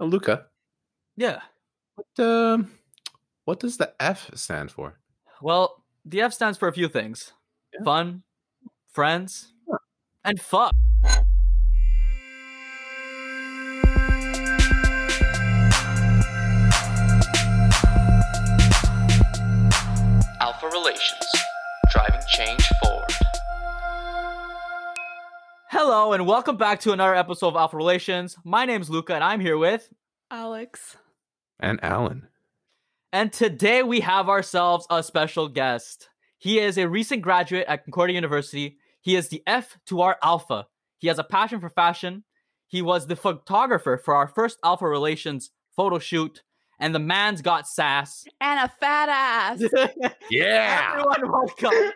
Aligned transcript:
Uh, 0.00 0.04
Luca, 0.04 0.46
Yeah. 1.16 1.40
what 1.94 2.26
um, 2.26 2.72
what 3.44 3.60
does 3.60 3.76
the 3.76 3.94
F 4.00 4.30
stand 4.34 4.70
for? 4.70 4.98
Well, 5.40 5.84
the 6.04 6.22
F 6.22 6.32
stands 6.32 6.58
for 6.58 6.68
a 6.68 6.72
few 6.72 6.88
things 6.88 7.32
Yeah. 7.72 7.84
fun, 7.84 8.22
friends, 8.90 9.52
Huh. 9.70 9.78
and 10.24 10.40
fuck. 10.40 10.72
Alpha 20.40 20.68
Relations, 20.68 21.26
driving 21.92 22.20
change 22.28 22.66
forward. 22.82 22.93
Hello, 25.86 26.14
and 26.14 26.26
welcome 26.26 26.56
back 26.56 26.80
to 26.80 26.92
another 26.92 27.14
episode 27.14 27.48
of 27.48 27.56
Alpha 27.56 27.76
Relations. 27.76 28.38
My 28.42 28.64
name's 28.64 28.88
Luca, 28.88 29.14
and 29.14 29.22
I'm 29.22 29.38
here 29.38 29.58
with. 29.58 29.92
Alex. 30.30 30.96
And 31.60 31.78
Alan. 31.84 32.26
And 33.12 33.30
today 33.30 33.82
we 33.82 34.00
have 34.00 34.30
ourselves 34.30 34.86
a 34.88 35.02
special 35.02 35.46
guest. 35.46 36.08
He 36.38 36.58
is 36.58 36.78
a 36.78 36.88
recent 36.88 37.20
graduate 37.20 37.66
at 37.68 37.84
Concordia 37.84 38.14
University. 38.14 38.78
He 39.02 39.14
is 39.14 39.28
the 39.28 39.42
F 39.46 39.76
to 39.88 40.00
our 40.00 40.16
Alpha. 40.22 40.68
He 41.00 41.08
has 41.08 41.18
a 41.18 41.22
passion 41.22 41.60
for 41.60 41.68
fashion. 41.68 42.24
He 42.66 42.80
was 42.80 43.06
the 43.06 43.14
photographer 43.14 44.00
for 44.02 44.14
our 44.14 44.26
first 44.26 44.58
Alpha 44.64 44.88
Relations 44.88 45.50
photo 45.76 45.98
shoot. 45.98 46.42
And 46.80 46.94
the 46.94 46.98
man's 46.98 47.40
got 47.42 47.66
sass. 47.68 48.24
And 48.40 48.60
a 48.68 48.72
fat 48.80 49.08
ass. 49.08 49.62
Yeah. 50.30 50.92
Everyone, 50.94 51.30
welcome, 51.32 51.92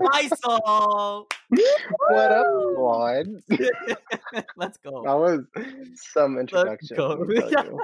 Faisal. 0.00 1.26
What 2.10 2.30
up, 2.32 2.46
Woo! 2.46 2.72
squad? 2.74 3.26
Let's 4.56 4.78
go. 4.78 5.02
That 5.02 5.14
was 5.14 5.40
some 6.12 6.38
introduction. 6.38 6.96
let 6.96 7.18
me 7.20 7.40
tell. 7.50 7.78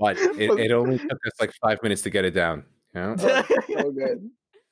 But 0.00 0.16
it, 0.18 0.58
it 0.58 0.72
only 0.72 0.98
took 0.98 1.12
us 1.12 1.32
like 1.40 1.52
five 1.62 1.82
minutes 1.82 2.02
to 2.02 2.10
get 2.10 2.24
it 2.24 2.32
down. 2.32 2.64
You 2.94 3.00
know? 3.02 3.16
so 3.16 3.90
good. 3.92 4.30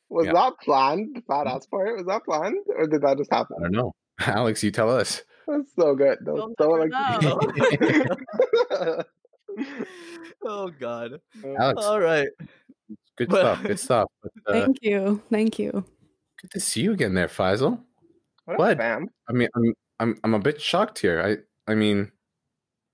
Was 0.09 0.27
Yeah. 0.27 0.33
that 0.33 0.55
planned? 0.63 1.15
The 1.17 1.23
fat 1.29 1.47
ass 1.47 1.67
part? 1.67 1.97
Was 1.97 2.07
that 2.07 2.25
planned? 2.25 2.57
Or 2.77 2.87
did 2.87 3.03
that 3.03 3.19
just 3.19 3.33
happen? 3.33 3.57
I 3.61 3.63
don't 3.65 3.73
know. 3.73 3.93
Alex, 4.21 4.63
you 4.65 4.71
tell 4.71 4.91
us. 4.91 5.23
That's 5.47 5.69
so 5.79 5.95
good. 5.95 6.19
That 6.23 6.55
so 6.59 6.69
like 6.71 6.91
oh 10.45 10.71
God. 10.79 11.21
Alex, 11.59 11.83
All 11.85 12.01
right. 12.01 12.29
good 13.17 13.29
but- 13.29 13.39
stuff. 13.41 13.63
Good 13.63 13.79
stuff. 13.81 14.09
But, 14.23 14.33
uh, 14.47 14.53
Thank 14.61 14.79
you. 14.83 15.23
Thank 15.31 15.59
you. 15.59 15.85
good 16.41 16.51
to 16.53 16.61
see 16.61 16.81
you 16.83 16.93
again 16.93 17.15
there, 17.15 17.29
Faisal. 17.29 17.81
what 18.47 18.59
What? 18.59 18.79
fam? 18.79 19.09
I 19.29 19.33
mean, 19.33 19.49
I'm 19.55 19.75
I'm 20.01 20.19
I'm 20.25 20.35
a 20.35 20.39
bit 20.41 20.61
shocked 20.61 20.99
here. 20.99 21.21
I 21.23 21.71
I 21.71 21.75
mean, 21.75 22.11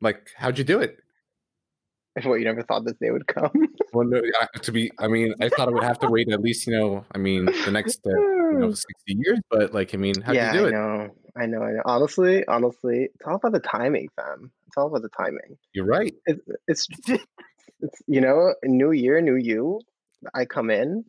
like, 0.00 0.30
how'd 0.36 0.58
you 0.58 0.64
do 0.64 0.80
it? 0.80 0.98
What, 2.24 2.40
you 2.40 2.44
never 2.46 2.62
thought 2.62 2.84
this 2.84 2.96
day 3.00 3.12
would 3.12 3.28
come? 3.28 3.52
Well, 3.92 4.04
no, 4.08 4.20
I- 4.40 4.58
to 4.58 4.72
be, 4.72 4.90
I 4.98 5.06
mean, 5.06 5.34
I 5.40 5.48
thought 5.50 5.68
I 5.68 5.70
would 5.70 5.84
have 5.84 6.00
to 6.00 6.08
wait 6.10 6.28
at 6.32 6.40
least, 6.42 6.66
you 6.66 6.72
know, 6.72 7.04
I 7.14 7.18
mean, 7.18 7.44
the 7.64 7.70
next, 7.70 8.00
uh, 8.04 8.10
you 8.10 8.58
know, 8.58 8.70
sixty 8.72 9.14
years. 9.24 9.38
But 9.50 9.72
like, 9.72 9.94
I 9.94 9.98
mean, 9.98 10.20
how'd 10.22 10.34
yeah, 10.34 10.52
you 10.52 10.58
do 10.58 10.64
I 10.64 10.68
it? 10.68 10.72
know. 10.72 11.14
I 11.36 11.46
know, 11.46 11.62
I 11.62 11.72
know. 11.72 11.82
Honestly, 11.84 12.46
honestly, 12.46 13.04
it's 13.14 13.26
all 13.26 13.36
about 13.36 13.52
the 13.52 13.60
timing, 13.60 14.08
fam. 14.16 14.50
It's 14.66 14.76
all 14.76 14.86
about 14.86 15.02
the 15.02 15.08
timing. 15.10 15.56
You're 15.72 15.84
right. 15.86 16.14
It's 16.26 16.40
it's 16.66 16.88
it's 17.80 18.02
you 18.06 18.20
know, 18.20 18.54
new 18.64 18.90
year, 18.92 19.20
new 19.20 19.36
you. 19.36 19.80
I 20.34 20.44
come 20.46 20.70
in, 20.70 21.04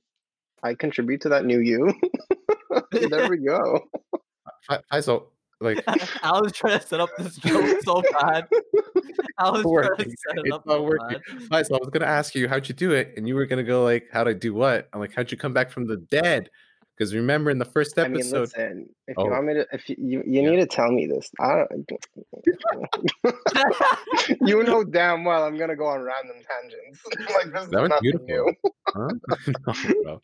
I 0.63 0.75
contribute 0.75 1.21
to 1.21 1.29
that 1.29 1.45
new 1.45 1.59
you. 1.59 1.93
there 2.91 3.29
we 3.29 3.37
go. 3.37 3.81
Fa- 4.67 4.83
Faisal, 4.91 5.27
like, 5.61 5.83
I 6.23 6.39
was 6.39 6.51
trying 6.51 6.79
to 6.79 6.85
set 6.85 6.99
up 6.99 7.09
this 7.17 7.37
joke 7.37 7.81
so 7.83 8.03
bad. 8.19 8.47
I 9.37 9.49
was 9.49 9.63
trying 9.63 9.97
to 9.97 10.03
set 10.03 10.37
it 10.37 10.45
It's 10.45 10.53
up 10.55 10.65
not 10.65 10.75
so 10.75 10.83
working. 10.83 11.19
bad. 11.27 11.49
Faisal, 11.49 11.75
I 11.75 11.79
was 11.79 11.89
gonna 11.91 12.05
ask 12.05 12.35
you 12.35 12.47
how'd 12.47 12.67
you 12.69 12.75
do 12.75 12.91
it, 12.91 13.13
and 13.17 13.27
you 13.27 13.35
were 13.35 13.45
gonna 13.45 13.63
go 13.63 13.83
like, 13.83 14.07
how'd 14.11 14.27
I 14.27 14.33
do 14.33 14.53
what? 14.53 14.89
I'm 14.93 14.99
like, 14.99 15.13
how'd 15.15 15.31
you 15.31 15.37
come 15.37 15.53
back 15.53 15.71
from 15.71 15.87
the 15.87 15.97
dead? 16.11 16.49
Because 16.99 17.15
remember 17.15 17.49
in 17.49 17.59
the 17.59 17.65
first 17.65 17.97
episode, 17.97 18.03
I 18.05 18.09
mean, 18.09 18.19
episode, 18.19 18.39
listen. 18.41 18.89
If 19.07 19.17
Oh. 19.17 19.23
you 19.23 19.31
want 19.31 19.45
me 19.45 19.53
to, 19.53 19.65
if 19.71 19.87
you 19.89 19.95
you, 19.97 20.23
you 20.27 20.41
Yeah. 20.43 20.49
need 20.49 20.57
to 20.57 20.65
tell 20.67 20.91
me 20.91 21.07
this, 21.07 21.31
I 21.39 21.63
don't, 21.63 21.89
you 24.41 24.61
know 24.63 24.83
damn 24.83 25.23
well 25.23 25.45
I'm 25.45 25.57
gonna 25.57 25.77
go 25.77 25.85
on 25.85 26.01
random 26.01 26.35
tangents. 26.49 26.99
like 27.35 27.53
this 27.53 27.69
That 27.69 27.81
was 27.83 27.91
beautiful. 28.01 28.53
huh? 28.87 29.07
No, 29.65 29.73
bro. 30.05 30.21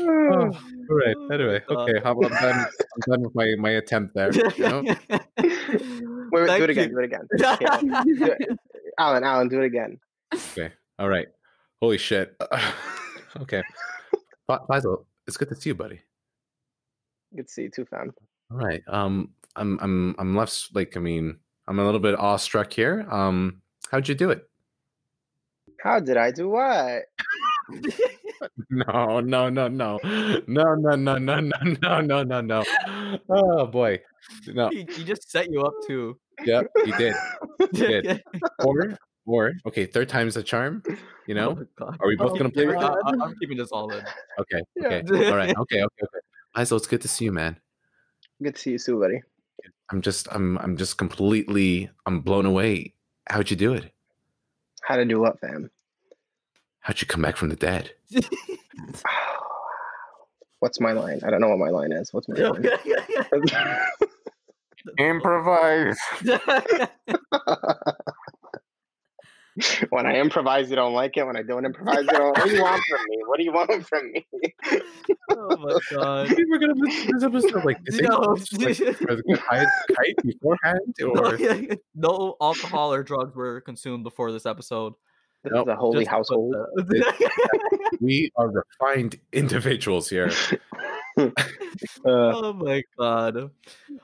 Oh, 0.00 0.44
new. 0.44 0.58
All 0.90 0.96
right. 0.96 1.16
Oh 1.16 1.28
Anyway, 1.32 1.62
okay. 1.70 2.00
How 2.02 2.12
about 2.18 2.32
I'm 2.32 2.42
done? 2.42 2.66
I'm 2.66 3.00
done 3.08 3.22
with 3.22 3.34
my 3.36 3.54
my 3.58 3.70
attempt 3.70 4.14
there. 4.16 4.32
You 4.32 4.52
know? 4.58 4.82
wait, 4.82 6.32
wait, 6.32 6.58
do 6.58 6.64
it 6.64 6.70
again. 6.70 6.90
Do 6.90 6.98
it 6.98 7.04
again. 7.04 7.28
Okay, 7.40 7.66
do 8.14 8.24
it. 8.40 8.58
Alan, 8.98 9.22
Alan, 9.24 9.48
do 9.48 9.60
it 9.62 9.66
again. 9.66 9.98
Okay. 10.34 10.72
All 10.98 11.08
right. 11.08 11.28
Holy 11.80 11.98
shit. 11.98 12.34
okay. 13.40 13.62
Fa- 14.48 14.60
Faisal, 14.68 15.04
it's 15.26 15.36
good 15.36 15.48
to 15.48 15.54
see 15.56 15.70
you, 15.70 15.74
buddy. 15.74 16.00
Good 17.34 17.46
to 17.46 17.52
see 17.52 17.62
you 17.62 17.70
too, 17.70 17.84
fam. 17.84 18.12
All 18.50 18.58
right. 18.58 18.82
Um, 18.88 19.30
I'm 19.56 19.78
I'm 19.80 20.14
I'm 20.18 20.36
left 20.36 20.74
like 20.74 20.96
I 20.96 21.00
mean 21.00 21.38
I'm 21.68 21.78
a 21.78 21.84
little 21.84 22.00
bit 22.00 22.18
awestruck 22.18 22.72
here. 22.72 23.06
Um, 23.10 23.62
how'd 23.90 24.08
you 24.08 24.14
do 24.14 24.30
it? 24.30 24.48
How 25.80 26.00
did 26.00 26.16
I 26.16 26.30
do 26.30 26.48
what? 26.48 27.02
No, 28.70 29.20
no, 29.20 29.48
no, 29.48 29.68
no, 29.68 29.98
no, 30.02 30.74
no, 30.74 30.74
no, 30.74 30.96
no, 30.96 31.18
no, 31.18 31.40
no, 31.40 32.00
no, 32.00 32.22
no, 32.22 32.40
no. 32.40 32.64
Oh 33.28 33.66
boy. 33.66 34.00
No. 34.48 34.68
he, 34.70 34.86
he 34.90 35.04
just 35.04 35.30
set 35.30 35.50
you 35.50 35.62
up 35.62 35.74
too. 35.86 36.18
Yep, 36.44 36.66
you 36.86 36.96
did. 36.96 37.14
did. 37.72 38.22
Or 38.64 38.96
or 39.26 39.52
okay, 39.66 39.86
third 39.86 40.08
time's 40.08 40.34
the 40.34 40.42
charm. 40.42 40.82
You 41.26 41.34
oh 41.34 41.34
know. 41.34 41.64
Oh, 41.80 41.94
Are 42.00 42.08
we 42.08 42.16
both 42.16 42.32
Oh, 42.32 42.36
gonna 42.36 42.50
play 42.50 42.66
with 42.66 42.80
God. 42.80 42.94
that? 42.94 43.18
I, 43.22 43.26
am 43.26 43.34
keeping 43.40 43.56
this 43.56 43.70
all 43.70 43.92
in. 43.92 44.04
Okay. 44.38 44.60
Yeah. 44.76 45.02
Okay. 45.08 45.30
All 45.30 45.36
right. 45.36 45.56
Okay. 45.56 45.82
Okay. 45.82 46.02
Okay. 46.02 46.18
Faisal, 46.56 46.76
it's 46.76 46.86
good 46.86 47.00
to 47.02 47.08
see 47.08 47.24
you, 47.24 47.32
man. 47.32 47.58
Good 48.42 48.56
to 48.56 48.60
see 48.60 48.72
you 48.72 48.78
too, 48.78 49.00
buddy. 49.00 49.22
I'm 49.90 50.02
just 50.02 50.28
I'm 50.32 50.58
I'm 50.58 50.76
just 50.76 50.98
completely 50.98 51.90
I'm 52.06 52.20
blown 52.20 52.46
away. 52.46 52.94
How'd 53.28 53.50
you 53.50 53.56
do 53.56 53.72
it? 53.74 53.92
How 54.82 54.96
to 54.96 55.04
do 55.04 55.20
what, 55.20 55.38
fam? 55.40 55.70
How'd 56.80 57.00
you 57.00 57.06
come 57.06 57.22
back 57.22 57.36
from 57.36 57.50
the 57.50 57.56
dead? 57.56 57.92
What's 60.58 60.80
my 60.80 60.92
line? 60.92 61.20
I 61.24 61.30
don't 61.30 61.40
know 61.40 61.48
what 61.48 61.58
my 61.58 61.70
line 61.70 61.92
is. 61.92 62.12
What's 62.12 62.28
my 62.28 62.36
line? 62.36 62.68
Improvise. 64.98 65.96
when 69.90 70.06
I 70.06 70.16
improvise, 70.18 70.70
you 70.70 70.76
don't 70.76 70.94
like 70.94 71.16
it. 71.16 71.26
When 71.26 71.36
I 71.36 71.42
don't 71.42 71.64
improvise, 71.66 71.98
you 72.00 72.06
don't. 72.06 72.36
What 72.38 72.44
do 72.46 72.54
you 72.54 72.62
want 72.62 72.82
from 72.88 73.00
me? 73.08 73.18
What 73.26 73.36
do 73.38 73.44
you 73.44 73.52
want 73.52 73.86
from 73.88 74.12
me? 74.12 74.26
oh 75.30 75.56
my 75.58 75.78
god. 75.96 76.34
We're 76.48 76.58
gonna 76.58 76.72
listen 76.76 77.06
to 77.08 77.12
this 77.14 77.22
episode 77.24 77.64
like 77.64 77.84
this. 77.84 78.00
No. 78.00 78.36
just, 78.36 78.80
like, 78.80 78.96
for 78.96 79.14
the 79.16 79.68
kite 79.94 80.16
beforehand, 80.24 80.94
or 81.04 81.76
no 81.94 82.36
alcohol 82.40 82.92
or 82.94 83.02
drugs 83.02 83.34
were 83.36 83.60
consumed 83.60 84.04
before 84.04 84.32
this 84.32 84.46
episode. 84.46 84.94
This 85.44 85.52
Nope. 85.54 85.66
is 85.68 85.72
a 85.72 85.76
holy 85.76 86.04
Just 86.04 86.10
household. 86.10 86.54
the- 86.76 87.30
we 88.00 88.30
are 88.36 88.48
refined 88.48 89.18
individuals 89.32 90.08
here. 90.08 90.30
Uh, 91.18 91.30
oh 92.06 92.52
my 92.54 92.82
god. 92.98 93.50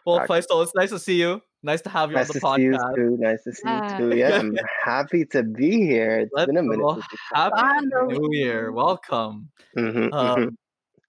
Well, 0.04 0.18
Fuck. 0.26 0.28
Faisal, 0.28 0.62
it's 0.64 0.74
nice 0.74 0.90
to 0.90 0.98
see 0.98 1.20
you. 1.20 1.40
Nice 1.62 1.80
to 1.82 1.90
have 1.90 2.10
you 2.10 2.16
nice 2.16 2.30
on 2.30 2.34
to 2.34 2.40
the 2.40 2.56
see 2.56 2.62
you 2.62 2.94
too. 2.94 3.16
Nice 3.18 3.42
to 3.44 3.52
see 3.52 3.68
you 3.68 3.98
too. 4.12 4.16
Yeah, 4.16 4.38
I'm 4.38 4.56
happy 4.84 5.24
to 5.26 5.42
be 5.42 5.72
here. 5.84 6.20
It's 6.20 6.30
Let's 6.32 6.46
been 6.46 6.56
a 6.56 6.62
minute. 6.62 6.78
go. 6.82 6.94
since 6.94 7.06
we 7.10 7.18
talked. 7.36 7.58
Happy 7.58 7.90
Finally. 7.90 8.18
New 8.18 8.28
Year. 8.38 8.70
Welcome. 8.72 9.50
Mhm, 9.76 10.10
mhm. 10.10 10.12
Um, 10.14 10.58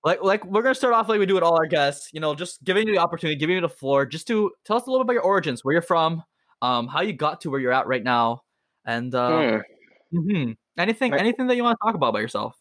like 0.04 0.24
like 0.24 0.44
we're 0.46 0.64
gonna 0.64 0.74
start 0.74 0.94
off 0.96 1.08
like 1.08 1.20
we 1.20 1.26
do 1.28 1.36
with 1.36 1.44
all 1.44 1.56
our 1.56 1.68
guests. 1.68 2.10
You 2.14 2.20
know, 2.20 2.34
just 2.34 2.64
giving 2.64 2.88
you 2.88 2.96
the 2.96 3.00
opportunity, 3.00 3.38
giving 3.38 3.56
you 3.56 3.62
the 3.62 3.70
floor, 3.70 4.06
just 4.08 4.26
to 4.28 4.52
tell 4.66 4.78
us 4.78 4.88
a 4.88 4.90
little 4.90 5.04
bit 5.06 5.08
about 5.12 5.14
your 5.14 5.24
origins, 5.24 5.64
where 5.64 5.74
you're 5.74 5.82
from, 5.84 6.24
um, 6.64 6.88
how 6.88 7.02
you 7.02 7.14
got 7.14 7.42
to 7.42 7.52
where 7.52 7.60
you're 7.60 7.72
at 7.74 7.86
right 7.86 8.04
now, 8.04 8.42
and 8.86 9.14
uh, 9.14 9.60
Hmm, 10.12 10.18
mhm. 10.18 10.58
anything 10.80 11.12
My- 11.12 11.20
anything 11.20 11.46
that 11.48 11.58
you 11.58 11.64
want 11.64 11.78
to 11.80 11.86
talk 11.88 11.96
about 11.96 12.14
by 12.14 12.22
yourself. 12.22 12.56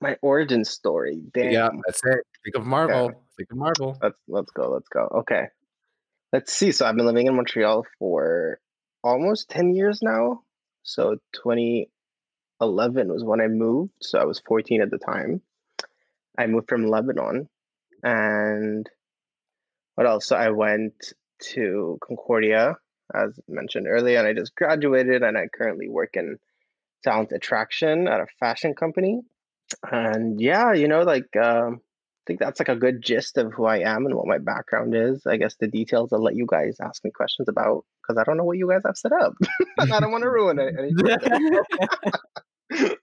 My 0.00 0.16
origin 0.22 0.64
story. 0.64 1.20
Damn. 1.34 1.52
Yeah, 1.52 1.68
that's 1.86 2.00
it. 2.06 2.20
Think 2.42 2.56
of 2.56 2.64
Marvel. 2.64 3.10
Think 3.36 3.50
of 3.50 3.56
Marvel. 3.58 3.98
Let's 4.02 4.18
let's 4.28 4.50
go. 4.50 4.70
Let's 4.70 4.88
go. 4.88 5.08
Okay. 5.14 5.46
Let's 6.32 6.52
see. 6.52 6.72
So 6.72 6.86
I've 6.86 6.96
been 6.96 7.06
living 7.06 7.26
in 7.26 7.36
Montreal 7.36 7.84
for 7.98 8.58
almost 9.04 9.50
10 9.50 9.74
years 9.74 10.00
now. 10.02 10.42
So 10.82 11.16
2011 11.34 13.12
was 13.12 13.22
when 13.22 13.40
I 13.40 13.48
moved. 13.48 13.92
So 14.00 14.18
I 14.18 14.24
was 14.24 14.40
14 14.46 14.80
at 14.80 14.90
the 14.90 14.98
time. 14.98 15.42
I 16.38 16.46
moved 16.46 16.68
from 16.68 16.86
Lebanon. 16.86 17.48
And 18.02 18.88
what 19.94 20.06
else? 20.06 20.26
So 20.26 20.36
I 20.36 20.50
went 20.50 20.94
to 21.52 21.98
Concordia, 22.06 22.76
as 23.14 23.38
mentioned 23.46 23.86
earlier, 23.86 24.18
and 24.18 24.26
I 24.26 24.32
just 24.32 24.54
graduated 24.54 25.22
and 25.22 25.36
I 25.36 25.48
currently 25.48 25.88
work 25.88 26.16
in 26.16 26.38
talent 27.04 27.32
attraction 27.32 28.08
at 28.08 28.20
a 28.20 28.26
fashion 28.40 28.74
company. 28.74 29.20
And 29.90 30.40
yeah, 30.40 30.72
you 30.72 30.88
know, 30.88 31.02
like 31.02 31.36
um, 31.36 31.80
think 32.26 32.38
that's 32.40 32.60
like 32.60 32.68
a 32.68 32.76
good 32.76 33.02
gist 33.02 33.36
of 33.38 33.52
who 33.52 33.64
I 33.64 33.78
am 33.78 34.06
and 34.06 34.14
what 34.14 34.26
my 34.26 34.38
background 34.38 34.94
is. 34.94 35.26
I 35.26 35.36
guess 35.36 35.56
the 35.56 35.66
details 35.66 36.12
I'll 36.12 36.22
let 36.22 36.36
you 36.36 36.46
guys 36.46 36.76
ask 36.80 37.02
me 37.04 37.10
questions 37.10 37.48
about 37.48 37.84
because 38.02 38.18
I 38.20 38.24
don't 38.24 38.36
know 38.36 38.44
what 38.44 38.58
you 38.58 38.68
guys 38.68 38.82
have 38.86 38.96
set 38.96 39.12
up. 39.12 39.34
and 39.78 39.92
I 39.92 40.00
don't 40.00 40.12
want 40.12 40.22
to 40.22 40.30
ruin 40.30 40.58
it. 40.60 40.74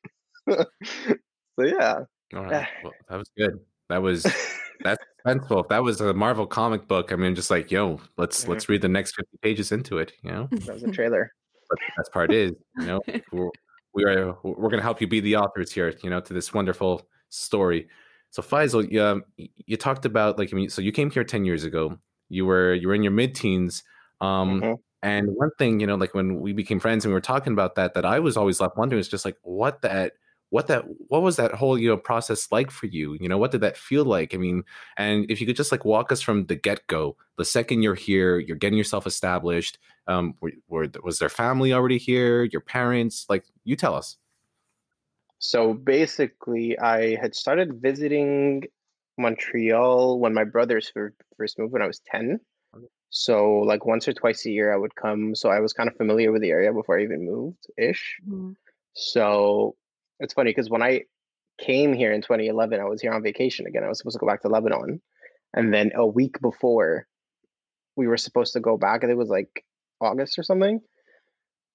so 0.49 1.63
yeah. 1.63 1.99
All 2.35 2.43
right. 2.45 2.67
Well, 2.83 2.93
that 3.09 3.17
was 3.17 3.29
good. 3.37 3.59
That 3.89 4.01
was 4.01 4.23
that's 4.83 5.03
suspenseful. 5.25 5.63
If 5.63 5.69
that 5.69 5.83
was 5.83 5.99
a 6.01 6.13
Marvel 6.13 6.47
comic 6.47 6.87
book, 6.87 7.11
I 7.11 7.15
mean, 7.15 7.35
just 7.35 7.49
like, 7.51 7.71
yo, 7.71 7.99
let's 8.17 8.45
Mhm. 8.45 8.49
let's 8.49 8.69
read 8.69 8.81
the 8.81 8.87
next 8.87 9.15
fifty 9.15 9.37
pages 9.41 9.71
into 9.71 9.97
it. 9.97 10.13
You 10.23 10.31
know, 10.31 10.47
That 10.51 10.75
was 10.75 10.83
a 10.83 10.91
trailer. 10.91 11.31
but 11.69 11.77
the 11.79 11.91
best 12.01 12.11
part 12.13 12.31
is, 12.31 12.53
you 12.79 12.85
know, 12.85 13.01
we're, 13.31 13.49
we 13.93 14.05
are 14.05 14.35
we're 14.43 14.69
gonna 14.69 14.81
help 14.83 15.01
you 15.01 15.07
be 15.07 15.19
the 15.19 15.35
authors 15.37 15.71
here. 15.71 15.93
You 16.03 16.09
know, 16.09 16.19
to 16.21 16.33
this 16.33 16.53
wonderful 16.53 17.07
story. 17.29 17.87
So 18.31 18.41
Faisal, 18.41 18.89
you, 18.91 19.01
um, 19.03 19.23
you 19.37 19.77
talked 19.77 20.05
about 20.05 20.37
like 20.37 20.53
I 20.53 20.55
mean, 20.55 20.69
so 20.69 20.81
you 20.81 20.91
came 20.91 21.09
here 21.11 21.23
ten 21.23 21.45
years 21.45 21.63
ago. 21.63 21.97
You 22.29 22.45
were 22.45 22.73
you 22.73 22.87
were 22.87 22.95
in 22.95 23.03
your 23.03 23.11
mid 23.11 23.35
teens. 23.35 23.83
Um, 24.21 24.61
Mhm. 24.61 24.79
and 25.01 25.29
one 25.35 25.51
thing, 25.57 25.79
you 25.79 25.87
know, 25.87 25.95
like 25.95 26.13
when 26.13 26.39
we 26.41 26.53
became 26.53 26.79
friends 26.79 27.05
and 27.05 27.11
we 27.11 27.15
were 27.15 27.21
talking 27.21 27.53
about 27.53 27.75
that, 27.75 27.93
that 27.93 28.05
I 28.05 28.19
was 28.19 28.37
always 28.37 28.59
left 28.59 28.77
wondering 28.77 28.99
is 28.99 29.07
just 29.07 29.25
like 29.25 29.37
what 29.43 29.81
that 29.81 30.13
what 30.49 30.67
that 30.67 30.83
what 31.07 31.21
was 31.21 31.35
that 31.37 31.53
whole 31.53 31.77
you 31.77 31.87
know 31.89 31.97
process 31.97 32.51
like 32.51 32.71
for 32.71 32.87
you 32.87 33.15
you 33.19 33.29
know 33.29 33.37
what 33.37 33.51
did 33.51 33.61
that 33.61 33.77
feel 33.77 34.03
like 34.03 34.33
i 34.33 34.37
mean 34.37 34.63
and 34.97 35.29
if 35.29 35.39
you 35.39 35.45
could 35.45 35.55
just 35.55 35.71
like 35.71 35.85
walk 35.85 36.11
us 36.11 36.21
from 36.21 36.45
the 36.47 36.55
get-go 36.55 37.15
the 37.37 37.45
second 37.45 37.83
you're 37.83 37.93
here 37.93 38.39
you're 38.39 38.57
getting 38.57 38.77
yourself 38.77 39.05
established 39.05 39.77
um 40.07 40.33
were, 40.41 40.51
were, 40.67 40.87
was 41.03 41.19
there 41.19 41.29
family 41.29 41.71
already 41.71 41.99
here 41.99 42.43
your 42.45 42.61
parents 42.61 43.27
like 43.29 43.45
you 43.63 43.75
tell 43.75 43.93
us 43.93 44.17
So 45.39 45.73
basically, 45.73 46.77
I 46.77 47.15
had 47.15 47.33
started 47.33 47.81
visiting 47.81 48.63
Montreal 49.17 50.19
when 50.19 50.33
my 50.33 50.43
brothers 50.43 50.91
first 51.37 51.57
moved 51.57 51.73
when 51.73 51.81
I 51.81 51.87
was 51.87 52.01
10. 52.11 52.39
So, 53.09 53.53
like 53.61 53.85
once 53.85 54.07
or 54.07 54.13
twice 54.13 54.45
a 54.45 54.51
year, 54.51 54.71
I 54.71 54.77
would 54.77 54.95
come. 54.95 55.33
So, 55.33 55.49
I 55.49 55.59
was 55.61 55.73
kind 55.73 55.89
of 55.89 55.95
familiar 55.95 56.31
with 56.31 56.41
the 56.41 56.51
area 56.51 56.71
before 56.71 56.99
I 56.99 57.03
even 57.03 57.25
moved 57.25 57.65
ish. 57.77 58.19
Mhm. 58.27 58.55
So, 58.93 59.75
it's 60.19 60.33
funny 60.33 60.51
because 60.51 60.69
when 60.69 60.83
I 60.83 61.05
came 61.57 61.93
here 61.93 62.11
in 62.11 62.21
2011, 62.21 62.79
I 62.79 62.83
was 62.85 63.01
here 63.01 63.13
on 63.13 63.23
vacation 63.23 63.65
again. 63.65 63.83
I 63.83 63.87
was 63.87 63.97
supposed 63.97 64.15
to 64.15 64.19
go 64.19 64.27
back 64.27 64.41
to 64.43 64.49
Lebanon. 64.49 65.01
And 65.53 65.73
then 65.73 65.91
a 65.95 66.05
week 66.05 66.39
before 66.41 67.07
we 67.95 68.07
were 68.07 68.17
supposed 68.17 68.53
to 68.53 68.59
go 68.59 68.77
back, 68.77 69.01
and 69.03 69.11
it 69.11 69.15
was 69.15 69.29
like 69.29 69.65
August 70.01 70.37
or 70.37 70.43
something 70.43 70.81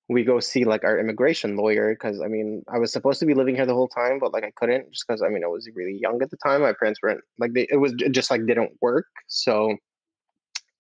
we 0.09 0.23
go 0.25 0.39
see 0.41 0.65
like 0.65 0.85
our 0.85 0.99
immigration 0.99 1.57
lawyer 1.57 1.95
because 1.95 2.21
I 2.21 2.29
mean 2.29 2.63
I 2.69 2.79
was 2.79 2.93
supposed 2.93 3.21
to 3.21 3.27
be 3.27 3.35
living 3.35 3.55
here 3.57 3.67
the 3.67 3.75
whole 3.75 3.89
time, 3.89 4.19
but 4.19 4.33
like 4.33 4.45
I 4.45 4.53
couldn't 4.55 4.93
just 4.93 5.05
because 5.07 5.23
I 5.23 5.29
mean 5.29 5.45
I 5.45 5.49
was 5.49 5.69
really 5.75 5.99
young 6.01 6.21
at 6.23 6.31
the 6.31 6.37
time. 6.37 6.61
My 6.63 6.75
parents 6.79 7.01
weren't 7.03 7.23
like 7.39 7.53
they 7.55 7.67
it 7.71 7.77
was 7.77 7.93
j- 7.95 8.11
just 8.11 8.31
like 8.31 8.47
didn't 8.47 8.73
work. 8.83 9.07
So 9.29 9.77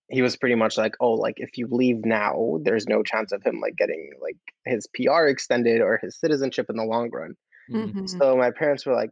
he 0.09 0.21
was 0.21 0.37
pretty 0.37 0.55
much 0.55 0.77
like, 0.77 0.93
oh, 1.01 1.13
like 1.13 1.35
if 1.39 1.57
you 1.57 1.67
leave 1.71 2.05
now, 2.05 2.59
there's 2.63 2.87
no 2.87 3.03
chance 3.03 3.33
of 3.33 3.43
him 3.43 3.61
like 3.61 3.75
getting 3.77 4.11
like 4.21 4.37
his 4.67 4.87
PR 4.95 5.27
extended 5.27 5.81
or 5.81 5.99
his 6.03 6.19
citizenship 6.19 6.67
in 6.69 6.77
the 6.77 6.85
long 6.85 7.11
run. 7.11 7.35
Mhm. 7.71 7.95
Mhm. 7.95 8.09
So 8.09 8.37
my 8.37 8.51
parents 8.51 8.85
were 8.85 8.95
like, 8.95 9.11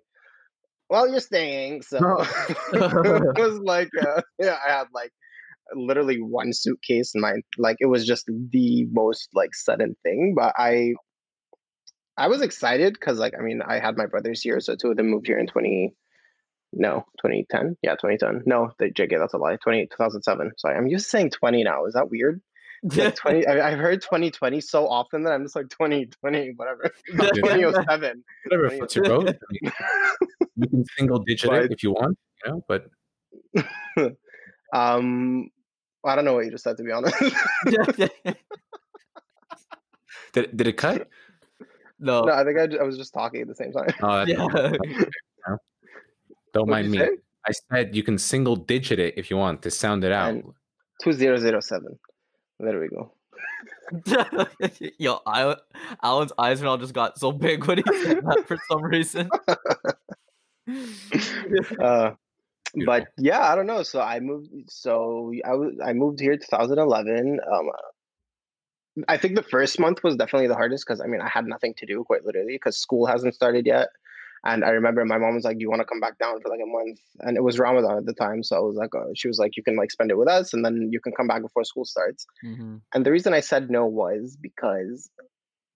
well, 0.90 1.08
you're 1.08 1.20
staying. 1.20 1.82
So 1.82 1.98
it 2.72 3.38
was 3.38 3.58
like, 3.64 3.88
uh, 3.98 4.20
yeah, 4.38 4.58
I 4.66 4.72
had 4.72 4.88
like 4.92 5.12
literally 5.74 6.18
one 6.20 6.52
suitcase 6.52 7.12
and 7.14 7.22
my 7.22 7.34
like 7.58 7.76
it 7.80 7.86
was 7.86 8.06
just 8.06 8.26
the 8.26 8.86
most 8.92 9.28
like 9.34 9.54
sudden 9.54 9.96
thing. 10.02 10.34
But 10.36 10.54
I, 10.56 10.94
I 12.16 12.28
was 12.28 12.42
excited 12.42 12.94
because 12.94 13.18
like 13.18 13.34
I 13.38 13.42
mean 13.42 13.62
I 13.66 13.78
had 13.78 13.96
my 13.96 14.06
brothers 14.06 14.42
here, 14.42 14.60
so 14.60 14.74
two 14.76 14.90
of 14.90 14.96
them 14.96 15.08
moved 15.08 15.26
here 15.26 15.38
in 15.38 15.46
twenty. 15.46 15.94
No, 16.74 17.04
2010. 17.20 17.76
Yeah, 17.82 17.96
2010. 17.96 18.44
No, 18.46 18.70
the 18.78 18.86
JK, 18.86 19.18
that's 19.18 19.34
a 19.34 19.36
lie. 19.36 19.56
20, 19.56 19.88
2007. 19.88 20.52
Sorry, 20.56 20.74
I'm 20.74 20.86
used 20.86 21.04
to 21.04 21.10
saying 21.10 21.28
20 21.32 21.64
now. 21.64 21.84
Is 21.84 21.92
that 21.92 22.08
weird? 22.10 22.40
Like 22.82 23.14
20. 23.16 23.46
I, 23.46 23.72
I've 23.72 23.78
heard 23.78 24.00
2020 24.00 24.62
so 24.62 24.88
often 24.88 25.24
that 25.24 25.34
I'm 25.34 25.44
just 25.44 25.54
like 25.54 25.68
2020, 25.68 26.54
whatever. 26.56 26.90
2007. 27.10 28.24
whatever 28.46 28.70
floats 28.70 28.96
your 28.96 29.04
boat 29.04 29.36
you 30.56 30.68
can 30.68 30.84
single 30.96 31.18
digit 31.18 31.50
But- 31.50 31.64
it 31.64 31.72
if 31.72 31.82
you 31.82 31.92
want 31.92 32.16
you 32.44 32.52
know 32.52 32.64
but 32.68 32.86
Um, 34.72 35.50
I 36.04 36.14
don't 36.16 36.24
know 36.24 36.34
what 36.34 36.44
you 36.44 36.50
just 36.50 36.64
said 36.64 36.76
to 36.78 36.82
be 36.82 36.90
honest. 36.92 37.14
did, 40.32 40.56
did 40.56 40.66
it 40.66 40.76
cut 40.76 41.08
no. 42.00 42.22
no, 42.22 42.32
I 42.32 42.42
think 42.44 42.58
I, 42.58 42.66
ju- 42.66 42.78
I 42.80 42.82
was 42.82 42.96
just 42.98 43.14
talking 43.14 43.42
at 43.42 43.48
the 43.48 43.54
same 43.54 43.70
time. 43.72 43.88
oh, 44.02 44.24
that's 44.24 44.30
Yeah. 44.30 44.46
don't 46.52 46.68
What'd 46.68 46.68
mind 46.68 46.90
me 46.90 46.98
say? 46.98 47.08
i 47.46 47.52
said 47.70 47.94
you 47.94 48.02
can 48.02 48.18
single 48.18 48.56
digit 48.56 48.98
it 48.98 49.14
if 49.16 49.30
you 49.30 49.36
want 49.36 49.62
to 49.62 49.70
sound 49.70 50.02
it 50.04 50.12
out 50.12 50.30
And- 50.30 50.52
2007. 51.02 51.98
There 52.60 52.78
we 52.80 52.88
go. 52.88 53.12
Yo, 54.98 55.18
I, 55.26 55.56
Alan's 56.02 56.32
eyes 56.38 56.60
and 56.60 56.68
all 56.68 56.78
just 56.78 56.94
got 56.94 57.18
so 57.18 57.32
big 57.32 57.64
when 57.66 57.78
he 57.78 57.84
said 58.04 58.18
that 58.24 58.44
for 58.46 58.56
some 58.68 58.82
reason. 58.84 59.28
Uh, 61.80 62.12
Beautiful. 62.74 63.00
but 63.00 63.08
yeah, 63.18 63.40
I 63.52 63.54
don't 63.54 63.66
know. 63.66 63.82
So 63.82 64.00
I 64.00 64.20
moved. 64.20 64.48
So 64.68 65.32
I 65.44 65.54
was 65.54 65.74
I 65.84 65.92
moved 65.92 66.20
here 66.20 66.36
2011. 66.36 67.40
Um, 67.52 67.70
I 69.08 69.16
think 69.16 69.36
the 69.36 69.42
first 69.42 69.78
month 69.78 70.02
was 70.02 70.16
definitely 70.16 70.48
the 70.48 70.54
hardest 70.54 70.84
because 70.86 71.00
I 71.00 71.06
mean 71.06 71.20
I 71.20 71.28
had 71.28 71.46
nothing 71.46 71.74
to 71.78 71.86
do 71.86 72.04
quite 72.04 72.24
literally 72.24 72.54
because 72.54 72.76
school 72.78 73.06
hasn't 73.06 73.34
started 73.34 73.66
yet. 73.66 73.88
And 74.44 74.64
I 74.64 74.70
remember 74.70 75.04
my 75.04 75.18
mom 75.18 75.36
was 75.36 75.44
like, 75.44 75.58
"Do 75.58 75.62
you 75.62 75.70
want 75.70 75.80
to 75.82 75.86
come 75.86 76.00
back 76.00 76.18
down 76.18 76.40
for 76.40 76.48
like 76.48 76.58
a 76.60 76.66
month?" 76.66 76.98
And 77.20 77.36
it 77.36 77.44
was 77.44 77.60
Ramadan 77.60 77.98
at 77.98 78.06
the 78.06 78.12
time, 78.14 78.42
so 78.42 78.56
I 78.56 78.58
was 78.58 78.74
like, 78.74 78.92
uh, 78.92 79.10
"She 79.14 79.28
was 79.28 79.38
like, 79.38 79.56
you 79.56 79.62
can 79.62 79.76
like 79.76 79.92
spend 79.92 80.10
it 80.10 80.18
with 80.18 80.28
us, 80.28 80.52
and 80.52 80.64
then 80.64 80.88
you 80.90 80.98
can 81.00 81.12
come 81.12 81.28
back 81.28 81.42
before 81.42 81.62
school 81.62 81.84
starts." 81.84 82.26
Mhm. 82.44 82.80
And 82.92 83.06
the 83.06 83.12
reason 83.12 83.34
I 83.34 83.40
said 83.40 83.70
no 83.70 83.86
was 83.86 84.36
because 84.40 85.08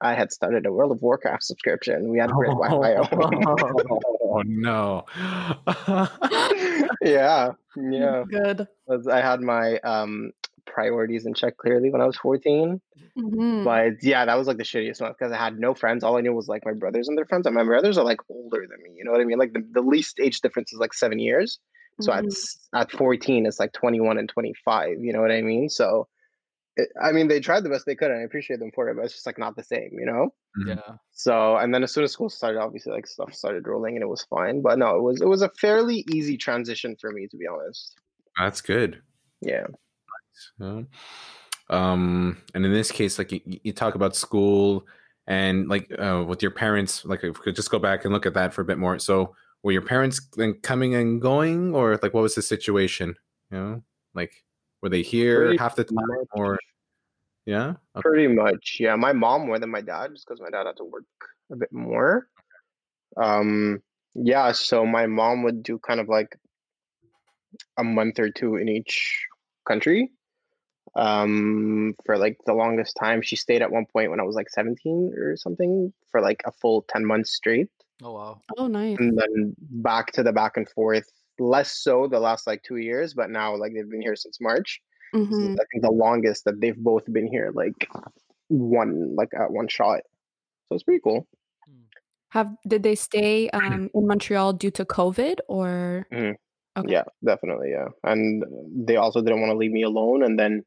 I 0.01 0.15
had 0.15 0.33
started 0.33 0.67
a 0.67 0.73
World 0.73 0.91
of 0.91 1.01
Warcraft 1.01 1.45
subscription. 1.45 2.11
We 2.11 2.19
had 2.19 2.31
great 2.31 2.51
Wi-Fi. 2.51 2.97
oh 4.27 4.43
no 4.45 5.05
yeah, 7.03 7.51
yeah. 7.77 8.25
Good. 8.29 8.67
I 9.11 9.21
had 9.21 9.41
my 9.41 9.79
um 9.81 10.33
priorities 10.67 11.27
in 11.27 11.35
check 11.35 11.57
clearly 11.57 11.91
when 11.91 12.01
I 12.01 12.07
was 12.07 12.17
14. 12.17 12.81
Mhm. 13.19 13.65
But 13.65 13.95
yeah, 14.03 14.25
that 14.25 14.37
was 14.37 14.47
like 14.47 14.59
the 14.59 14.65
shittiest 14.65 15.01
one 15.01 15.13
because 15.19 15.33
I 15.33 15.37
had 15.39 15.59
no 15.59 15.75
friends. 15.75 16.05
All 16.05 16.17
I 16.17 16.21
knew 16.21 16.33
was 16.33 16.49
like 16.49 16.63
my 16.65 16.73
brothers 16.73 17.09
and 17.09 17.17
their 17.17 17.27
friends. 17.27 17.47
And 17.47 17.55
my 17.55 17.65
brothers 17.65 17.99
are 17.99 18.05
like 18.05 18.19
older 18.29 18.61
than 18.69 18.83
me. 18.83 18.91
You 18.97 19.05
know 19.05 19.13
what 19.13 19.21
I 19.21 19.25
mean? 19.25 19.39
Like 19.39 19.53
the, 19.55 19.65
the 19.73 19.81
least 19.81 20.21
age 20.21 20.41
difference 20.41 20.73
is 20.73 20.79
like 20.79 20.95
seven 20.95 21.19
years. 21.19 21.59
So 22.01 22.13
at 22.13 22.25
Mhm. 22.25 22.29
s- 22.29 22.69
at 22.75 22.91
14, 22.93 23.47
it's 23.47 23.59
like 23.59 23.73
21 23.73 24.19
and 24.19 24.29
25. 24.29 24.99
You 25.01 25.13
know 25.13 25.21
what 25.23 25.33
I 25.33 25.43
mean? 25.43 25.69
So 25.69 26.07
it, 26.77 26.91
I 27.03 27.13
mean, 27.13 27.29
they 27.29 27.41
tried 27.41 27.65
the 27.65 27.71
best 27.71 27.87
they 27.87 27.95
could, 27.95 28.11
and 28.11 28.21
I 28.21 28.25
appreciate 28.25 28.61
them 28.61 28.71
for 28.75 28.89
it, 28.89 28.97
but 28.97 29.05
it's 29.05 29.15
just 29.15 29.27
like 29.27 29.39
not 29.39 29.57
the 29.57 29.63
same, 29.63 29.91
you 29.93 30.07
know. 30.07 30.35
Mhm. 30.59 30.77
Yeah. 30.77 30.97
So 31.13 31.57
and 31.57 31.75
then 31.75 31.83
as 31.83 31.93
soon 31.93 32.05
as 32.05 32.13
school 32.13 32.29
started, 32.29 32.61
obviously 32.61 32.93
like 32.93 33.07
stuff 33.07 33.35
started 33.35 33.67
rolling 33.67 33.97
and 33.97 34.03
it 34.03 34.09
was 34.09 34.25
fine. 34.25 34.63
But 34.63 34.79
no, 34.79 34.97
it 34.97 35.03
was 35.03 35.21
it 35.21 35.29
was 35.29 35.43
a 35.43 35.51
fairly 35.61 36.05
easy 36.13 36.37
transition 36.37 36.97
for 37.01 37.11
me 37.11 37.27
to 37.29 37.37
be 37.37 37.47
honest. 37.47 37.95
that's 38.39 38.61
good 38.61 39.01
Yeah. 39.41 39.67
So, 40.59 40.87
um, 41.71 42.43
and 42.55 42.65
in 42.67 42.73
this 42.73 42.93
case, 42.93 43.19
like 43.19 43.33
you, 43.33 43.41
you 43.47 43.73
talk 43.73 43.95
about 43.95 44.15
school 44.15 44.87
and 45.27 45.69
like 45.69 45.91
uh, 45.99 46.25
with 46.27 46.43
your 46.43 46.51
parents, 46.51 47.05
like 47.05 47.25
if 47.25 47.39
we 47.39 47.45
could 47.45 47.57
just 47.57 47.71
go 47.71 47.79
back 47.79 48.05
and 48.05 48.13
look 48.13 48.27
at 48.27 48.35
that 48.35 48.53
for 48.53 48.61
a 48.61 48.65
bit 48.65 48.79
more. 48.79 48.99
So, 48.99 49.35
were 49.63 49.73
your 49.73 49.83
parents 49.83 50.21
then 50.37 50.55
coming 50.63 50.95
and 50.95 51.21
going, 51.21 51.75
or 51.75 51.99
like 52.03 52.15
what 52.15 52.23
was 52.23 52.35
the 52.35 52.43
situation? 52.43 53.17
You 53.51 53.59
know, 53.59 53.83
like 54.15 54.33
were 54.83 54.89
they 54.89 55.03
here 55.03 55.47
Pretty 55.47 55.59
half 55.59 55.77
the 55.77 55.85
time, 55.85 55.95
much. 55.97 56.27
or 56.35 56.59
yeah? 57.45 57.75
Okay. 57.95 58.03
Pretty 58.03 58.27
much, 58.29 58.77
yeah. 58.81 58.97
My 58.97 59.13
mom 59.13 59.47
more 59.47 59.59
than 59.59 59.71
my 59.71 59.81
dad, 59.81 60.11
just 60.13 60.27
because 60.27 60.41
my 60.41 60.51
dad 60.51 60.67
had 60.67 60.77
to 60.79 60.85
work 60.85 61.05
a 61.53 61.57
bit 61.57 61.73
more. 61.73 62.29
Um, 63.17 63.83
yeah. 64.15 64.53
So 64.53 64.85
my 64.85 65.07
mom 65.07 65.43
would 65.45 65.63
do 65.63 65.79
kind 65.79 66.01
of 66.01 66.09
like 66.09 66.37
a 67.77 67.85
month 67.85 68.19
or 68.19 68.31
two 68.31 68.57
in 68.57 68.69
each 68.69 69.27
country. 69.67 70.11
Um, 70.95 71.95
for 72.07 72.17
like 72.17 72.39
the 72.47 72.55
longest 72.55 72.97
time, 72.99 73.21
she 73.23 73.37
stayed 73.37 73.61
at 73.63 73.71
one 73.71 73.87
point 73.87 74.11
when 74.11 74.21
I 74.21 74.23
was 74.25 74.35
like 74.35 74.49
seventeen 74.49 75.13
or 75.17 75.37
something 75.37 75.93
for 76.11 76.21
like 76.23 76.43
a 76.47 76.53
full 76.53 76.87
ten 76.89 77.05
months 77.05 77.33
straight, 77.35 77.69
Oh 78.03 78.13
wow. 78.15 78.41
Oh, 78.57 78.67
nice. 78.67 78.97
and 78.99 79.17
then 79.19 79.55
back 79.59 80.13
to 80.13 80.23
the 80.23 80.33
back 80.33 80.57
and 80.57 80.69
forth. 80.71 81.09
Less 81.39 81.73
so 81.83 82.09
the 82.09 82.21
last 82.21 82.47
like 82.47 82.63
two 82.63 82.77
years, 82.77 83.15
but 83.15 83.31
now 83.31 83.57
like 83.57 83.73
they've 83.75 83.89
been 83.91 84.01
here 84.03 84.17
since 84.17 84.41
March. 84.41 84.81
This 85.29 85.41
is, 85.41 85.51
Mhm. 85.53 85.61
I 85.61 85.65
think 85.73 85.85
the 85.85 85.91
longest 85.93 86.45
that 86.47 86.61
they've 86.61 86.77
both 86.77 87.13
been 87.13 87.27
here, 87.29 87.51
like 87.55 87.89
one 88.49 89.15
like 89.17 89.31
at 89.35 89.53
one 89.53 89.69
shot. 89.69 90.03
So 90.69 90.77
it's 90.77 90.85
pretty 90.85 91.01
cool. 91.05 91.29
Have 92.31 92.57
did 92.67 92.83
they 92.83 92.95
stay 92.95 93.49
um, 93.51 93.91
in 93.95 94.07
Montreal 94.07 94.53
due 94.55 94.71
to 94.73 94.85
COVID 94.85 95.39
or? 95.49 96.09
Mhm. 96.13 96.37
Okay. 96.77 96.89
Yeah, 96.89 97.05
definitely, 97.25 97.71
yeah. 97.71 97.89
And 98.05 98.45
they 98.87 98.97
also 98.97 99.23
didn't 99.23 99.41
want 99.41 99.51
to 99.53 99.57
leave 99.57 99.73
me 99.73 99.83
alone. 99.83 100.23
And 100.23 100.39
then 100.39 100.65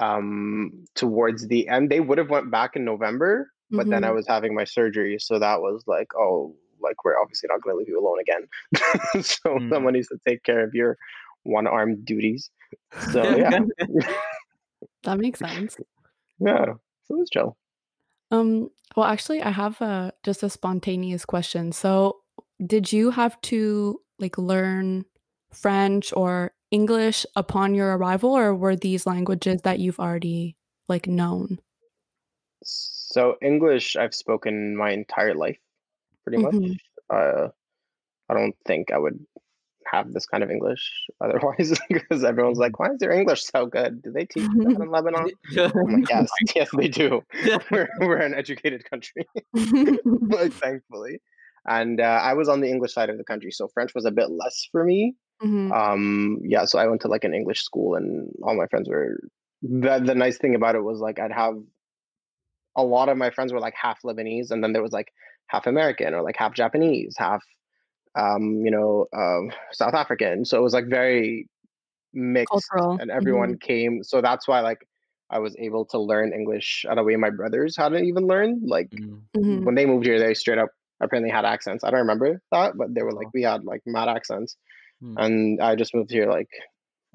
um 0.00 0.84
towards 0.94 1.48
the 1.48 1.68
end, 1.68 1.90
they 1.90 2.00
would 2.00 2.18
have 2.18 2.30
went 2.30 2.50
back 2.50 2.76
in 2.76 2.84
November, 2.84 3.50
but 3.76 3.90
then 3.90 4.04
I 4.04 4.10
Mhm. 4.10 4.12
was 4.12 4.26
having 4.28 4.54
my 4.54 4.64
surgery, 4.64 5.18
so 5.18 5.38
that 5.38 5.60
was 5.60 5.82
like, 5.86 6.08
oh, 6.16 6.54
like 6.80 7.04
we're 7.04 7.18
obviously 7.20 7.48
not 7.50 7.62
going 7.62 7.74
to 7.74 7.78
leave 7.78 7.88
you 7.88 7.98
alone 8.00 8.18
again. 8.20 9.22
so 9.22 9.50
Mm. 9.58 9.70
someone 9.70 9.94
needs 9.94 10.08
to 10.08 10.18
take 10.26 10.42
care 10.42 10.62
of 10.64 10.74
your 10.74 10.96
one-armed 11.44 12.04
duties. 12.04 12.50
So 13.12 13.22
yeah, 13.36 13.60
That 15.04 15.18
makes 15.18 15.38
sense. 15.38 15.76
yeah. 16.38 16.64
So 17.04 17.14
it 17.14 17.18
was 17.18 17.30
chill. 17.30 17.56
Um, 18.30 18.68
well, 18.96 19.06
actually, 19.06 19.42
I 19.42 19.50
have 19.50 19.80
a 19.80 20.12
just 20.22 20.42
a 20.42 20.50
spontaneous 20.50 21.24
question. 21.24 21.72
So, 21.72 22.18
did 22.64 22.92
you 22.92 23.10
have 23.10 23.40
to 23.42 24.00
like 24.18 24.36
learn 24.36 25.06
French 25.52 26.12
or 26.14 26.52
English 26.70 27.24
upon 27.36 27.74
your 27.74 27.96
arrival, 27.96 28.36
or 28.36 28.54
were 28.54 28.76
these 28.76 29.06
languages 29.06 29.62
that 29.62 29.78
you've 29.78 29.98
already 29.98 30.56
like 30.88 31.06
known? 31.06 31.58
So 32.62 33.36
English, 33.40 33.96
I've 33.96 34.14
spoken 34.14 34.76
my 34.76 34.90
entire 34.90 35.34
life, 35.34 35.58
pretty 36.28 36.42
much. 36.44 36.54
Mhm. 36.54 36.76
Uh, 37.10 37.48
I 38.28 38.34
don't 38.34 38.54
think 38.66 38.90
I 38.92 38.98
would 38.98 39.18
have 39.90 40.12
this 40.12 40.26
kind 40.26 40.42
of 40.44 40.50
English 40.50 40.84
otherwise, 41.20 41.72
because 41.88 42.22
everyone's 42.24 42.58
like, 42.58 42.78
"Why 42.78 42.88
is 42.88 42.98
your 43.00 43.12
English 43.12 43.44
so 43.44 43.66
good? 43.66 44.02
Do 44.02 44.10
they 44.12 44.26
teach 44.26 44.44
that 44.44 44.80
in 44.80 44.90
Lebanon?" 44.90 45.24
Like, 45.24 46.08
"Yes, 46.10 46.28
yes, 46.54 46.68
they 46.76 46.88
do. 46.88 47.22
We're 47.70 47.88
we're 48.00 48.18
an 48.18 48.34
educated 48.34 48.84
country, 48.90 49.26
like 49.54 50.52
thankfully." 50.52 51.20
And 51.66 52.00
uh, 52.00 52.20
I 52.22 52.34
was 52.34 52.48
on 52.48 52.60
the 52.60 52.70
English 52.70 52.94
side 52.94 53.10
of 53.10 53.18
the 53.18 53.24
country, 53.24 53.50
so 53.50 53.68
French 53.68 53.94
was 53.94 54.04
a 54.06 54.10
bit 54.10 54.30
less 54.30 54.66
for 54.72 54.84
me. 54.84 55.14
Mhm. 55.42 55.70
Um, 55.72 56.38
yeah, 56.42 56.64
so 56.64 56.78
I 56.78 56.86
went 56.86 57.00
to 57.02 57.08
like 57.08 57.24
an 57.24 57.34
English 57.34 57.62
school, 57.62 57.94
and 57.94 58.30
all 58.42 58.54
my 58.56 58.66
friends 58.66 58.88
were. 58.88 59.18
The 59.62 59.98
the 59.98 60.14
nice 60.14 60.38
thing 60.38 60.54
about 60.54 60.76
it 60.76 60.82
was 60.84 61.00
like 61.00 61.18
I'd 61.18 61.32
have 61.32 61.56
a 62.76 62.82
lot 62.84 63.08
of 63.08 63.16
my 63.16 63.30
friends 63.30 63.52
were 63.52 63.60
like 63.60 63.74
half 63.74 64.02
Lebanese, 64.04 64.50
and 64.50 64.62
then 64.62 64.72
there 64.72 64.82
was 64.82 64.92
like 64.92 65.12
half 65.48 65.66
American 65.66 66.14
or 66.14 66.22
like 66.22 66.36
half 66.38 66.54
Japanese, 66.54 67.14
half 67.18 67.42
um, 68.16 68.62
you 68.64 68.70
know, 68.70 69.06
um, 69.16 69.52
South 69.72 69.94
African. 69.94 70.44
So 70.44 70.58
it 70.58 70.62
was 70.62 70.74
like 70.74 70.86
very 70.86 71.48
mixed, 72.14 72.50
Cultural, 72.50 72.98
and 73.00 73.10
everyone 73.10 73.58
came. 73.58 74.02
So 74.02 74.20
that's 74.22 74.48
why 74.48 74.60
like 74.60 74.80
I 75.30 75.38
was 75.40 75.54
able 75.58 75.84
to 75.86 75.98
learn 76.00 76.32
English 76.32 76.84
at 76.90 76.98
a 76.98 77.02
way 77.04 77.16
my 77.16 77.30
brothers 77.30 77.76
hadn't 77.76 78.04
even 78.06 78.26
learned. 78.26 78.68
Like 78.68 78.90
Mm. 78.90 79.22
Mhm. 79.36 79.64
when 79.64 79.74
they 79.76 79.86
moved 79.86 80.06
here, 80.06 80.18
they 80.18 80.34
straight 80.34 80.58
up 80.58 80.70
apparently 81.00 81.30
had 81.30 81.44
accents. 81.44 81.84
I 81.84 81.90
don't 81.90 82.00
remember 82.00 82.40
that, 82.52 82.76
but 82.76 82.94
they 82.94 83.02
were 83.02 83.12
like 83.12 83.28
Oh. 83.28 83.32
we 83.34 83.42
had 83.42 83.64
like 83.64 83.82
mad 83.86 84.08
accents, 84.08 84.56
Hmm. 85.00 85.14
and 85.18 85.60
I 85.62 85.76
just 85.76 85.94
moved 85.94 86.10
here 86.10 86.28
like 86.30 86.48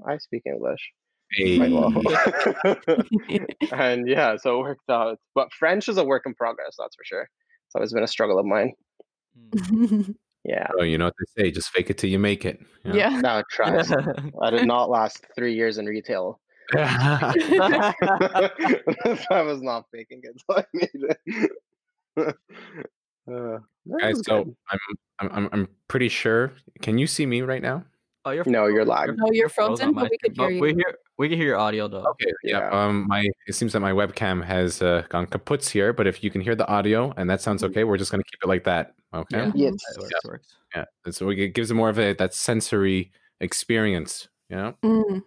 I 0.07 0.17
speak 0.17 0.43
English 0.45 0.83
Hey. 1.31 1.57
quite 1.57 1.71
well. 1.71 1.91
and 3.73 4.07
yeah, 4.07 4.37
so 4.37 4.59
it 4.59 4.63
worked 4.63 4.89
out. 4.89 5.19
But 5.35 5.51
French 5.53 5.89
is 5.89 5.97
a 5.97 6.03
work 6.05 6.23
in 6.25 6.33
progress, 6.35 6.75
that's 6.79 6.95
for 6.95 7.03
sure. 7.05 7.29
It's 7.73 7.75
always 7.75 7.93
been 7.93 8.03
a 8.03 8.07
struggle 8.07 8.37
of 8.37 8.45
mine. 8.45 8.73
Mm. 9.55 10.15
Yeah. 10.45 10.67
Oh, 10.77 10.83
you 10.83 10.97
know 10.97 11.05
what 11.05 11.13
they 11.17 11.41
say, 11.41 11.51
just 11.51 11.69
fake 11.69 11.89
it 11.89 11.97
till 11.97 12.09
you 12.09 12.19
make 12.19 12.43
it. 12.43 12.59
you 12.83 12.91
know? 12.91 12.97
yeah. 12.97 13.21
No, 13.21 13.41
trust. 13.49 13.93
I 14.41 14.49
did 14.49 14.67
not 14.67 14.89
last 14.89 15.25
three 15.37 15.53
years 15.55 15.77
in 15.77 15.85
retail. 15.85 16.41
I 16.75 17.33
was 19.29 19.61
not 19.61 19.85
faking 19.93 20.19
it 20.23 20.35
till 20.45 20.57
I 20.57 20.65
made 20.73 20.89
it. 22.17 22.35
Uh, 23.25 23.59
Guys, 24.01 24.21
so 24.25 24.43
good. 24.43 24.55
I'm, 24.69 24.79
I'm 25.19 25.29
I'm 25.31 25.49
I'm 25.53 25.67
pretty 25.87 26.09
sure. 26.09 26.51
Can 26.81 26.97
you 26.97 27.07
see 27.07 27.25
me 27.25 27.41
right 27.41 27.61
now? 27.61 27.85
Oh, 28.25 28.31
you're 28.31 28.45
No, 28.45 28.67
you're 28.67 28.85
frozen. 28.85 28.87
lagged. 29.07 29.17
No, 29.17 29.25
you're 29.31 29.49
frozen, 29.49 29.87
on 29.89 29.93
but 29.95 30.09
we 30.09 30.17
could 30.17 30.35
hear 30.37 30.49
you. 30.49 30.61
We 30.61 30.73
hear 30.73 30.95
we 31.17 31.27
can 31.29 31.37
hear 31.37 31.47
your 31.47 31.57
audio 31.57 31.87
though. 31.87 32.05
Okay, 32.11 32.31
yeah. 32.43 32.59
Yeah. 32.59 32.69
Um, 32.85 33.05
my 33.07 33.27
it 33.47 33.53
seems 33.53 33.73
that 33.73 33.81
my 33.81 33.91
webcam 33.91 34.43
has 34.43 34.81
uh, 34.81 35.03
gone 35.09 35.27
kaputs 35.27 35.69
here, 35.69 35.91
but 35.93 36.07
if 36.07 36.23
you 36.23 36.29
can 36.31 36.39
hear 36.41 36.55
the 36.55 36.67
audio 36.67 37.13
and 37.17 37.29
that 37.29 37.41
sounds 37.41 37.63
okay, 37.65 37.83
we're 37.83 37.97
just 37.97 38.11
gonna 38.11 38.23
keep 38.23 38.39
it 38.43 38.47
like 38.47 38.63
that. 38.63 38.93
Okay. 39.13 39.37
Yeah. 39.37 39.51
Yes. 39.55 39.73
That 39.95 40.01
works, 40.01 40.11
Yes. 40.13 40.23
works. 40.25 40.55
Yeah. 40.75 40.85
And 41.05 41.13
so 41.13 41.29
it 41.29 41.53
gives 41.53 41.69
it 41.69 41.73
more 41.73 41.89
of 41.89 41.99
a 41.99 42.13
that 42.13 42.33
sensory 42.33 43.11
experience. 43.41 44.29
You 44.49 44.55
know. 44.57 44.73
Mm. 44.83 45.21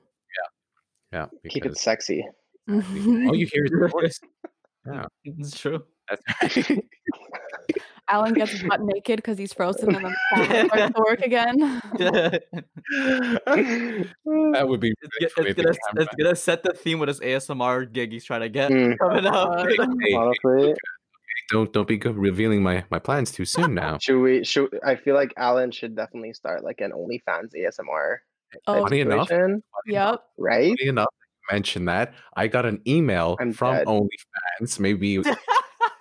Keep 1.48 1.64
Yeah. 1.64 1.70
it 1.70 1.78
sexy. 1.78 2.26
all 2.68 3.34
you 3.34 3.46
hear 3.46 3.64
is 3.64 3.70
your 3.70 3.88
voice. 4.00 4.20
Yeah. 4.86 5.04
It's 5.24 5.58
true. 5.58 5.82
That's 6.08 6.56
Alan 8.08 8.34
gets 8.34 8.62
butt 8.62 8.80
naked 8.82 9.16
because 9.16 9.36
he's 9.38 9.52
frozen, 9.52 9.94
and 9.94 10.04
then 10.36 10.66
starts 10.68 10.94
to 10.94 11.00
work 11.04 11.20
again. 11.22 11.80
that 14.24 14.64
would 14.68 14.80
be 14.80 14.94
It's, 15.02 15.18
get- 15.18 15.46
it's 15.46 15.58
gonna, 15.58 16.02
it's 16.02 16.14
gonna 16.14 16.36
set 16.36 16.62
the 16.62 16.72
theme 16.72 16.98
with 16.98 17.08
his 17.08 17.20
ASMR 17.20 17.92
gig 17.92 18.12
he's 18.12 18.24
trying 18.24 18.42
to 18.42 18.48
get 18.48 18.70
Mm, 18.70 18.98
coming 19.00 19.26
up. 19.26 19.66
Hey, 19.68 20.12
hey, 20.12 20.74
don't 21.50 21.72
don't 21.72 21.86
be 21.86 21.96
revealing 21.98 22.62
my 22.62 22.84
my 22.90 22.98
plans 22.98 23.30
too 23.30 23.44
soon 23.44 23.74
now. 23.74 23.98
should 23.98 24.20
we? 24.20 24.42
Should 24.44 24.78
I 24.84 24.96
feel 24.96 25.14
like 25.14 25.32
Alan 25.36 25.70
should 25.70 25.94
definitely 25.96 26.32
start 26.32 26.64
like 26.64 26.80
an 26.80 26.92
OnlyFans 26.92 27.54
ASMR 27.54 28.18
Oh, 28.66 28.82
Funny 28.84 29.00
enough, 29.00 29.28
situation, 29.28 29.62
yep. 29.86 30.22
right? 30.38 30.74
funny 30.78 30.88
enough, 30.88 31.08
you 31.50 31.54
mentioned 31.54 31.88
that 31.88 32.14
I 32.36 32.46
got 32.46 32.64
an 32.64 32.80
email 32.86 33.36
I'm 33.40 33.52
from 33.52 33.74
dead. 33.74 33.86
OnlyFans 33.86 34.78
maybe 34.80 35.18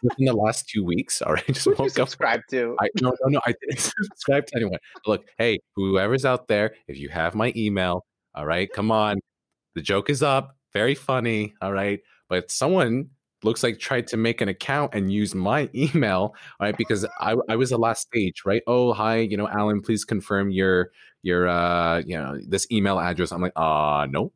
within 0.05 0.25
the 0.25 0.33
last 0.35 0.69
two 0.69 0.83
weeks. 0.83 1.21
All 1.21 1.33
right, 1.33 1.45
just 1.53 1.65
Who 1.65 1.71
did 1.71 1.79
you 1.79 1.83
woke 1.85 1.99
up. 1.99 2.09
subscribe 2.09 2.41
to? 2.51 2.75
I 2.81 2.87
no 3.01 3.09
no 3.23 3.27
no. 3.29 3.41
I 3.45 3.53
didn't 3.61 3.79
subscribe 3.79 4.45
to 4.47 4.55
anyone. 4.55 4.79
Look, 5.05 5.25
hey, 5.37 5.59
whoever's 5.75 6.25
out 6.25 6.47
there, 6.47 6.75
if 6.87 6.97
you 6.97 7.09
have 7.09 7.35
my 7.35 7.53
email, 7.55 8.05
all 8.35 8.45
right, 8.45 8.71
come 8.71 8.91
on. 8.91 9.19
The 9.75 9.81
joke 9.81 10.09
is 10.09 10.23
up. 10.23 10.55
Very 10.73 10.95
funny. 10.95 11.53
All 11.61 11.71
right, 11.73 11.99
but 12.29 12.51
someone 12.51 13.09
looks 13.43 13.61
like 13.63 13.77
tried 13.79 14.07
to 14.07 14.17
make 14.17 14.41
an 14.41 14.49
account 14.49 14.93
and 14.95 15.11
use 15.13 15.35
my 15.35 15.69
email. 15.75 16.33
All 16.59 16.67
right, 16.67 16.77
because 16.77 17.05
I 17.19 17.35
I 17.49 17.55
was 17.57 17.69
the 17.71 17.77
last 17.77 18.01
stage, 18.03 18.43
right? 18.45 18.61
Oh 18.67 18.93
hi, 18.93 19.17
you 19.17 19.37
know, 19.37 19.47
Alan, 19.49 19.81
please 19.81 20.05
confirm 20.05 20.51
your 20.51 20.91
your 21.23 21.47
uh 21.47 21.99
you 22.05 22.15
know 22.17 22.37
this 22.47 22.67
email 22.71 22.99
address. 22.99 23.31
I'm 23.31 23.41
like, 23.41 23.53
uh 23.55 24.07
no. 24.09 24.31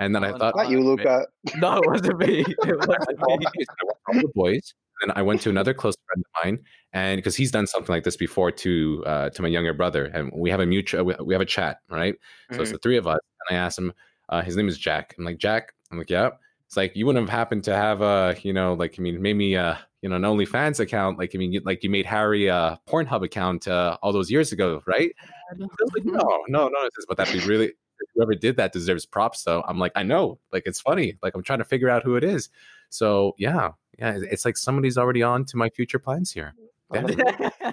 No. 0.00 0.04
and 0.06 0.14
then 0.14 0.24
I 0.24 0.36
thought, 0.36 0.56
Not 0.56 0.70
you, 0.70 0.80
Luca. 0.82 1.26
no, 1.58 1.78
it 1.78 1.86
wasn't 1.86 2.18
me. 2.18 2.40
It 2.48 2.56
I 2.70 2.74
wasn't 2.74 2.88
went 3.06 3.18
to 3.18 3.24
all 3.26 3.36
me. 3.36 3.46
the 3.46 3.52
boys, 3.56 3.66
I 4.08 4.12
went 4.12 4.20
to 4.22 4.26
the 4.26 4.32
boys. 4.34 4.74
And 5.02 5.12
I 5.16 5.22
went 5.22 5.40
to 5.42 5.48
another 5.50 5.72
close 5.72 5.94
friend 6.06 6.22
of 6.26 6.44
mine, 6.44 6.58
and 6.92 7.16
because 7.16 7.34
he's 7.34 7.50
done 7.50 7.66
something 7.66 7.90
like 7.90 8.04
this 8.04 8.18
before 8.18 8.50
to 8.50 9.02
uh, 9.06 9.30
to 9.30 9.40
my 9.40 9.48
younger 9.48 9.72
brother, 9.72 10.04
and 10.12 10.30
we 10.34 10.50
have 10.50 10.60
a 10.60 10.66
mutual 10.66 11.04
we- 11.04 11.14
we 11.24 11.32
have 11.32 11.40
a 11.40 11.46
chat, 11.46 11.78
right? 11.88 12.16
So 12.52 12.60
it's 12.60 12.70
the 12.72 12.76
three 12.78 12.98
of 12.98 13.06
us, 13.06 13.18
and 13.48 13.56
I 13.56 13.60
asked 13.62 13.78
him. 13.78 13.94
Uh, 14.28 14.42
his 14.42 14.56
name 14.56 14.68
is 14.68 14.76
Jack. 14.78 15.14
I'm 15.18 15.24
like 15.24 15.38
Jack. 15.38 15.72
I'm 15.90 15.96
like, 15.98 16.10
yeah. 16.10 16.30
It's 16.66 16.76
like 16.76 16.94
you 16.94 17.06
wouldn't 17.06 17.22
have 17.28 17.36
happened 17.36 17.64
to 17.64 17.74
have 17.74 18.02
a, 18.02 18.36
you 18.42 18.52
know, 18.52 18.74
like 18.74 18.94
I 18.98 19.02
mean, 19.02 19.22
maybe 19.22 19.56
uh, 19.56 19.74
you 20.02 20.10
know, 20.10 20.16
an 20.16 20.22
OnlyFans 20.22 20.80
account, 20.80 21.18
like 21.18 21.32
I 21.34 21.38
mean, 21.38 21.52
you- 21.54 21.62
like 21.64 21.82
you 21.82 21.88
made 21.88 22.04
Harry 22.04 22.48
a 22.48 22.78
Pornhub 22.86 23.24
account 23.24 23.66
uh, 23.68 23.96
all 24.02 24.12
those 24.12 24.30
years 24.30 24.52
ago, 24.52 24.82
right? 24.86 25.10
I 25.50 25.54
was 25.56 25.92
like, 25.96 26.04
no, 26.04 26.44
no, 26.48 26.68
no. 26.68 26.78
It's 26.84 27.06
But 27.08 27.16
that'd 27.16 27.32
be 27.40 27.46
really 27.48 27.72
whoever 28.14 28.34
did 28.34 28.56
that 28.56 28.72
deserves 28.72 29.06
props. 29.06 29.42
So 29.42 29.62
I'm 29.66 29.78
like, 29.78 29.92
I 29.94 30.02
know, 30.02 30.38
like 30.52 30.64
it's 30.66 30.80
funny. 30.80 31.18
Like 31.22 31.34
I'm 31.34 31.42
trying 31.42 31.60
to 31.60 31.64
figure 31.64 31.88
out 31.88 32.02
who 32.02 32.16
it 32.16 32.24
is. 32.24 32.48
So 32.88 33.34
yeah, 33.38 33.70
yeah, 33.98 34.18
it's 34.22 34.44
like 34.44 34.56
somebody's 34.56 34.98
already 34.98 35.22
on 35.22 35.44
to 35.46 35.56
my 35.56 35.68
future 35.70 35.98
plans 35.98 36.32
here. 36.32 36.54
Yeah. 36.92 37.72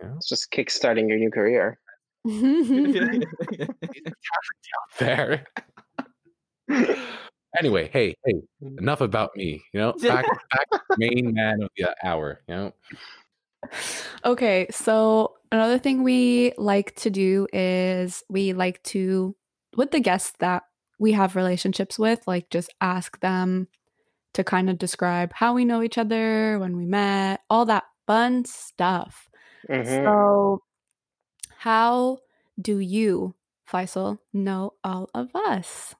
Yeah. 0.00 0.14
It's 0.16 0.28
just 0.28 0.52
kickstarting 0.52 1.08
your 1.08 1.18
new 1.18 1.30
career. 1.30 1.78
There. 4.98 5.44
anyway, 7.58 7.88
hey, 7.92 8.14
hey, 8.24 8.34
enough 8.78 9.00
about 9.00 9.30
me. 9.36 9.62
You 9.72 9.80
know, 9.80 9.92
back, 9.94 10.24
back 10.50 10.82
main 10.98 11.32
man 11.34 11.62
of 11.62 11.70
the 11.76 11.94
hour. 12.04 12.40
You 12.48 12.54
know, 12.54 12.74
Okay, 14.24 14.66
so 14.70 15.34
another 15.52 15.78
thing 15.78 16.02
we 16.02 16.52
like 16.58 16.94
to 16.96 17.10
do 17.10 17.46
is 17.52 18.22
we 18.28 18.52
like 18.52 18.82
to, 18.84 19.34
with 19.76 19.90
the 19.90 20.00
guests 20.00 20.34
that 20.40 20.64
we 20.98 21.12
have 21.12 21.36
relationships 21.36 21.98
with, 21.98 22.26
like 22.26 22.50
just 22.50 22.72
ask 22.80 23.20
them 23.20 23.68
to 24.34 24.44
kind 24.44 24.68
of 24.70 24.78
describe 24.78 25.32
how 25.32 25.54
we 25.54 25.64
know 25.64 25.82
each 25.82 25.98
other, 25.98 26.58
when 26.58 26.76
we 26.76 26.84
met, 26.86 27.40
all 27.48 27.64
that 27.66 27.84
fun 28.06 28.44
stuff. 28.44 29.28
Mhm. 29.68 30.04
So, 30.04 30.62
how 31.56 32.18
do 32.60 32.78
you, 32.78 33.34
Faisal, 33.70 34.18
know 34.32 34.74
all 34.84 35.08
of 35.14 35.28
us? 35.34 35.94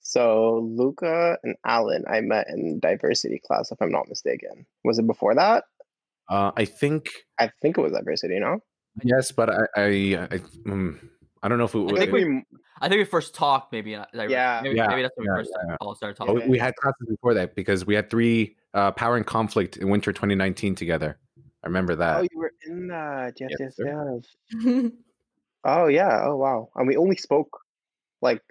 So 0.00 0.58
Luca 0.58 1.38
and 1.42 1.56
Alan, 1.64 2.04
I 2.06 2.20
met 2.20 2.48
in 2.48 2.78
diversity 2.78 3.38
class, 3.38 3.72
if 3.72 3.80
I'm 3.80 3.90
not 3.90 4.08
mistaken. 4.08 4.66
Was 4.84 4.98
it 4.98 5.06
before 5.06 5.34
that? 5.34 5.64
Uh, 6.28 6.52
I 6.56 6.64
think 6.64 7.10
I 7.38 7.50
think 7.62 7.78
it 7.78 7.80
was 7.80 7.92
diversity. 7.92 8.38
No, 8.38 8.58
yes, 9.02 9.32
but 9.32 9.50
I, 9.50 9.62
I, 9.76 9.82
I, 9.84 10.38
mm, 10.66 10.98
I 11.42 11.48
don't 11.48 11.58
know 11.58 11.64
if 11.64 11.74
it 11.74 11.92
I 11.92 11.98
think 11.98 12.12
we. 12.12 12.42
I 12.80 12.88
think 12.88 12.98
we 12.98 13.04
first 13.04 13.34
talked 13.34 13.72
maybe. 13.72 13.94
uh, 13.94 14.04
like, 14.12 14.28
Yeah. 14.30 14.60
maybe, 14.62 14.76
Yeah, 14.76 14.88
maybe 14.88 15.02
that's 15.02 15.16
when 15.16 15.26
yeah, 15.26 15.34
we 15.34 15.40
first 15.40 15.52
yeah. 15.68 15.76
all 15.80 15.94
started 15.94 16.20
Oh, 16.20 16.34
talking. 16.34 16.50
we 16.50 16.58
had 16.58 16.74
classes 16.76 17.06
before 17.08 17.32
that 17.34 17.54
because 17.54 17.86
we 17.86 17.94
had 17.94 18.10
three 18.10 18.56
uh, 18.74 18.90
power 18.92 19.16
and 19.16 19.24
conflict 19.24 19.76
in 19.76 19.88
winter 19.88 20.12
2019 20.12 20.74
together. 20.74 21.18
I 21.62 21.66
remember 21.68 21.94
that. 21.94 22.18
Oh, 22.20 22.22
you 22.30 22.38
were 22.38 22.52
in 22.66 22.88
that. 22.88 23.34
Yes, 23.40 23.52
Yes, 23.58 23.74
yes, 23.78 24.26
yes. 24.64 24.90
Oh 25.64 25.86
yeah. 25.86 26.24
Oh 26.24 26.36
wow. 26.36 26.68
And 26.74 26.86
we 26.86 26.96
only 26.96 27.16
spoke 27.16 27.48
like 28.20 28.42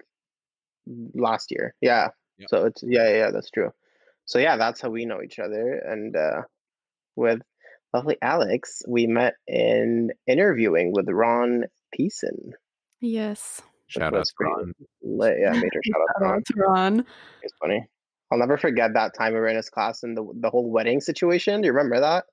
last 1.14 1.50
year. 1.50 1.74
Yeah. 1.80 2.08
Yep. 2.38 2.48
So 2.48 2.64
it's 2.66 2.82
yeah, 2.82 3.08
yeah, 3.08 3.16
yeah, 3.16 3.30
that's 3.30 3.50
true. 3.50 3.70
So 4.24 4.38
yeah, 4.38 4.56
that's 4.56 4.80
how 4.80 4.90
we 4.90 5.04
know 5.04 5.22
each 5.22 5.38
other. 5.38 5.78
And 5.86 6.16
uh 6.16 6.42
with 7.14 7.40
lovely 7.94 8.16
Alex, 8.20 8.82
we 8.88 9.06
met 9.06 9.34
in 9.46 10.10
interviewing 10.26 10.92
with 10.92 11.08
Ron 11.08 11.64
Peason. 11.94 12.52
Yes. 13.00 13.62
Shout 13.86 14.14
out 14.14 14.24
to 14.24 14.32
Ron. 14.40 14.72
lit. 15.02 15.36
Yeah, 15.40 15.52
major 15.52 15.80
shout 15.84 16.00
out 16.00 16.16
to 16.18 16.24
Ron. 16.24 16.42
to 16.42 16.54
Ron. 16.56 17.06
It's 17.42 17.54
funny. 17.60 17.86
I'll 18.32 18.38
never 18.38 18.56
forget 18.56 18.94
that 18.94 19.12
time 19.16 19.34
we 19.34 19.38
were 19.38 19.46
in 19.46 19.56
his 19.56 19.68
class 19.68 20.02
and 20.02 20.16
the 20.16 20.26
the 20.40 20.50
whole 20.50 20.70
wedding 20.70 21.00
situation. 21.00 21.60
Do 21.60 21.66
you 21.66 21.72
remember 21.72 22.00
that? 22.00 22.24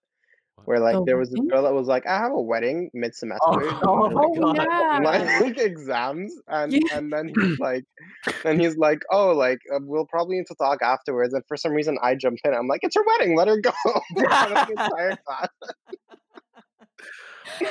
Where 0.65 0.79
like 0.79 0.93
The 0.93 1.05
there 1.05 1.17
was 1.17 1.31
this 1.31 1.39
girl 1.49 1.63
that 1.63 1.73
was 1.73 1.87
like, 1.87 2.05
I 2.05 2.17
have 2.19 2.31
a 2.31 2.39
wedding 2.41 2.91
mid 2.93 3.15
semester. 3.21 3.39
Oh, 3.43 4.09
my 4.09 4.21
Oh, 4.23 4.53
God. 4.53 4.57
yeah. 5.03 5.39
like 5.41 5.57
exams 5.57 6.33
and 6.47 6.71
Yeah. 6.73 6.79
and 6.93 7.11
then 7.11 7.33
he's 7.35 7.59
like 7.59 7.83
and 8.45 8.61
he's 8.61 8.77
like 8.77 9.01
oh 9.11 9.31
like 9.31 9.59
uh, 9.73 9.79
we'll 9.81 10.05
probably 10.05 10.37
need 10.37 10.45
to 10.47 10.55
talk 10.55 10.81
afterwards 10.83 11.33
and 11.33 11.43
for 11.47 11.57
some 11.57 11.71
reason 11.71 11.97
i 12.03 12.13
jump 12.13 12.37
in 12.45 12.53
i'm 12.53 12.67
like 12.67 12.81
it's 12.83 12.95
her 12.95 13.03
wedding 13.07 13.35
let 13.35 13.47
her 13.47 13.59
go 13.59 13.71
in 14.15 14.25
front 14.29 14.53
of 14.53 14.67
the 14.67 14.71
entire 14.73 15.17
class. 15.25 15.47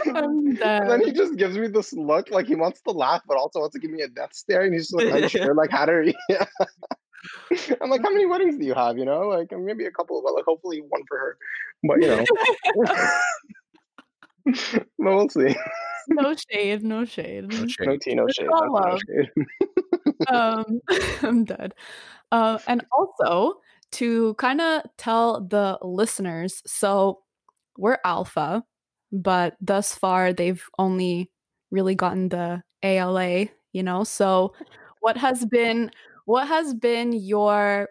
I'm 0.07 0.59
and 0.63 0.91
then 0.91 1.01
he 1.05 1.13
just 1.13 1.37
gives 1.37 1.57
me 1.57 1.69
this 1.69 1.93
look 1.93 2.31
like 2.31 2.47
he 2.47 2.55
wants 2.55 2.81
to 2.83 2.91
laugh 2.91 3.23
but 3.27 3.37
also 3.37 3.61
wants 3.61 3.75
to 3.75 3.81
give 3.81 3.91
me 3.91 4.03
a 4.03 4.09
death 4.09 4.35
stare 4.35 4.63
and 4.63 4.73
he's 4.75 4.91
just 4.91 4.95
like 5.05 5.23
unsure 5.23 5.55
like 5.55 5.71
how 5.71 5.87
to. 5.87 6.13
I'm 7.81 7.91
like 7.91 8.03
how 8.03 8.11
many 8.11 8.27
weddings 8.27 8.57
do 8.57 8.65
you 8.65 8.75
have 8.75 8.97
you 8.97 9.05
know 9.05 9.29
like 9.29 9.49
maybe 9.53 9.85
a 9.85 9.91
couple 9.91 10.23
but 10.25 10.35
like 10.35 10.45
hopefully 10.47 10.83
one 10.89 11.03
for 11.09 11.19
her 11.19 11.37
but 11.85 12.01
you 12.01 12.09
know 12.09 12.25
but 14.99 15.15
we'll 15.17 15.29
see 15.29 15.55
no 16.09 16.35
shade, 16.35 16.83
no 16.83 17.05
shade. 17.05 17.49
No 17.49 17.61
no 17.61 17.67
shade. 17.67 18.01
tea 18.01 18.15
no 18.15 18.27
shade 18.29 18.49
all 18.49 18.73
that's 18.73 19.03
no 19.09 19.15
shade. 19.15 19.31
um, 20.29 20.81
I'm 21.23 21.45
dead. 21.45 21.75
Uh, 22.33 22.59
and 22.67 22.85
also 22.93 23.61
to 23.93 24.35
kind 24.35 24.61
of 24.61 24.83
tell 24.99 25.41
the 25.41 25.79
listeners, 25.83 26.63
so 26.67 27.21
we're 27.77 27.99
alpha, 28.05 28.65
but 29.13 29.57
thus 29.61 29.95
far 29.95 30.33
they've 30.33 30.65
only 30.79 31.31
really 31.71 31.95
gotten 31.95 32.29
the 32.29 32.63
ALA, 32.83 33.47
you 33.73 33.83
know. 33.83 34.05
So 34.05 34.55
what 35.01 35.17
has 35.17 35.45
been 35.45 35.91
what 36.25 36.49
has 36.49 36.75
been 36.75 37.13
your 37.13 37.89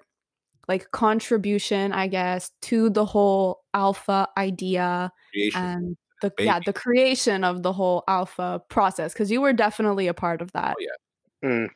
like 0.67 0.91
contribution, 0.91 1.91
I 1.91 2.07
guess, 2.07 2.51
to 2.63 2.89
the 2.89 3.05
whole 3.05 3.61
alpha 3.73 4.27
idea 4.37 5.11
Creation. 5.33 5.61
and 5.61 5.97
the 6.21 6.31
yeah 6.39 6.59
the 6.63 6.73
creation 6.73 7.43
of 7.43 7.63
the 7.63 7.73
whole 7.73 8.03
alpha 8.07 8.61
process? 8.69 9.13
Because 9.13 9.31
you 9.31 9.41
were 9.41 9.53
definitely 9.53 10.07
a 10.07 10.13
part 10.13 10.41
of 10.41 10.51
that. 10.51 10.75
Oh, 10.79 10.83
yeah. 11.43 11.49
Mm. 11.49 11.69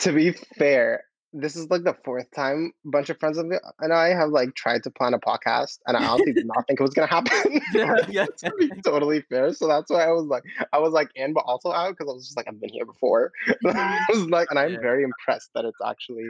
To 0.00 0.12
be 0.12 0.32
fair, 0.58 1.04
this 1.34 1.56
is 1.56 1.68
like 1.70 1.82
the 1.84 1.94
fourth 2.04 2.30
time 2.34 2.72
a 2.86 2.90
bunch 2.90 3.10
of 3.10 3.18
friends 3.18 3.38
of 3.38 3.46
me 3.46 3.56
and 3.80 3.92
I 3.92 4.08
have 4.10 4.30
like 4.30 4.54
tried 4.54 4.84
to 4.84 4.90
plan 4.90 5.14
a 5.14 5.18
podcast, 5.18 5.80
and 5.86 5.96
I 5.96 6.06
honestly 6.06 6.32
did 6.32 6.46
not 6.46 6.66
think 6.66 6.80
it 6.80 6.82
was 6.84 6.94
gonna 6.94 7.08
happen. 7.08 7.60
Yeah, 7.74 7.94
yeah. 8.08 8.26
to 8.38 8.52
be 8.58 8.70
totally 8.84 9.22
fair, 9.22 9.52
so 9.52 9.66
that's 9.68 9.90
why 9.90 10.04
I 10.04 10.12
was 10.12 10.26
like, 10.26 10.44
I 10.72 10.78
was 10.78 10.92
like 10.92 11.10
in, 11.16 11.32
but 11.34 11.44
also 11.46 11.72
out 11.72 11.90
because 11.90 12.08
I 12.08 12.14
was 12.14 12.24
just 12.26 12.36
like, 12.36 12.46
I've 12.48 12.60
been 12.60 12.70
here 12.70 12.86
before. 12.86 13.32
Mm-hmm. 13.64 13.78
I 13.78 14.04
was 14.10 14.26
like, 14.28 14.48
and 14.50 14.58
I'm 14.58 14.72
Yeah. 14.74 14.80
very 14.80 15.04
impressed 15.04 15.50
that 15.54 15.64
it's 15.64 15.80
actually 15.84 16.28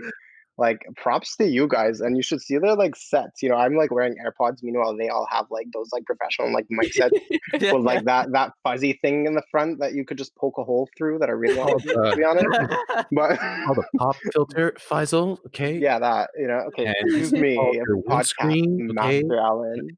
like 0.57 0.87
props 0.97 1.37
to 1.37 1.47
you 1.47 1.67
guys, 1.67 2.01
and 2.01 2.17
you 2.17 2.23
should 2.23 2.41
see 2.41 2.59
their 2.59 2.77
like 2.77 2.95
sets. 2.97 3.43
You 3.43 3.49
know, 3.49 3.57
I'm 3.57 3.75
like 3.77 3.91
wearing 3.91 4.17
AirPods, 4.25 4.63
meanwhile 4.63 4.97
they 4.97 5.09
all 5.09 5.27
have 5.31 5.47
like 5.51 5.67
those 5.73 5.89
like 5.93 6.05
professional 6.05 6.53
like 6.53 6.67
mic 6.71 6.93
sets 6.93 7.19
Yeah, 7.61 7.73
with 7.73 7.85
like 7.85 8.05
that 8.05 8.33
that 8.33 8.53
fuzzy 8.63 8.99
thing 9.03 9.27
in 9.27 9.35
the 9.35 9.43
front 9.51 9.81
that 9.81 9.95
you 9.95 10.05
could 10.05 10.19
just 10.19 10.35
poke 10.37 10.59
a 10.59 10.65
hole 10.65 10.89
through. 10.97 11.19
That 11.19 11.29
I 11.29 11.33
really 11.33 11.59
oh, 11.59 11.65
want 11.65 11.83
to, 11.83 12.17
be 12.17 12.25
honest. 12.25 12.47
But 13.13 13.39
Oh, 13.41 13.75
the 13.75 13.85
pop 13.99 14.17
filter, 14.33 14.75
Faisal. 14.79 15.39
Okay. 15.47 15.79
yeah, 15.79 15.99
that 15.99 16.31
you 16.37 16.47
know. 16.47 16.65
Okay, 16.69 16.87
And 16.87 16.97
excuse 17.01 17.33
me, 17.41 17.59
oh, 17.59 17.73
podcast 18.09 18.35
windscreen, 18.41 18.91
okay. 18.99 19.23
master 19.23 19.39
Alan. 19.39 19.89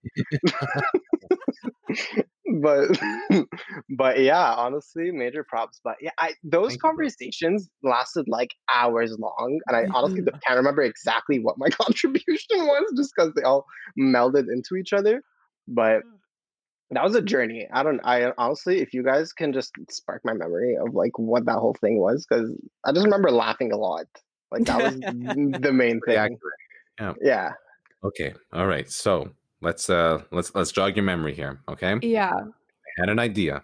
But 2.63 2.99
but 3.97 4.21
yeah, 4.21 4.55
honestly, 4.55 5.11
major 5.11 5.45
props. 5.45 5.81
But 5.83 5.97
yeah, 6.01 6.11
I 6.19 6.35
those 6.43 6.71
Thank 6.71 6.83
you, 6.83 6.89
conversations 6.89 7.69
lasted 7.83 8.27
like 8.29 8.55
hours 8.73 9.17
long, 9.19 9.61
and 9.69 9.77
I 9.77 9.87
honestly 9.95 10.23
Mhm. 10.23 10.41
can't 10.47 10.57
remember 10.57 10.83
exactly 10.83 11.39
what 11.39 11.59
my 11.59 11.69
contribution 11.71 12.67
was, 12.67 12.93
just 12.97 13.13
because 13.17 13.33
they 13.35 13.43
all 13.43 13.67
melded 13.99 14.47
into 14.53 14.77
each 14.77 14.93
other. 14.93 15.23
But 15.69 16.03
that 16.91 17.03
was 17.05 17.15
a 17.17 17.23
journey. 17.23 17.67
I 17.73 17.83
don't. 17.83 18.01
I 18.05 18.33
honestly, 18.39 18.81
if 18.81 18.95
you 18.95 19.03
guys 19.03 19.33
can 19.33 19.53
just 19.53 19.73
spark 19.91 20.23
my 20.25 20.35
memory 20.35 20.77
of 20.77 20.95
like 20.95 21.19
what 21.19 21.47
that 21.47 21.59
whole 21.59 21.77
thing 21.81 21.99
was, 21.99 22.27
because 22.29 22.51
I 22.85 22.93
just 22.93 23.05
remember 23.05 23.31
laughing 23.31 23.73
a 23.73 23.77
lot. 23.77 24.07
Like 24.53 24.65
that 24.67 24.81
was 24.81 24.95
the 25.01 25.73
main 25.73 26.01
thing. 26.01 26.17
accurate. 26.17 27.19
Yeah. 27.21 27.53
Okay. 28.05 28.35
All 28.53 28.67
right. 28.67 28.89
So 28.91 29.31
let's 29.63 29.89
uh 29.91 30.23
let's 30.33 30.55
let's 30.55 30.73
jog 30.73 30.97
your 30.97 31.05
memory 31.05 31.35
here. 31.35 31.61
Okay. 31.69 31.97
Yeah. 32.03 32.33
I 32.35 33.01
had 33.01 33.09
an 33.09 33.19
idea. 33.19 33.63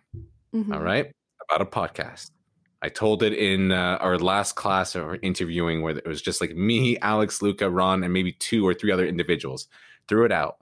mhm. 0.55 0.75
All 0.75 0.83
right. 0.83 1.11
About 1.51 1.61
a 1.63 1.67
podcast. 1.67 2.31
I 2.85 2.89
told 2.89 3.23
it 3.23 3.33
in 3.33 3.71
uh, 3.71 3.97
our 4.01 4.19
last 4.19 4.57
class 4.57 4.97
or 4.97 5.17
interviewing 5.23 5.83
where 5.83 5.97
it 5.97 6.07
was 6.07 6.21
just 6.21 6.41
like 6.41 6.57
me, 6.57 6.99
Alex, 6.99 7.41
Luca, 7.41 7.71
Ron, 7.71 8.03
and 8.03 8.13
maybe 8.13 8.33
two 8.33 8.67
or 8.67 8.75
three 8.75 8.91
other 8.91 9.07
individuals. 9.07 9.69
Threw 10.09 10.25
it 10.25 10.33
out. 10.33 10.57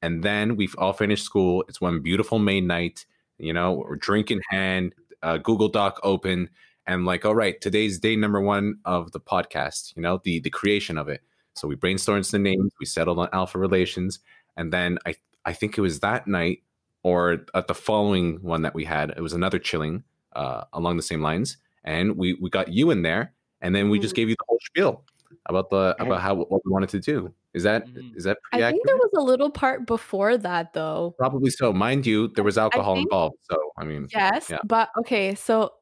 And 0.00 0.22
then 0.22 0.56
we've 0.56 0.74
all 0.78 0.94
finished 0.94 1.24
school. 1.24 1.64
It's 1.68 1.80
one 1.80 2.00
beautiful 2.00 2.38
May 2.38 2.62
night. 2.62 3.04
You 3.38 3.52
know, 3.52 3.84
we're 3.86 3.96
drink 3.96 4.30
in 4.30 4.40
hand, 4.48 4.94
uh, 5.22 5.36
Google 5.36 5.68
Doc 5.68 6.00
open, 6.02 6.48
and 6.86 7.04
like, 7.04 7.26
all 7.26 7.34
right, 7.34 7.60
today's 7.60 7.98
day 7.98 8.16
number 8.16 8.40
one 8.40 8.78
of 8.86 9.12
the 9.12 9.20
podcast. 9.20 9.94
You 9.96 10.02
know, 10.02 10.20
the 10.24 10.40
the 10.40 10.50
creation 10.50 10.96
of 10.96 11.08
it. 11.10 11.20
So 11.54 11.68
we 11.68 11.76
brainstormed 11.76 12.24
some 12.24 12.42
names. 12.42 12.72
We 12.80 12.86
settled 12.86 13.18
on 13.18 13.28
Alpha 13.34 13.58
Relations, 13.58 14.20
and 14.56 14.72
then 14.72 14.98
I 15.06 15.14
I 15.44 15.52
think 15.52 15.78
it 15.78 15.80
was 15.80 16.00
that 16.00 16.26
night 16.26 16.62
or 17.02 17.44
at 17.54 17.68
the 17.68 17.74
following 17.74 18.42
one 18.42 18.62
that 18.62 18.74
we 18.74 18.84
had. 18.84 19.10
It 19.10 19.20
was 19.20 19.32
another 19.32 19.58
chilling 19.58 20.02
uh, 20.34 20.64
along 20.72 20.96
the 20.96 21.02
same 21.02 21.22
lines, 21.22 21.56
and 21.84 22.16
we 22.16 22.34
we 22.40 22.50
got 22.50 22.68
you 22.72 22.90
in 22.90 23.02
there, 23.02 23.32
and 23.60 23.74
then 23.74 23.88
we 23.90 23.98
just 23.98 24.14
Mhm. 24.14 24.16
gave 24.16 24.28
you 24.30 24.34
the 24.38 24.44
whole 24.48 24.58
spiel 24.64 25.04
about 25.46 25.70
the 25.70 25.94
about 26.00 26.20
how 26.20 26.34
what 26.34 26.64
we 26.64 26.70
wanted 26.72 26.88
to 26.90 27.00
do. 27.00 27.32
Is 27.54 27.62
that 27.62 27.84
is 28.14 28.24
that 28.24 28.36
I 28.52 28.58
pretty 28.58 28.72
think 28.72 28.82
accurate? 28.82 28.82
there 28.86 28.96
was 28.96 29.10
a 29.16 29.20
little 29.22 29.50
part 29.50 29.86
before 29.86 30.36
that 30.36 30.72
though. 30.74 31.14
Probably 31.18 31.50
so. 31.50 31.72
Mind 31.72 32.04
you, 32.06 32.28
there 32.28 32.44
was 32.44 32.58
alcohol 32.58 32.96
think- 32.96 33.06
involved. 33.06 33.36
So 33.50 33.56
I 33.78 33.84
mean, 33.84 34.08
Yes, 34.12 34.50
Yeah. 34.50 34.58
but 34.64 34.90
okay, 34.98 35.34
so 35.34 35.72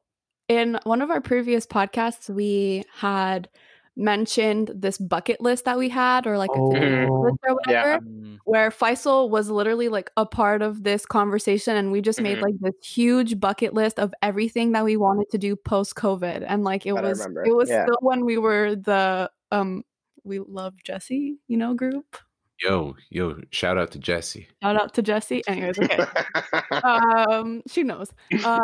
in 0.47 0.79
one 0.83 1.01
of 1.01 1.09
our 1.09 1.21
previous 1.21 1.65
podcasts 1.65 2.29
we 2.29 2.83
had 2.93 3.49
mentioned 3.97 4.71
this 4.75 4.97
bucket 4.97 5.39
list 5.39 5.65
that 5.65 5.77
we 5.77 5.87
had 5.89 6.27
or 6.27 6.37
like 6.37 6.49
a 6.51 6.59
Oh, 6.59 6.67
list 6.69 7.39
or 7.47 7.53
whatever 7.55 7.89
Yeah. 7.91 7.99
Mm. 7.99 8.37
where 8.43 8.69
Faisal 8.69 9.29
was 9.29 9.49
literally 9.49 9.87
like 9.89 10.11
a 10.17 10.25
part 10.25 10.61
of 10.61 10.83
this 10.83 11.05
conversation 11.05 11.77
and 11.77 11.91
we 11.91 12.01
just 12.01 12.19
made 12.19 12.39
Mhm. 12.39 12.41
like 12.41 12.55
this 12.59 12.75
huge 12.85 13.39
bucket 13.39 13.73
list 13.73 13.97
of 13.99 14.13
everything 14.21 14.73
that 14.73 14.83
we 14.83 14.97
wanted 14.97 15.29
to 15.31 15.37
do 15.37 15.55
post 15.55 15.95
COVID 15.95 16.43
and 16.47 16.63
like 16.63 16.85
it 16.85 16.93
I 16.93 17.01
was 17.01 17.25
it 17.45 17.55
was 17.55 17.69
yeah. 17.69 17.85
still 17.85 17.97
when 18.01 18.25
we 18.25 18.37
were 18.37 18.75
the 18.75 19.31
um 19.51 19.83
we 20.23 20.39
love 20.39 20.73
Jesse, 20.83 21.37
you 21.47 21.55
know, 21.57 21.73
group. 21.73 22.17
yo, 22.61 22.95
yo, 23.09 23.37
shout 23.51 23.77
out 23.77 23.91
to 23.91 23.99
Jesse. 23.99 24.47
Shout 24.63 24.75
out 24.75 24.93
to 24.95 25.01
Jesse. 25.01 25.41
Anyways, 25.47 25.77
okay. 25.79 25.99
um 26.81 27.61
she 27.67 27.83
knows. 27.83 28.11
Uh 28.43 28.59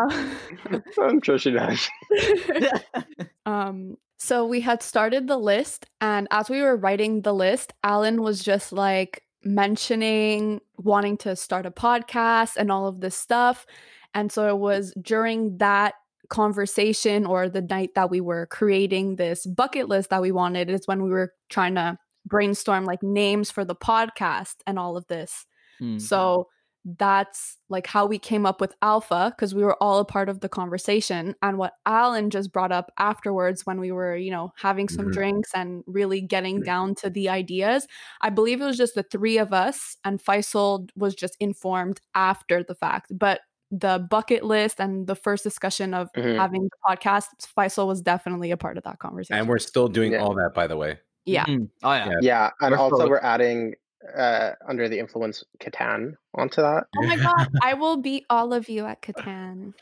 I'm 1.02 1.22
sure 1.22 1.38
she 1.38 1.52
does. 1.52 1.88
um 3.46 3.98
so 4.24 4.46
we 4.46 4.62
had 4.62 4.84
started 4.84 5.28
the 5.28 5.38
list 5.38 5.88
and 6.00 6.28
as 6.30 6.48
we 6.48 6.62
were 6.62 6.76
writing 6.78 7.22
the 7.22 7.34
list 7.34 7.74
alan 7.84 8.22
was 8.22 8.44
just 8.44 8.72
like 8.72 9.24
mentioning 9.44 10.60
wanting 10.78 11.18
to 11.18 11.36
start 11.36 11.66
a 11.66 11.72
podcast 11.72 12.52
and 12.56 12.72
all 12.72 12.86
of 12.88 13.00
this 13.02 13.16
stuff 13.16 13.66
and 14.14 14.32
so 14.32 14.48
it 14.48 14.60
was 14.60 14.94
during 15.02 15.58
that 15.58 15.96
conversation 16.30 17.26
or 17.26 17.50
the 17.50 17.62
night 17.62 17.90
that 17.96 18.12
we 18.12 18.22
were 18.22 18.46
creating 18.48 19.16
this 19.16 19.46
bucket 19.46 19.90
list 19.90 20.10
that 20.12 20.22
we 20.22 20.32
wanted 20.32 20.70
is 20.70 20.82
when 20.86 21.02
we 21.04 21.10
were 21.10 21.32
trying 21.50 21.76
to 21.76 21.98
brainstorm 22.26 22.86
like 22.86 23.02
names 23.02 23.50
for 23.50 23.66
the 23.66 23.76
podcast 23.76 24.56
and 24.68 24.78
all 24.78 24.96
of 24.98 25.08
this 25.08 25.46
Mm. 25.82 26.00
so 26.00 26.48
that's 26.84 27.58
like 27.70 27.86
how 27.88 28.06
we 28.06 28.18
came 28.18 28.46
up 28.46 28.60
with 28.60 28.74
alpha 28.82 29.32
because 29.36 29.54
we 29.54 29.64
were 29.64 29.76
all 29.82 30.00
a 30.00 30.06
part 30.06 30.30
of 30.30 30.40
the 30.40 30.50
conversation. 30.50 31.36
And 31.42 31.58
what 31.58 31.74
Alan 31.86 32.30
just 32.32 32.52
brought 32.52 32.72
up 32.72 32.92
afterwards 32.98 33.66
when 33.66 33.80
we 33.80 33.92
were, 33.92 34.16
you 34.16 34.32
know, 34.32 34.52
having 34.58 34.90
some 34.90 35.08
Mhm. 35.08 35.14
drinks 35.14 35.52
and 35.54 35.84
really 35.86 36.22
getting 36.22 36.62
down 36.62 36.96
to 36.96 37.10
the 37.10 37.30
ideas, 37.30 37.88
I 38.22 38.30
believe 38.32 38.62
it 38.62 38.66
was 38.66 38.78
just 38.78 38.96
the 38.96 39.04
three 39.04 39.38
of 39.38 39.54
us, 39.54 39.98
and 40.04 40.20
Faisal 40.24 40.90
was 40.96 41.14
just 41.14 41.36
informed 41.40 42.02
after 42.16 42.64
the 42.64 42.76
fact. 42.76 43.12
But 43.18 43.42
the 43.70 44.06
bucket 44.10 44.44
list 44.44 44.82
and 44.82 45.08
the 45.08 45.16
first 45.16 45.44
discussion 45.44 45.94
of 45.94 46.12
Mhm. 46.14 46.36
having 46.36 46.64
the 46.64 46.70
podcast, 46.86 47.28
Faisal 47.58 47.88
was 47.88 48.02
definitely 48.02 48.52
a 48.52 48.58
part 48.58 48.78
of 48.78 48.84
that 48.84 49.00
conversation. 49.00 49.40
And 49.40 49.48
we're 49.48 49.60
still 49.60 49.88
doing 49.88 50.12
Yeah. 50.14 50.24
all 50.24 50.34
that, 50.36 50.54
by 50.54 50.68
the 50.68 50.76
way. 50.78 51.00
yeah. 51.26 51.46
Mhm. 51.46 51.70
Oh 51.84 51.94
yeah. 51.94 52.10
Yeah. 52.10 52.18
Yeah, 52.22 52.50
and 52.62 52.72
We're 52.72 52.78
also 52.80 52.96
still- 52.96 53.10
we're 53.10 53.20
adding 53.20 53.76
uh 54.18 54.52
under 54.68 54.90
the 54.90 55.00
influence 55.00 55.44
Catan 55.60 56.16
onto 56.36 56.62
that. 56.62 56.86
Oh 56.98 57.04
my 57.04 57.18
god, 57.18 57.48
I 57.64 57.74
will 57.74 57.98
beat 57.98 58.26
all 58.30 58.54
of 58.54 58.70
you 58.70 58.86
at 58.86 59.02
Catan. 59.02 59.74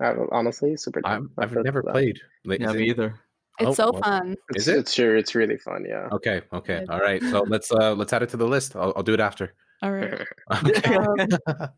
Uh, 0.00 0.14
honestly, 0.32 0.76
super. 0.76 1.00
I'm, 1.04 1.30
I've 1.38 1.52
never 1.52 1.82
that. 1.82 1.92
played. 1.92 2.20
Like, 2.44 2.60
Yeah, 2.60 2.72
me 2.72 2.82
it- 2.82 2.88
either. 2.90 3.20
It's 3.58 3.68
Oh, 3.70 3.72
so 3.72 3.92
well, 3.92 4.02
fun. 4.02 4.36
Is 4.54 4.68
it? 4.68 4.76
It's 4.76 4.92
sure. 4.92 5.16
It's 5.16 5.34
really 5.34 5.56
fun. 5.56 5.86
Yeah. 5.88 6.08
Okay. 6.12 6.42
Okay. 6.52 6.84
All 6.90 7.00
right. 7.00 7.22
So 7.22 7.40
let's 7.48 7.72
uh 7.72 7.94
let's 7.94 8.12
add 8.12 8.22
it 8.22 8.28
to 8.30 8.36
the 8.36 8.46
list. 8.46 8.76
I'll, 8.76 8.92
I'll 8.94 9.02
do 9.02 9.14
it 9.14 9.20
after. 9.20 9.54
All 9.82 9.92
right. 9.92 10.26
Okay. 10.66 10.94
Um, 10.94 11.16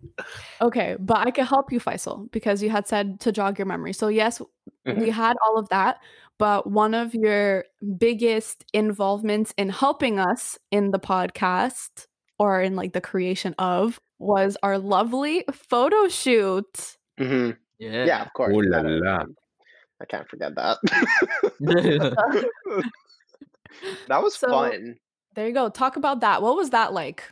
Okay, 0.61 0.97
but 0.99 1.19
I 1.27 1.31
can 1.31 1.47
help 1.47 1.71
you, 1.73 1.79
Faisal, 1.81 2.31
because 2.33 2.63
you 2.63 2.71
had 2.71 2.89
said 2.89 3.21
to 3.21 3.31
jog 3.33 3.59
your 3.59 3.67
memory. 3.67 3.93
So 3.93 4.09
yes, 4.09 4.43
we 4.85 5.11
had 5.11 5.37
all 5.47 5.57
of 5.59 5.69
that, 5.69 5.99
but 6.39 6.71
one 6.71 6.95
of 6.95 7.15
your 7.15 7.65
biggest 7.99 8.65
involvements 8.73 9.53
in 9.57 9.69
helping 9.69 10.19
us 10.19 10.59
in 10.71 10.91
the 10.93 10.99
podcast 10.99 12.07
or 12.39 12.61
in 12.63 12.77
like 12.77 12.93
the 12.93 13.01
creation 13.01 13.55
of 13.59 14.01
was 14.19 14.57
our 14.63 14.79
lovely 14.79 15.45
photo 15.53 16.09
shoot. 16.09 16.97
hmm 17.19 17.51
Yeah. 17.79 18.05
Yeah, 18.05 18.23
of 18.23 18.33
course. 18.35 18.55
Ooh 18.55 18.63
la 18.63 18.81
la. 18.85 19.25
I 20.01 20.05
can't 20.07 20.29
forget 20.29 20.55
that. 20.55 20.79
that 24.09 24.23
was 24.23 24.37
So- 24.37 24.49
fun. 24.49 24.97
There 25.35 25.47
you 25.47 25.55
go. 25.55 25.69
Talk 25.69 25.97
about 25.97 26.21
that. 26.21 26.43
What 26.43 26.57
was 26.57 26.71
that 26.71 26.93
like? 26.93 27.23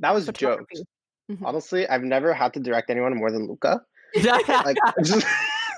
That 0.00 0.14
was 0.14 0.26
jokes. 0.26 0.38
Photography. 0.38 0.84
Mhm. 1.30 1.38
Honestly, 1.44 1.88
I've 1.88 2.02
never 2.02 2.32
had 2.34 2.52
to 2.54 2.60
direct 2.60 2.90
anyone 2.90 3.16
more 3.16 3.30
than 3.32 3.48
Luca. 3.48 3.80
Like, 4.22 4.76
just, 5.02 5.26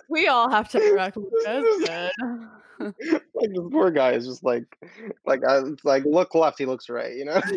We 0.09 0.29
all 0.29 0.49
have 0.51 0.69
to 0.71 0.79
direct 0.90 1.17
Lucas. 1.17 1.88
like 2.81 2.95
this 2.99 3.69
poor 3.71 3.90
guy 3.90 4.12
is 4.12 4.27
just 4.27 4.43
like, 4.45 4.64
like, 5.27 5.40
I, 5.47 5.59
it's 5.61 5.85
like 5.85 6.05
look 6.05 6.35
left, 6.35 6.59
he 6.59 6.67
looks 6.67 6.88
right. 6.88 7.14
You 7.14 7.25
know. 7.27 7.40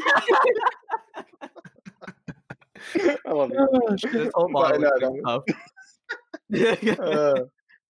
I 3.25 3.31
love 3.31 3.51
it. 3.53 4.31
Whole 4.33 4.49
But 4.53 4.79
no, 4.79 4.89
that- 6.49 6.99
Uh, 6.99 7.43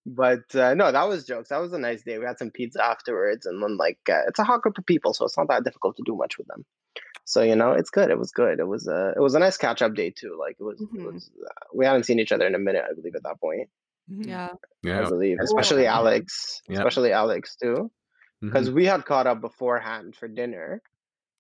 but 0.06 0.56
uh, 0.56 0.74
no, 0.74 0.92
that 0.92 1.08
was 1.08 1.26
jokes. 1.26 1.50
That 1.50 1.60
was 1.62 1.74
a 1.74 1.78
nice 1.80 2.02
day. 2.04 2.18
We 2.18 2.26
had 2.26 2.40
some 2.40 2.50
pizza 2.50 2.84
afterwards, 2.84 3.46
and 3.46 3.62
then 3.62 3.76
like 3.78 4.00
uh, 4.10 4.22
it's 4.28 4.40
a 4.40 4.44
hot 4.44 4.62
group 4.62 4.78
of 4.78 4.86
people, 4.86 5.14
so 5.14 5.26
it's 5.26 5.38
not 5.38 5.50
that 5.50 5.64
difficult 5.66 5.98
to 5.98 6.04
do 6.06 6.16
much 6.16 6.38
with 6.38 6.48
them. 6.48 6.66
So 7.26 7.42
you 7.42 7.56
know, 7.58 7.74
it's 7.74 7.90
good. 7.90 8.10
It 8.10 8.18
was 8.18 8.32
good. 8.32 8.60
It 8.60 8.68
was 8.68 8.88
a 8.88 9.14
it 9.16 9.20
was 9.20 9.36
a 9.36 9.40
nice 9.40 9.58
catch 9.58 9.82
up 9.82 9.94
day 9.96 10.10
too. 10.12 10.38
Like 10.40 10.56
it 10.60 10.64
was, 10.64 10.80
Mhm. 10.80 11.00
it 11.00 11.14
was 11.14 11.30
uh, 11.46 11.50
we 11.74 11.86
hadn't 11.86 12.04
seen 12.06 12.20
each 12.20 12.32
other 12.32 12.48
in 12.48 12.56
a 12.56 12.60
minute, 12.60 12.86
I 12.90 12.94
believe, 12.94 13.16
at 13.16 13.24
that 13.24 13.40
point. 13.42 13.70
Mm-hmm. 14.12 14.30
yeah. 14.30 14.50
I 14.86 15.10
believe, 15.10 15.38
especially 15.42 15.84
right. 15.86 15.96
Alex, 15.96 16.62
Yeah. 16.70 16.78
especially 16.78 17.12
Alex 17.12 17.56
too, 17.62 17.76
mm-hmm. 17.76 18.48
because 18.48 18.72
we 18.72 18.86
had 18.86 19.06
caught 19.06 19.28
up 19.28 19.42
beforehand 19.42 20.16
for 20.16 20.28
dinner. 20.28 20.82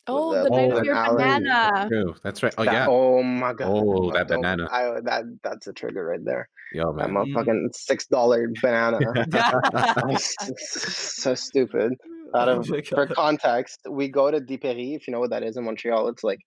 Oh, 0.09 0.33
the 0.33 0.43
the 0.43 0.49
oh, 0.49 0.55
night 0.55 0.71
Oh, 0.71 0.77
of 0.77 0.85
your 0.85 0.95
Alan- 0.95 1.17
banana. 1.43 1.87
True. 1.89 2.15
That's 2.23 2.41
right. 2.43 2.53
Oh 2.57 2.65
That- 2.65 2.73
yeah. 2.73 2.87
Oh 2.89 3.23
my 3.23 3.53
god. 3.53 3.67
Oh, 3.69 4.11
that 4.11 4.27
don't- 4.27 4.41
banana. 4.41 4.67
I, 4.71 5.01
that 5.01 5.23
that's 5.43 5.67
a 5.67 5.73
trigger 5.73 6.05
right 6.05 6.23
there. 6.23 6.49
Yo, 6.73 6.91
man. 6.93 7.05
I'm 7.07 7.13
man. 7.13 7.25
motherfucking 7.25 7.75
six 7.75 8.07
dollar 8.07 8.49
banana. 8.61 8.99
so 10.17 11.35
stupid. 11.35 11.93
Out 12.35 12.49
of 12.49 12.69
Oh 12.69 12.81
for 12.83 13.07
context, 13.07 13.79
we 13.89 14.09
go 14.09 14.29
to 14.29 14.39
Diperie, 14.41 14.95
if 14.95 15.07
you 15.07 15.13
know 15.13 15.19
what 15.21 15.29
that 15.29 15.43
is 15.43 15.55
in 15.55 15.63
Montreal. 15.63 16.09
It's 16.09 16.23
like 16.23 16.39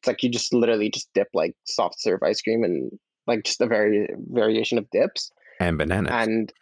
it's 0.00 0.08
like 0.08 0.22
you 0.22 0.30
just 0.30 0.52
literally 0.52 0.90
just 0.90 1.08
dip 1.14 1.28
like 1.34 1.54
soft 1.64 2.00
serve 2.00 2.22
ice 2.22 2.40
cream 2.40 2.64
and 2.64 2.90
like 3.26 3.44
just 3.44 3.60
a 3.60 3.66
very 3.66 4.08
variation 4.30 4.78
of 4.78 4.88
dips. 4.90 5.30
And 5.60 5.78
bananas. 5.78 6.12
And 6.12 6.52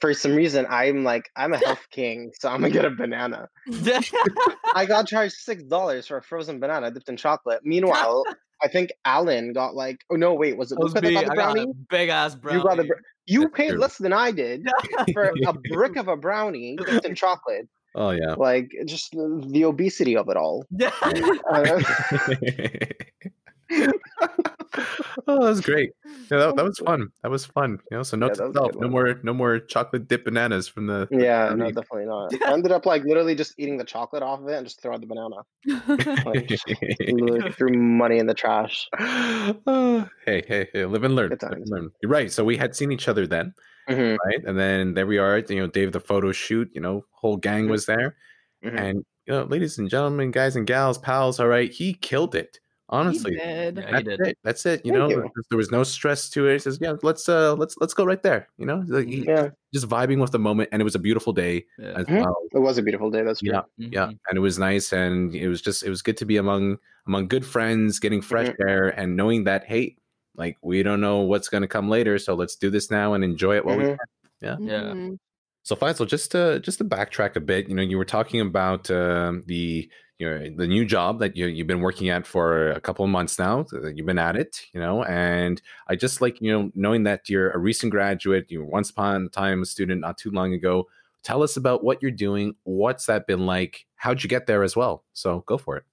for 0.00 0.14
some 0.14 0.34
reason, 0.34 0.66
I'm 0.68 1.04
like 1.04 1.30
I'm 1.36 1.52
a 1.52 1.58
health 1.58 1.86
king, 1.90 2.32
so 2.38 2.48
I'm 2.48 2.60
gonna 2.60 2.72
get 2.72 2.84
a 2.84 2.90
banana. 2.90 3.48
I 4.74 4.86
got 4.86 5.06
charged 5.06 5.34
six 5.34 5.62
dollars 5.64 6.06
for 6.06 6.16
a 6.16 6.22
frozen 6.22 6.58
banana 6.60 6.90
dipped 6.90 7.08
in 7.08 7.16
chocolate. 7.16 7.60
Meanwhile, 7.64 8.24
I 8.62 8.68
think 8.68 8.90
Alan 9.04 9.52
got 9.52 9.74
like 9.74 9.98
oh 10.10 10.16
no 10.16 10.34
wait 10.34 10.56
was 10.56 10.72
it 10.72 10.78
was 10.78 10.94
Luca 10.94 11.02
that 11.02 11.08
me. 11.08 11.14
got 11.14 11.26
the 11.26 11.34
brownie? 11.34 11.66
big 11.90 12.08
ass 12.08 12.34
brownie. 12.34 12.58
You 12.58 12.64
got 12.64 12.76
the 12.78 12.84
br- 12.84 12.94
you 13.26 13.40
That's 13.42 13.54
paid 13.54 13.70
true. 13.70 13.78
less 13.78 13.98
than 13.98 14.12
I 14.12 14.32
did 14.32 14.66
for 15.12 15.32
a 15.46 15.52
brick 15.70 15.96
of 15.96 16.08
a 16.08 16.16
brownie 16.16 16.76
dipped 16.76 17.04
in 17.04 17.14
chocolate. 17.14 17.68
oh 17.94 18.10
yeah. 18.10 18.34
Like 18.36 18.70
just 18.86 19.12
the 19.12 19.44
the 19.50 19.64
obesity 19.64 20.16
of 20.16 20.28
it 20.28 20.36
all. 20.36 20.64
Uh, 21.52 21.80
oh, 25.26 25.40
that 25.40 25.48
was 25.48 25.60
great. 25.60 25.90
Yeah, 26.30 26.38
that, 26.38 26.56
that 26.56 26.64
was 26.64 26.78
fun. 26.86 27.08
That 27.22 27.30
was 27.30 27.44
fun. 27.46 27.78
You 27.90 27.98
know, 27.98 28.02
so 28.02 28.16
note 28.16 28.28
Yeah, 28.28 28.32
to 28.34 28.36
that 28.38 28.48
was 28.48 28.56
a 28.56 28.60
self: 28.60 28.72
no 28.80 28.88
more, 28.88 29.20
no 29.22 29.32
more 29.34 29.58
chocolate 29.58 30.08
dip 30.08 30.24
bananas 30.24 30.68
from 30.68 30.86
the. 30.86 31.08
yeah, 31.10 31.48
no, 31.50 31.56
brownie. 31.56 31.72
definitely 31.72 32.06
not. 32.06 32.32
I 32.46 32.52
ended 32.52 32.72
up 32.72 32.86
like 32.86 33.04
literally 33.04 33.34
just 33.34 33.54
eating 33.58 33.76
the 33.78 33.84
chocolate 33.84 34.22
off 34.22 34.40
of 34.40 34.48
it 34.48 34.54
and 34.54 34.66
just 34.66 34.80
throwing 34.82 35.00
the 35.00 35.06
banana. 35.06 35.36
Like, 36.24 36.50
literally 37.08 37.52
threw 37.52 37.72
money 37.72 38.18
in 38.18 38.26
the 38.26 38.34
trash. 38.34 38.88
Uh, 38.98 40.06
hey, 40.24 40.42
hey, 40.46 40.68
hey! 40.72 40.84
Live 40.84 41.04
and 41.04 41.14
learn. 41.14 41.30
Live 41.30 41.52
and 41.52 41.68
learn. 41.68 41.90
You're 42.02 42.10
right. 42.10 42.30
So 42.30 42.44
we 42.44 42.56
had 42.56 42.74
seen 42.76 42.92
each 42.92 43.08
other 43.08 43.26
then, 43.26 43.54
Mhm, 43.88 44.16
right? 44.24 44.44
And 44.44 44.58
then 44.58 44.94
there 44.94 45.06
we 45.06 45.18
are. 45.18 45.38
You 45.38 45.60
know, 45.60 45.66
Dave, 45.66 45.92
the 45.92 46.00
photo 46.00 46.32
shoot. 46.32 46.70
You 46.74 46.80
know, 46.80 47.04
whole 47.12 47.36
gang 47.36 47.66
Mhm. 47.66 47.70
was 47.70 47.86
there, 47.86 48.16
mhm. 48.64 48.78
and 48.78 49.04
you 49.26 49.32
know, 49.34 49.44
ladies 49.44 49.78
and 49.78 49.88
gentlemen, 49.90 50.30
guys 50.30 50.56
and 50.56 50.66
gals, 50.66 50.98
pals. 50.98 51.38
All 51.40 51.48
right, 51.48 51.70
he 51.70 51.94
killed 51.94 52.34
it. 52.34 52.58
Honestly, 52.92 53.32
He 53.32 53.38
did. 53.38 53.76
Yeah, 53.76 53.86
he 53.86 53.92
that's 53.92 54.04
did. 54.04 54.20
it. 54.26 54.38
That's 54.42 54.66
it. 54.66 54.84
You 54.84 54.92
Thank 54.92 54.98
know, 54.98 55.08
you. 55.24 55.30
there 55.48 55.56
was 55.56 55.70
no 55.70 55.82
stress 55.84 56.28
to 56.30 56.48
it. 56.48 56.54
He 56.54 56.58
says, 56.58 56.78
"Yeah, 56.80 56.94
let's 57.02 57.28
uh, 57.28 57.54
let's 57.54 57.76
let's 57.80 57.94
go 57.94 58.04
right 58.04 58.22
there." 58.22 58.48
You 58.58 58.66
know, 58.66 58.84
like, 58.88 59.06
he- 59.06 59.24
Yeah, 59.24 59.50
just 59.72 59.88
vibing 59.88 60.20
with 60.20 60.32
the 60.32 60.38
moment, 60.40 60.68
and 60.72 60.82
it 60.82 60.84
was 60.84 60.96
a 60.96 60.98
beautiful 60.98 61.32
day 61.32 61.64
Yeah. 61.78 61.92
as 61.96 62.06
Mhm. 62.06 62.20
well. 62.20 62.36
it 62.52 62.58
was 62.58 62.78
a 62.78 62.82
beautiful 62.82 63.10
day. 63.10 63.22
That's 63.22 63.40
true. 63.40 63.52
Yeah, 63.52 63.62
yeah, 63.76 64.06
Mhm. 64.08 64.18
and 64.28 64.36
it 64.36 64.40
was 64.40 64.58
nice, 64.58 64.92
and 64.92 65.34
it 65.34 65.48
was 65.48 65.62
just 65.62 65.84
it 65.84 65.88
was 65.90 66.02
good 66.02 66.16
to 66.18 66.24
be 66.26 66.36
among 66.36 66.78
among 67.06 67.28
good 67.28 67.46
friends, 67.46 67.98
getting 68.00 68.20
fresh 68.20 68.48
Mm-hmm. 68.48 68.68
air, 68.68 68.88
and 69.00 69.16
knowing 69.16 69.44
that 69.44 69.64
hey, 69.64 69.96
like 70.36 70.56
we 70.62 70.82
don't 70.82 71.00
know 71.00 71.18
what's 71.20 71.48
going 71.48 71.62
to 71.62 71.68
come 71.68 71.88
later, 71.88 72.18
so 72.18 72.34
let's 72.34 72.56
do 72.56 72.70
this 72.70 72.90
now 72.90 73.14
and 73.14 73.22
enjoy 73.22 73.56
it 73.56 73.64
while 73.64 73.78
we 73.78 73.84
Mhm. 73.84 73.98
can. 74.42 74.62
Yeah. 74.66 74.82
Mhm. 74.82 75.16
So 75.62 75.76
Faisal, 75.76 76.08
just 76.08 76.32
to 76.32 76.58
just 76.60 76.78
to 76.78 76.84
backtrack 76.84 77.36
a 77.36 77.40
bit, 77.40 77.68
you 77.68 77.74
know, 77.76 77.82
you 77.82 77.98
were 77.98 78.04
talking 78.04 78.40
about 78.40 78.90
um, 78.90 79.44
the 79.46 79.88
you 80.20 80.28
know 80.28 80.50
the 80.54 80.66
new 80.66 80.84
job 80.84 81.18
that 81.20 81.34
you 81.34 81.46
you've 81.46 81.66
been 81.66 81.80
working 81.80 82.10
at 82.10 82.26
for 82.26 82.72
a 82.72 82.80
couple 82.80 83.04
of 83.04 83.10
months 83.10 83.38
now. 83.38 83.62
That 83.62 83.96
you've 83.96 84.06
been 84.06 84.18
at 84.18 84.36
it, 84.36 84.66
you 84.74 84.80
know, 84.80 85.02
and 85.04 85.60
I 85.88 85.96
just 85.96 86.20
like 86.20 86.40
you 86.42 86.52
know 86.52 86.70
knowing 86.74 87.04
that 87.04 87.30
you're 87.30 87.50
a 87.50 87.58
recent 87.58 87.90
graduate, 87.90 88.50
you 88.50 88.60
were 88.60 88.66
once 88.66 88.90
upon 88.90 89.24
a 89.24 89.28
time 89.30 89.62
a 89.62 89.66
student 89.66 90.02
not 90.02 90.18
too 90.18 90.30
long 90.30 90.52
ago. 90.52 90.88
Tell 91.22 91.42
us 91.42 91.56
about 91.56 91.82
what 91.82 92.02
you're 92.02 92.10
doing. 92.10 92.54
What's 92.64 93.06
that 93.06 93.26
been 93.26 93.46
like? 93.46 93.86
How'd 93.96 94.22
you 94.22 94.28
get 94.28 94.46
there 94.46 94.62
as 94.62 94.76
well? 94.76 95.04
So 95.14 95.42
go 95.46 95.56
for 95.56 95.78
it. 95.78 95.84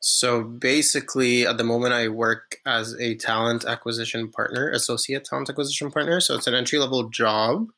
So 0.00 0.42
basically, 0.42 1.46
at 1.46 1.56
the 1.56 1.64
moment, 1.64 1.94
I 1.94 2.08
work 2.08 2.56
as 2.66 2.94
a 3.00 3.14
talent 3.14 3.64
acquisition 3.64 4.30
partner, 4.30 4.68
associate 4.70 5.24
talent 5.24 5.48
acquisition 5.48 5.90
partner. 5.92 6.20
So 6.20 6.34
it's 6.34 6.46
an 6.46 6.54
entry 6.54 6.78
level 6.78 7.08
job 7.08 7.68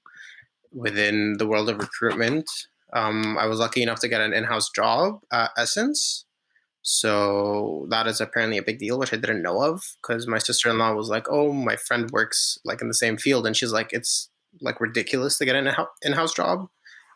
within 0.73 1.37
the 1.39 1.47
world 1.47 1.69
of 1.69 1.79
recruitment. 1.79 2.49
Um, 2.93 3.37
I 3.39 3.47
was 3.47 3.59
lucky 3.59 3.83
enough 3.83 4.01
to 4.01 4.09
get 4.09 4.21
an 4.21 4.33
in 4.33 4.45
house 4.45 4.71
job 4.71 5.21
at 5.33 5.51
SSENSE. 5.59 6.25
So 6.83 7.87
that 7.91 8.07
is 8.07 8.21
apparently 8.21 8.59
a 8.59 8.63
big 8.63 8.79
deal, 8.79 8.99
which 8.99 9.13
I 9.13 9.17
didn't 9.17 9.43
know 9.43 9.61
of 9.61 9.83
because 10.01 10.29
my 10.29 10.39
sister 10.39 10.71
in 10.71 10.79
law 10.79 10.95
was 10.95 11.09
like, 11.09 11.27
"Oh, 11.29 11.53
my 11.53 11.75
friend 11.75 12.09
works 12.13 12.59
like 12.65 12.81
in 12.81 12.87
the 12.87 12.95
same 12.95 13.17
field," 13.17 13.45
and 13.45 13.57
she's 13.57 13.73
like, 13.73 13.89
"It's 13.93 14.31
like 14.61 14.81
ridiculous 14.81 15.37
to 15.39 15.45
get 15.45 15.57
an 15.57 15.69
in 16.03 16.13
house 16.13 16.33
job 16.33 16.69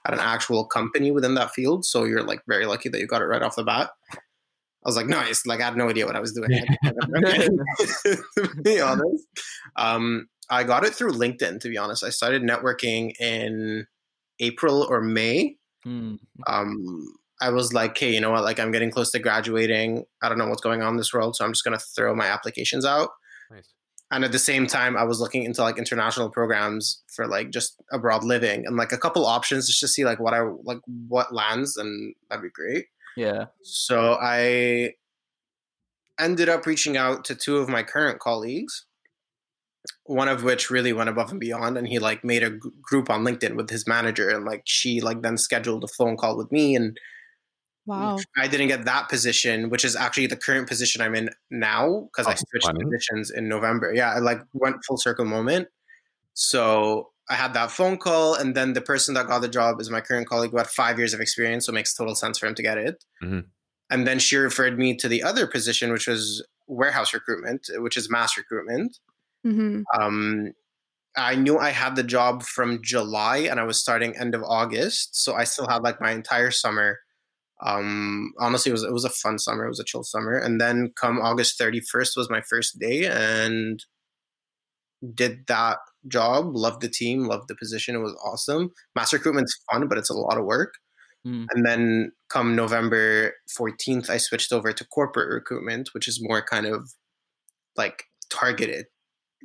at 0.05 0.13
an 0.13 0.19
actual 0.19 0.65
company 0.65 1.13
within 1.13 1.35
that 1.37 1.53
field. 1.53 1.85
So 1.85 2.05
you're 2.05 2.25
like 2.25 2.43
very 2.49 2.67
lucky 2.67 2.89
that 2.89 2.99
you 2.99 3.07
got 3.07 3.23
it 3.23 3.27
right 3.27 3.43
off 3.43 3.55
the 3.57 3.63
bat." 3.63 3.91
I 4.85 4.89
was 4.89 4.97
like, 4.97 5.07
nice. 5.07 5.45
Like 5.45 5.61
I 5.61 5.67
had 5.67 5.77
no 5.77 5.91
idea 5.91 6.07
what 6.07 6.17
I 6.17 6.21
was 6.21 6.33
doing. 6.33 6.51
to 6.83 8.63
be 8.63 8.81
honest, 8.81 9.27
um, 9.77 10.29
I 10.49 10.65
got 10.65 10.85
it 10.85 10.95
through 10.95 11.13
LinkedIn. 11.13 11.61
To 11.61 11.69
be 11.69 11.77
honest, 11.77 12.03
I 12.03 12.09
started 12.09 12.43
networking 12.43 13.13
in 13.21 13.87
April 14.41 14.87
or 14.89 15.03
May. 15.03 15.57
Mm. 15.87 16.19
Um, 16.47 17.15
I 17.41 17.51
was 17.51 17.73
like, 17.73 17.97
hey, 17.97 18.13
you 18.13 18.21
know 18.21 18.31
what? 18.31 18.45
Like 18.45 18.61
I'm 18.61 18.71
getting 18.71 18.91
close 18.91 19.11
to 19.13 19.19
graduating. 19.19 20.05
I 20.23 20.29
don't 20.29 20.39
know 20.39 20.49
what's 20.49 20.61
going 20.61 20.83
on 20.83 20.93
in 20.93 20.97
this 20.97 21.13
world, 21.13 21.37
so 21.37 21.45
I'm 21.45 21.53
just 21.53 21.65
gonna 21.65 21.79
throw 21.79 22.15
my 22.15 22.27
applications 22.27 22.85
out. 22.85 23.11
Nice. 23.51 23.73
And 24.11 24.25
at 24.25 24.33
the 24.33 24.39
same 24.39 24.67
time, 24.67 24.97
I 24.97 25.05
was 25.05 25.21
looking 25.21 25.45
into 25.45 25.63
like 25.63 25.79
international 25.79 26.31
programs 26.31 27.03
for 27.15 27.27
like 27.27 27.51
just 27.51 27.81
abroad 27.93 28.25
living 28.25 28.67
and 28.67 28.77
like 28.77 28.93
a 28.93 28.99
couple 28.99 29.25
options 29.25 29.67
just 29.67 29.81
to 29.81 29.89
see 29.89 30.05
like 30.05 30.21
what 30.21 30.35
I 30.35 30.43
like 30.65 30.81
what 31.09 31.33
lands, 31.33 31.77
and 31.77 32.15
that'd 32.29 32.43
be 32.43 32.51
great. 32.51 32.87
Yeah. 33.17 33.47
So 33.63 34.19
I 34.21 34.95
ended 36.19 36.49
up 36.49 36.67
reaching 36.67 36.97
out 36.97 37.25
to 37.25 37.35
two 37.35 37.57
of 37.57 37.69
my 37.69 37.83
current 37.83 38.21
colleagues, 38.21 38.85
one 40.11 40.29
of 40.29 40.43
which 40.43 40.71
really 40.71 40.93
went 40.93 41.09
above 41.09 41.31
and 41.31 41.39
beyond, 41.39 41.79
and 41.79 41.87
he 41.87 41.99
like 42.01 42.25
made 42.25 42.43
a 42.43 42.51
g- 42.51 42.59
group 42.83 43.09
on 43.09 43.23
LinkedIn 43.25 43.55
with 43.55 43.71
his 43.71 43.87
manager, 43.87 44.29
and 44.29 44.45
like 44.45 44.63
she 44.65 45.01
like 45.01 45.23
then 45.23 45.37
scheduled 45.39 45.85
a 45.85 45.89
phone 45.89 46.17
call 46.17 46.37
with 46.37 46.51
me, 46.51 46.75
and 46.77 46.99
Wow. 47.87 48.19
I 48.37 48.47
didn't 48.47 48.69
get 48.69 48.85
that 48.85 49.09
position, 49.09 49.69
which 49.71 49.85
is 49.85 49.97
actually 49.97 50.27
the 50.27 50.37
current 50.37 50.69
position 50.69 51.01
I'm 51.01 51.15
in 51.15 51.31
now 51.51 52.09
because 52.13 52.27
I 52.27 52.33
Oh, 52.33 52.43
switched 52.49 52.67
funny. 52.67 52.85
positions 52.85 53.31
in 53.31 53.49
November. 53.49 53.93
Yeah, 53.95 54.11
I 54.13 54.19
like 54.19 54.41
went 54.53 54.85
full 54.87 54.99
circle 54.99 55.25
moment. 55.25 55.69
So 56.35 57.11
I 57.29 57.35
had 57.35 57.55
that 57.55 57.71
phone 57.71 57.97
call, 57.97 58.35
and 58.35 58.55
then 58.55 58.75
the 58.75 58.81
person 58.81 59.15
that 59.15 59.27
got 59.27 59.41
the 59.41 59.49
job 59.49 59.81
is 59.81 59.91
my 59.91 60.01
current 60.01 60.29
colleague 60.29 60.51
who 60.51 60.59
had 60.59 60.67
five 60.69 60.99
years 60.99 61.15
of 61.15 61.21
experience, 61.21 61.67
so 61.67 61.73
it 61.73 61.75
makes 61.75 61.95
total 61.95 62.15
sense 62.15 62.39
for 62.39 62.47
him 62.47 62.55
to 62.57 62.63
get 62.63 62.79
it. 62.79 63.05
Mhm. 63.23 63.45
And 63.91 64.07
then 64.07 64.19
she 64.19 64.37
referred 64.37 64.79
me 64.79 64.97
to 64.97 65.09
the 65.09 65.23
other 65.23 65.47
position, 65.47 65.91
which 65.93 66.07
was 66.07 66.45
warehouse 66.67 67.13
recruitment, 67.15 67.69
which 67.77 67.97
is 67.97 68.09
mass 68.11 68.37
recruitment. 68.37 68.99
Hmm 69.45 69.83
Um, 69.99 70.53
I 71.17 71.37
knew 71.37 71.59
I 71.59 71.71
had 71.71 71.97
the 71.97 72.05
job 72.05 72.45
from 72.45 72.81
July, 72.85 73.39
and 73.39 73.61
I 73.61 73.65
was 73.65 73.81
starting 73.81 74.17
end 74.19 74.35
of 74.35 74.43
August, 74.45 75.17
so 75.25 75.35
I 75.35 75.45
still 75.45 75.69
had 75.69 75.83
like 75.85 76.01
my 76.01 76.13
entire 76.13 76.51
summer 76.53 76.99
Um, 77.65 78.33
honestly, 78.41 78.71
it 78.71 78.75
was 78.75 78.85
it 78.85 78.93
was 78.93 79.05
a 79.07 79.11
fun 79.11 79.39
summer. 79.41 79.65
It 79.67 79.71
was 79.71 79.81
a 79.81 79.85
chill 79.85 80.05
summer, 80.05 80.37
and 80.39 80.61
then 80.61 80.93
come 80.97 81.21
August 81.21 81.59
thirty 81.59 81.81
first 81.81 82.17
was 82.17 82.31
my 82.31 82.43
first 82.43 82.79
day, 82.81 83.07
and 83.07 83.81
did 85.15 85.47
that 85.47 85.79
job. 86.09 86.55
Loved 86.55 86.83
the 86.83 86.89
team. 86.89 87.25
Loved 87.25 87.49
the 87.49 87.57
position. 87.57 87.95
It 87.95 87.99
was 88.01 88.17
awesome. 88.25 88.71
Mass 88.95 89.13
recruitment's 89.13 89.59
fun, 89.71 89.89
but 89.89 89.99
it's 89.99 90.11
a 90.11 90.15
lot 90.15 90.39
of 90.39 90.45
work. 90.45 90.75
Mm. 91.27 91.47
And 91.53 91.67
then 91.67 92.13
come 92.29 92.57
November 92.57 93.33
14th, 93.57 94.11
I 94.11 94.17
switched 94.19 94.53
over 94.53 94.73
to 94.73 94.87
corporate 94.87 95.31
recruitment, 95.31 95.91
which 95.93 96.09
is 96.09 96.19
more 96.23 96.43
kind 96.43 96.67
of 96.67 96.91
like 97.77 98.05
targeted 98.31 98.87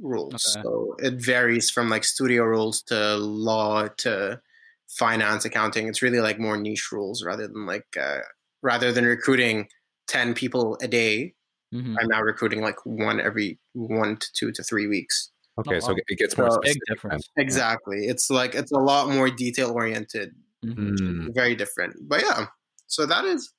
rules. 0.02 0.34
Okay. 0.56 0.64
So 0.64 0.96
it 1.00 1.16
varies 1.24 1.70
from 1.70 1.90
like 1.90 2.04
studio 2.04 2.44
rules 2.44 2.82
to 2.84 3.16
law 3.18 3.88
to 4.00 4.42
finance, 4.90 5.46
accounting. 5.46 5.88
It's 5.88 6.02
really 6.02 6.20
like 6.20 6.40
more 6.40 6.58
niche 6.58 6.90
rules 6.92 7.24
rather 7.24 7.48
than 7.48 7.66
like, 7.66 7.88
uh, 8.00 8.20
rather 8.62 8.92
than 8.92 9.06
recruiting 9.06 9.68
10 10.08 10.34
people 10.34 10.78
a 10.82 10.88
day, 10.88 11.34
Mhm. 11.74 11.96
I'm 12.00 12.08
now 12.08 12.22
recruiting 12.22 12.62
like 12.62 12.78
one 12.86 13.20
every 13.20 13.60
one 13.74 14.18
to 14.18 14.28
two 14.38 14.52
to 14.52 14.64
three 14.64 14.88
weeks. 14.88 15.32
Okay, 15.58 15.80
so 15.80 15.94
wow. 15.94 15.96
it 16.08 16.18
gets 16.18 16.38
more 16.38 16.52
So- 16.52 16.58
specific. 16.62 16.82
then. 16.88 16.96
difference. 16.96 17.30
Exactly. 17.38 18.06
It's 18.08 18.30
like, 18.30 18.54
it's 18.56 18.72
a 18.72 18.78
lot 18.80 19.10
more 19.10 19.30
detail 19.30 19.72
oriented 19.72 20.36
Mhm. 20.64 20.98
Mm. 21.00 21.34
very 21.34 21.56
different. 21.56 21.96
But 22.08 22.22
yeah, 22.22 22.48
so 22.88 23.06
that 23.08 23.26
is 23.26 23.52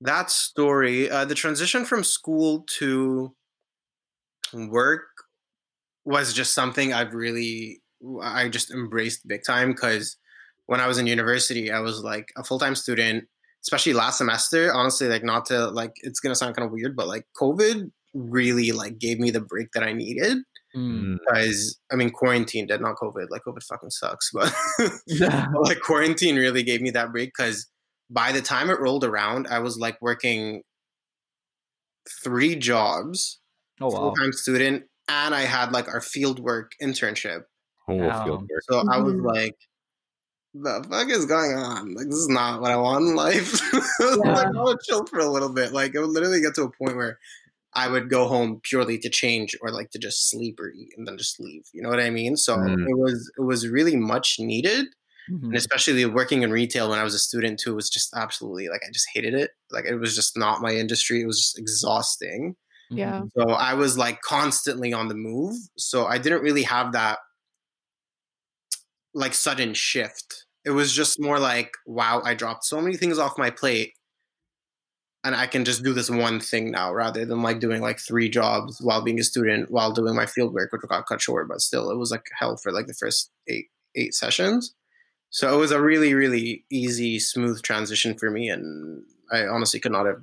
that 0.00 0.30
story. 0.30 1.10
Uh, 1.10 1.24
the 1.24 1.34
transition 1.34 1.84
from 1.84 2.04
school 2.04 2.64
to 2.78 3.34
work 4.54 5.08
was 6.08 6.32
just 6.32 6.54
something 6.54 6.92
I've 6.92 7.14
really 7.14 7.80
I 8.22 8.48
just 8.48 8.70
embraced 8.70 9.26
big 9.26 9.42
time 9.46 9.72
because 9.72 10.16
when 10.66 10.80
I 10.80 10.86
was 10.86 10.98
in 10.98 11.06
university, 11.06 11.70
I 11.70 11.80
was 11.80 12.02
like 12.02 12.28
a 12.36 12.44
full 12.44 12.58
time 12.58 12.74
student, 12.74 13.24
especially 13.64 13.92
last 13.92 14.18
semester. 14.18 14.72
Honestly, 14.72 15.08
like 15.08 15.24
not 15.24 15.46
to 15.46 15.68
like 15.70 15.92
it's 16.02 16.20
gonna 16.20 16.34
sound 16.34 16.56
kind 16.56 16.66
of 16.66 16.72
weird, 16.72 16.96
but 16.96 17.08
like 17.08 17.26
COVID 17.40 17.90
really 18.14 18.72
like 18.72 18.98
gave 18.98 19.18
me 19.18 19.30
the 19.30 19.40
break 19.40 19.68
that 19.74 19.82
I 19.82 19.92
needed 19.92 20.38
Mm. 20.76 21.16
Because 21.18 21.78
I 21.90 21.96
mean 21.96 22.10
quarantine 22.10 22.66
did 22.66 22.80
not 22.80 22.96
COVID. 22.96 23.28
Like 23.30 23.42
COVID 23.46 23.62
fucking 23.62 23.90
sucks, 23.90 24.30
but 24.34 24.52
Yeah. 25.06 25.46
like 25.62 25.80
quarantine 25.80 26.36
really 26.36 26.62
gave 26.62 26.80
me 26.82 26.90
that 26.90 27.10
break 27.12 27.30
because 27.36 27.66
by 28.10 28.32
the 28.32 28.42
time 28.42 28.70
it 28.70 28.80
rolled 28.80 29.04
around, 29.04 29.46
I 29.50 29.58
was 29.60 29.78
like 29.78 29.96
working 30.00 30.62
three 32.22 32.56
jobs, 32.56 33.40
Oh 33.80 33.90
full 33.90 34.14
time 34.14 34.32
student, 34.32 34.84
and 35.08 35.34
I 35.34 35.42
had 35.42 35.72
like 35.72 35.88
our 35.88 36.00
field 36.00 36.38
work 36.40 36.72
internship. 36.82 37.42
Oh, 37.88 37.94
Wow. 37.94 38.24
field 38.24 38.40
work. 38.50 38.62
So 38.70 38.78
I 38.90 38.98
was 38.98 39.14
Mhm. 39.14 39.24
like, 39.24 39.56
the 40.54 40.86
fuck 40.90 41.08
is 41.10 41.26
going 41.26 41.52
on? 41.54 41.94
Like, 41.94 42.06
this 42.06 42.16
is 42.16 42.28
not 42.28 42.60
what 42.60 42.70
I 42.70 42.76
want 42.76 43.04
in 43.06 43.14
life. 43.14 43.60
I 44.00 44.04
was 44.04 44.16
like, 44.18 44.26
Yeah. 44.26 44.42
I 44.54 44.62
want 44.62 44.80
chill 44.82 45.06
for 45.06 45.18
a 45.20 45.30
little 45.30 45.50
bit. 45.52 45.72
Like, 45.72 45.94
it 45.94 46.00
would 46.00 46.10
literally 46.10 46.40
get 46.40 46.54
to 46.56 46.62
a 46.64 46.70
point 46.70 46.96
where 46.96 47.18
I 47.74 47.88
would 47.88 48.08
go 48.10 48.26
home 48.28 48.60
purely 48.64 48.98
to 48.98 49.10
change 49.10 49.54
or 49.60 49.70
like 49.70 49.90
to 49.90 49.98
just 49.98 50.30
sleep 50.30 50.58
or 50.58 50.70
eat 50.72 50.88
and 50.96 51.06
then 51.06 51.18
just 51.18 51.38
leave. 51.38 51.64
You 51.74 51.82
know 51.82 51.90
what 51.90 52.00
I 52.00 52.10
mean? 52.10 52.36
So 52.36 52.56
Mm. 52.56 52.88
it 52.88 52.96
was 52.98 53.30
it 53.38 53.42
was 53.42 53.68
really 53.68 53.94
much 53.96 54.36
needed 54.40 54.86
Mhm. 55.30 55.44
and 55.44 55.56
especially 55.56 56.04
working 56.06 56.42
in 56.42 56.50
retail 56.50 56.88
when 56.88 56.98
I 56.98 57.04
was 57.04 57.14
a 57.14 57.18
student 57.18 57.60
too 57.60 57.74
was 57.74 57.90
just 57.90 58.14
absolutely 58.16 58.68
like 58.68 58.80
I 58.86 58.90
just 58.90 59.06
hated 59.14 59.34
it. 59.34 59.50
Like 59.70 59.84
it 59.84 59.96
was 59.96 60.14
just 60.16 60.36
not 60.36 60.62
my 60.62 60.74
industry. 60.74 61.20
It 61.20 61.26
was 61.26 61.40
just 61.40 61.58
exhausting. 61.58 62.56
Yeah. 62.90 63.22
So 63.36 63.50
I 63.50 63.74
was 63.74 63.98
like 63.98 64.20
constantly 64.22 64.92
on 64.92 65.08
the 65.08 65.14
move. 65.14 65.56
So 65.76 66.06
I 66.06 66.18
didn't 66.18 66.42
really 66.42 66.62
have 66.62 66.92
that 66.92 67.18
like 69.14 69.34
sudden 69.34 69.74
shift. 69.74 70.46
It 70.64 70.70
was 70.70 70.92
just 70.92 71.20
more 71.20 71.38
like, 71.38 71.72
wow, 71.86 72.22
I 72.24 72.34
dropped 72.34 72.64
so 72.64 72.80
many 72.80 72.96
things 72.96 73.18
off 73.18 73.38
my 73.38 73.50
plate 73.50 73.92
and 75.24 75.34
I 75.34 75.46
can 75.46 75.64
just 75.64 75.82
do 75.82 75.92
this 75.92 76.10
one 76.10 76.40
thing 76.40 76.70
now 76.70 76.92
rather 76.92 77.24
than 77.24 77.42
like 77.42 77.60
doing 77.60 77.82
like 77.82 77.98
three 77.98 78.28
jobs 78.28 78.78
while 78.80 79.02
being 79.02 79.18
a 79.18 79.24
student 79.24 79.70
while 79.70 79.92
doing 79.92 80.14
my 80.14 80.26
field 80.26 80.54
work, 80.54 80.72
which 80.72 80.82
got 80.88 81.06
cut 81.06 81.20
short, 81.20 81.48
but 81.48 81.60
still 81.60 81.90
it 81.90 81.98
was 81.98 82.10
like 82.10 82.26
hell 82.38 82.56
for 82.56 82.72
like 82.72 82.86
the 82.86 82.94
first 82.94 83.30
eight 83.48 83.66
eight 83.94 84.14
sessions. 84.14 84.74
So 85.30 85.52
it 85.54 85.58
was 85.58 85.72
a 85.72 85.80
really, 85.80 86.14
really 86.14 86.64
easy, 86.70 87.18
smooth 87.18 87.62
transition 87.62 88.16
for 88.16 88.30
me 88.30 88.48
and 88.48 89.04
I 89.30 89.46
honestly 89.46 89.80
could 89.80 89.92
not 89.92 90.06
have 90.06 90.22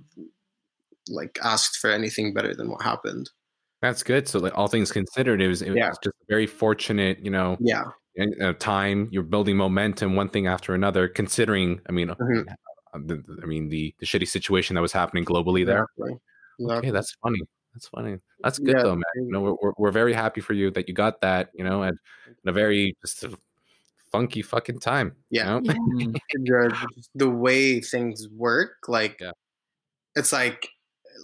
like 1.07 1.37
asked 1.43 1.77
for 1.77 1.89
anything 1.91 2.33
better 2.33 2.53
than 2.55 2.69
what 2.69 2.81
happened. 2.81 3.29
That's 3.81 4.03
good. 4.03 4.27
So, 4.27 4.39
like 4.39 4.57
all 4.57 4.67
things 4.67 4.91
considered, 4.91 5.41
it 5.41 5.47
was 5.47 5.61
it 5.61 5.73
Yeah. 5.75 5.89
was 5.89 5.97
just 6.03 6.15
very 6.27 6.47
fortunate, 6.47 7.19
you 7.23 7.29
know, 7.31 7.57
Yeah. 7.59 7.83
and, 8.15 8.41
uh, 8.41 8.53
time. 8.53 9.09
You're 9.11 9.23
building 9.23 9.57
momentum, 9.57 10.15
one 10.15 10.29
thing 10.29 10.47
after 10.47 10.73
another. 10.73 11.07
Considering, 11.07 11.81
I 11.87 11.91
mean, 11.91 12.09
uh, 12.09 12.15
the, 12.15 13.15
the- 13.17 13.39
I 13.43 13.45
mean 13.45 13.69
the 13.69 13.93
the 13.99 14.05
shitty 14.05 14.27
situation 14.27 14.73
that 14.75 14.81
was 14.81 14.91
happening 14.93 15.25
globally 15.25 15.65
there. 15.65 15.85
Exactly. 15.97 16.19
Okay, 16.77 16.91
that's 16.91 17.11
funny. 17.21 17.41
That's 17.73 17.87
funny. 17.89 18.17
That's 18.41 18.57
good 18.57 18.77
Yeah. 18.77 18.83
though, 18.83 18.95
man. 18.95 19.03
You 19.17 19.31
know, 19.31 19.41
we're, 19.41 19.55
we're 19.61 19.73
we're 19.77 19.91
very 19.91 20.13
happy 20.13 20.39
for 20.41 20.53
you 20.53 20.71
that 20.71 20.87
you 20.87 20.93
got 20.95 21.19
that. 21.21 21.49
You 21.53 21.65
know, 21.65 21.83
and 21.83 21.97
in 22.43 22.49
a 22.49 22.53
very 22.53 22.95
just 23.01 23.23
a 23.25 23.37
funky 24.11 24.41
fucking 24.41 24.79
time. 24.79 25.13
you 25.29 25.41
Yeah. 25.41 25.45
know? 25.59 25.61
Yeah. 25.63 25.73
Mhm. 26.07 26.13
the, 26.45 27.03
the 27.15 27.29
way 27.29 27.81
things 27.81 28.27
work 28.29 28.87
like 28.87 29.17
Yeah. 29.19 29.31
it's 30.15 30.31
like 30.31 30.69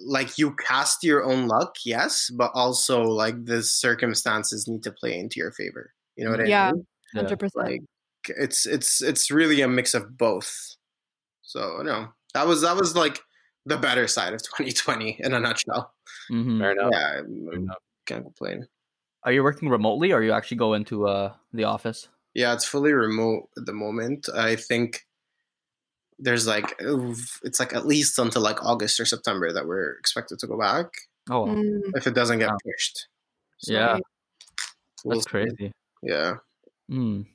like 0.05 0.37
you 0.37 0.55
cast 0.55 1.03
your 1.03 1.23
own 1.23 1.47
luck 1.47 1.75
yes 1.85 2.29
but 2.35 2.51
also 2.53 3.03
like 3.03 3.45
the 3.45 3.61
circumstances 3.63 4.67
need 4.67 4.83
to 4.83 4.91
play 4.91 5.17
into 5.17 5.39
your 5.39 5.51
favor 5.51 5.93
you 6.15 6.23
know 6.25 6.31
what 6.31 6.47
Yeah. 6.47 6.69
i 6.69 6.71
mean 6.73 6.85
Yeah. 7.13 7.21
Hundred 7.21 7.39
percent. 7.39 7.65
like 7.67 7.81
it's 8.27 8.65
it's 8.65 9.01
it's 9.01 9.29
really 9.31 9.61
a 9.61 9.67
mix 9.67 9.93
of 9.93 10.17
both 10.17 10.75
so 11.41 11.81
no 11.83 12.09
that 12.33 12.47
was 12.47 12.61
that 12.61 12.75
was 12.75 12.95
like 12.95 13.19
the 13.65 13.77
better 13.77 14.07
side 14.07 14.33
of 14.33 14.41
2020 14.57 15.17
in 15.19 15.33
a 15.33 15.39
nutshell 15.39 15.93
Mhm. 16.31 16.59
Fair 16.59 16.71
enough. 16.71 16.89
yeah 16.91 17.11
Fair 17.21 17.53
I 17.53 17.55
enough. 17.55 17.77
can't 18.05 18.23
complain 18.23 18.67
Are 19.23 19.31
you 19.31 19.43
working 19.43 19.69
remotely, 19.69 20.11
or 20.13 20.23
you 20.23 20.31
actually 20.31 20.57
go 20.57 20.73
into 20.73 21.07
uh 21.07 21.33
the 21.53 21.65
office? 21.65 22.09
Yeah, 22.33 22.53
it's 22.55 22.65
fully 22.65 22.91
remote 22.93 23.49
at 23.57 23.65
the 23.67 23.73
moment. 23.73 24.29
I 24.33 24.55
think 24.55 25.05
there's 26.21 26.47
like 26.47 26.75
it's 27.43 27.59
like 27.59 27.73
at 27.73 27.85
least 27.85 28.17
until 28.19 28.41
like 28.41 28.63
August 28.63 28.99
or 28.99 29.05
September 29.05 29.51
that 29.51 29.65
we're 29.67 29.93
expected 29.97 30.39
to 30.39 30.47
go 30.47 30.57
back 30.57 30.87
Oh. 31.29 31.45
Mm, 31.45 31.81
if 31.95 32.07
it 32.07 32.13
doesn't 32.15 32.39
get 32.39 32.49
Wow. 32.49 32.57
pushed. 32.63 33.07
So 33.59 33.73
yeah, 33.73 33.99
we'll 35.05 35.17
that's 35.17 35.25
see. 35.25 35.29
crazy. 35.29 35.71
Yeah. 36.01 36.35
Mm. 36.89 37.25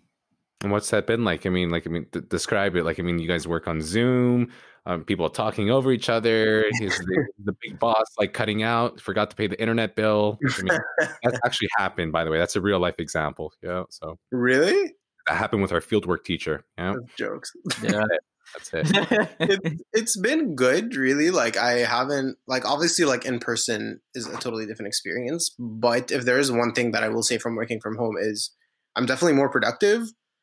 And 0.63 0.73
what's 0.73 0.91
that 0.91 1.07
been 1.07 1.25
like? 1.25 1.47
I 1.47 1.51
mean, 1.51 1.71
like, 1.71 1.87
I 1.87 1.91
mean, 1.91 2.07
d- 2.11 2.21
describe 2.29 2.75
it. 2.77 2.85
Like, 2.85 2.99
I 2.99 3.03
mean, 3.03 3.19
you 3.19 3.29
guys 3.29 3.47
work 3.47 3.69
on 3.69 3.81
Zoom. 3.81 4.51
Um, 4.87 5.05
people 5.05 5.29
talking 5.31 5.71
over 5.71 5.93
each 5.93 6.09
other. 6.09 6.65
He's 6.81 6.99
the, 6.99 7.27
the 7.45 7.55
big 7.63 7.79
boss, 7.79 8.07
like 8.19 8.33
cutting 8.33 8.63
out. 8.63 9.01
Forgot 9.01 9.31
to 9.31 9.37
pay 9.37 9.47
the 9.47 9.61
internet 9.61 9.95
bill. 9.97 10.39
I 10.59 10.63
mean, 10.63 10.79
that's 11.23 11.39
actually 11.45 11.69
happened, 11.79 12.11
by 12.13 12.25
the 12.25 12.31
way. 12.31 12.39
That's 12.39 12.57
a 12.57 12.61
real 12.61 12.81
life 12.81 12.97
example. 12.99 13.53
Yeah. 13.63 13.85
So 13.91 14.19
Really? 14.33 14.95
that 15.29 15.37
happened 15.37 15.63
with 15.63 15.73
our 15.73 15.81
fieldwork 15.81 16.25
teacher. 16.25 16.65
Yeah. 16.79 16.95
That's 17.01 17.15
jokes. 17.17 17.53
Yeah. 17.83 18.03
That's 18.55 18.73
it. 18.73 19.31
it, 19.41 19.81
it's 19.93 20.17
been 20.17 20.55
good, 20.55 20.97
really. 20.97 21.31
Like 21.31 21.57
I 21.57 21.79
haven't 21.79 22.39
like 22.47 22.65
obviously 22.65 23.05
like 23.05 23.25
in 23.25 23.39
person 23.39 24.01
is 24.15 24.27
a 24.27 24.37
totally 24.39 24.67
different 24.67 24.89
experience. 24.89 25.55
But 25.59 26.11
if 26.11 26.25
there 26.25 26.39
is 26.39 26.51
one 26.51 26.73
thing 26.73 26.93
that 26.93 27.03
I 27.03 27.09
will 27.09 27.23
say 27.23 27.39
from 27.39 27.57
working 27.57 27.81
from 27.81 27.97
home 27.97 28.17
is 28.19 28.55
I'm 28.95 29.07
definitely 29.07 29.35
more 29.35 29.51
productive. 29.51 30.03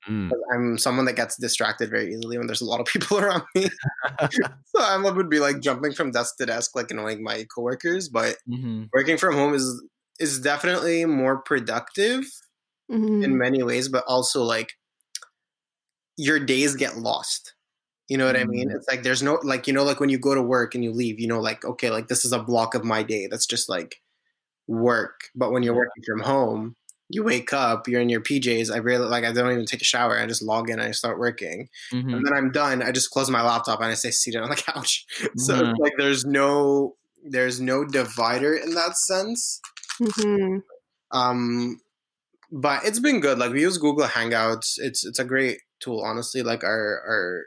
Mm. 0.09 0.31
I'm 0.53 0.77
someone 0.77 1.05
that 1.05 1.15
gets 1.15 1.37
distracted 1.37 1.89
very 1.89 2.13
easily 2.13 2.37
when 2.37 2.47
there's 2.47 2.61
a 2.61 2.65
lot 2.65 2.81
of 2.81 2.85
people 2.93 3.17
around 3.17 3.43
me. 3.55 3.67
so 4.31 4.81
I 4.81 4.97
would 4.97 5.29
be 5.29 5.39
like 5.39 5.61
jumping 5.61 5.93
from 5.93 6.11
desk 6.11 6.37
to 6.37 6.45
desk, 6.45 6.75
like 6.75 6.91
annoying 6.91 7.23
my 7.23 7.45
coworkers. 7.53 8.09
But 8.09 8.37
hmm 8.47 8.83
working 8.93 9.17
from 9.17 9.35
home 9.35 9.53
is 9.53 9.83
is 10.19 10.39
definitely 10.39 11.05
more 11.05 11.41
productive 11.41 12.25
mhm. 12.91 13.23
in 13.23 13.37
many 13.37 13.63
ways, 13.63 13.89
but 13.89 14.03
also 14.07 14.43
like 14.43 14.69
your 16.17 16.39
days 16.39 16.75
get 16.75 16.97
lost. 16.97 17.55
You 18.09 18.17
know 18.17 18.25
what 18.25 18.35
I 18.37 18.45
mean? 18.45 18.69
Mm. 18.69 18.75
It's 18.75 18.87
like 18.89 19.03
there's 19.03 19.23
no 19.23 19.39
like 19.43 19.67
you 19.67 19.73
know 19.73 19.83
like 19.83 19.99
when 19.99 20.09
you 20.09 20.19
go 20.19 20.35
to 20.35 20.41
work 20.43 20.75
and 20.75 20.83
you 20.83 20.91
leave, 20.91 21.19
you 21.19 21.27
know 21.27 21.39
like 21.39 21.65
okay 21.65 21.89
like 21.89 22.07
this 22.09 22.25
is 22.25 22.33
a 22.33 22.43
block 22.43 22.75
of 22.75 22.83
my 22.83 23.03
day 23.03 23.27
that's 23.27 23.45
just 23.47 23.69
like 23.69 24.01
work. 24.67 25.29
But 25.35 25.51
when 25.51 25.63
you're 25.63 25.73
Yeah. 25.73 25.75
working 25.75 26.03
from 26.05 26.21
home, 26.21 26.75
you 27.09 27.23
wake 27.23 27.53
up, 27.53 27.87
you're 27.87 28.01
in 28.01 28.09
your 28.09 28.21
PJs. 28.21 28.71
I 28.73 28.77
really 28.77 29.07
like 29.07 29.23
I 29.25 29.31
don't 29.31 29.51
even 29.51 29.65
take 29.65 29.81
a 29.81 29.85
shower. 29.85 30.17
I 30.19 30.25
just 30.27 30.41
log 30.43 30.69
in 30.69 30.79
and 30.79 30.87
I 30.89 30.91
start 30.91 31.19
working. 31.19 31.69
hmm 31.91 32.19
And 32.19 32.25
then 32.25 32.33
I'm 32.33 32.51
done. 32.51 32.81
I 32.83 32.91
just 32.91 33.11
close 33.11 33.29
my 33.29 33.41
laptop 33.43 33.79
and 33.81 33.89
I 33.91 33.95
stay 33.95 34.11
seated 34.11 34.41
on 34.41 34.49
the 34.49 34.55
couch. 34.73 35.05
so 35.37 35.55
Mhm. 35.55 35.61
it's 35.61 35.79
like 35.79 35.93
there's 35.97 36.25
no 36.25 36.95
there's 37.25 37.61
no 37.61 37.85
divider 37.85 38.53
in 38.53 38.73
that 38.75 38.97
sense. 38.97 39.61
Mhm. 39.99 40.63
Um, 41.11 41.79
but 42.51 42.85
it's 42.85 42.99
been 42.99 43.21
good. 43.21 43.39
Like 43.39 43.51
we 43.53 43.61
use 43.61 43.79
Google 43.79 44.07
Hangouts. 44.07 44.75
It's 44.77 45.05
it's 45.05 45.19
a 45.19 45.25
great 45.25 45.59
tool, 45.81 46.01
honestly. 46.01 46.43
Like 46.43 46.63
our 46.63 47.01
our 47.07 47.45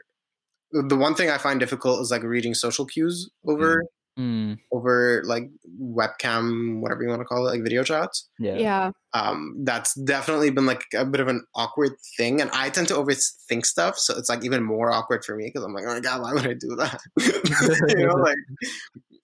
the 0.71 0.95
one 0.95 1.15
thing 1.15 1.29
I 1.29 1.37
find 1.37 1.59
difficult 1.59 2.01
is 2.01 2.11
like 2.11 2.23
reading 2.23 2.53
social 2.53 2.85
cues 2.85 3.29
over 3.45 3.83
Mm, 4.17 4.57
over 4.71 5.21
like 5.27 5.47
webcam, 5.79 6.81
whatever 6.81 7.03
you 7.03 7.09
want 7.09 7.21
to 7.21 7.25
call 7.25 7.45
it, 7.47 7.51
like 7.51 7.61
video 7.61 7.83
chats. 7.83 8.27
yeah. 8.39 8.57
Yeah. 8.57 8.91
Um, 9.13 9.57
that's 9.63 9.93
definitely 9.93 10.49
been 10.49 10.65
like 10.65 10.85
a 10.95 11.05
bit 11.05 11.21
of 11.21 11.27
an 11.27 11.45
awkward 11.55 11.91
thing, 12.17 12.41
and 12.41 12.49
I 12.51 12.71
tend 12.71 12.87
to 12.87 12.95
overthink 12.95 13.63
stuff, 13.65 13.97
so 13.99 14.17
it's 14.17 14.27
like 14.27 14.43
even 14.43 14.63
more 14.63 14.91
awkward 14.91 15.23
for 15.23 15.35
me 15.35 15.45
because 15.45 15.63
I'm 15.63 15.73
like, 15.73 15.83
oh 15.87 15.93
my 15.93 15.99
god, 15.99 16.21
why 16.21 16.33
would 16.33 16.47
I 16.47 16.53
do 16.53 16.75
that? 16.77 16.99
you 17.95 18.07
know, 18.07 18.15
like 18.15 18.37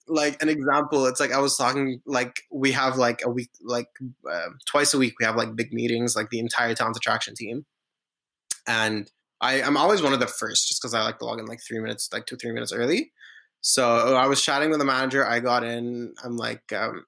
like 0.06 0.42
an 0.42 0.48
example, 0.48 1.06
it's 1.06 1.18
like 1.18 1.32
I 1.32 1.40
was 1.40 1.56
talking 1.56 2.00
like 2.06 2.42
we 2.52 2.70
have 2.70 2.96
like 2.96 3.20
a 3.24 3.30
week, 3.30 3.50
like 3.64 3.88
uh, 4.30 4.50
twice 4.64 4.94
a 4.94 4.98
week, 4.98 5.14
we 5.18 5.26
have 5.26 5.34
like 5.36 5.56
big 5.56 5.72
meetings, 5.72 6.14
like 6.14 6.30
the 6.30 6.38
entire 6.38 6.74
talent 6.74 6.96
attraction 6.96 7.34
team, 7.34 7.66
and 8.66 9.10
I 9.44 9.62
I'm 9.62 9.76
always 9.76 10.02
one 10.02 10.12
of 10.12 10.20
the 10.20 10.26
first 10.26 10.68
just 10.68 10.80
because 10.80 10.94
I 10.94 11.02
like 11.04 11.18
to 11.18 11.24
log 11.26 11.38
in 11.40 11.46
like 11.46 11.60
three 11.66 11.78
minutes, 11.80 12.08
like 12.12 12.26
two 12.26 12.36
three 12.36 12.52
minutes 12.52 12.72
early. 12.72 13.12
So 13.60 14.16
I 14.16 14.26
was 14.26 14.42
chatting 14.42 14.70
with 14.70 14.78
the 14.78 14.84
manager. 14.84 15.26
I 15.26 15.40
got 15.40 15.64
in. 15.64 16.14
I'm 16.24 16.36
like, 16.36 16.72
um, 16.72 17.04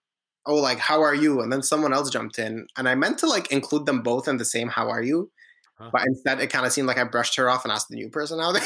oh, 0.46 0.56
like 0.56 0.78
how 0.78 1.02
are 1.02 1.14
you? 1.14 1.40
And 1.42 1.52
then 1.52 1.62
someone 1.62 1.92
else 1.92 2.10
jumped 2.10 2.38
in, 2.38 2.66
and 2.78 2.88
I 2.88 2.94
meant 2.94 3.18
to 3.18 3.26
like 3.26 3.52
include 3.52 3.86
them 3.86 4.02
both 4.02 4.28
in 4.28 4.36
the 4.38 4.44
same 4.44 4.68
how 4.68 4.88
are 4.90 5.02
you, 5.02 5.30
Huh. 5.78 5.90
but 5.92 6.02
instead 6.06 6.40
it 6.40 6.48
kind 6.50 6.64
of 6.66 6.72
seemed 6.72 6.88
like 6.88 6.98
I 6.98 7.04
brushed 7.04 7.36
her 7.36 7.50
off 7.50 7.64
and 7.64 7.72
asked 7.72 7.88
the 7.90 7.96
new 7.96 8.08
person 8.10 8.38
how 8.40 8.52
they. 8.56 8.60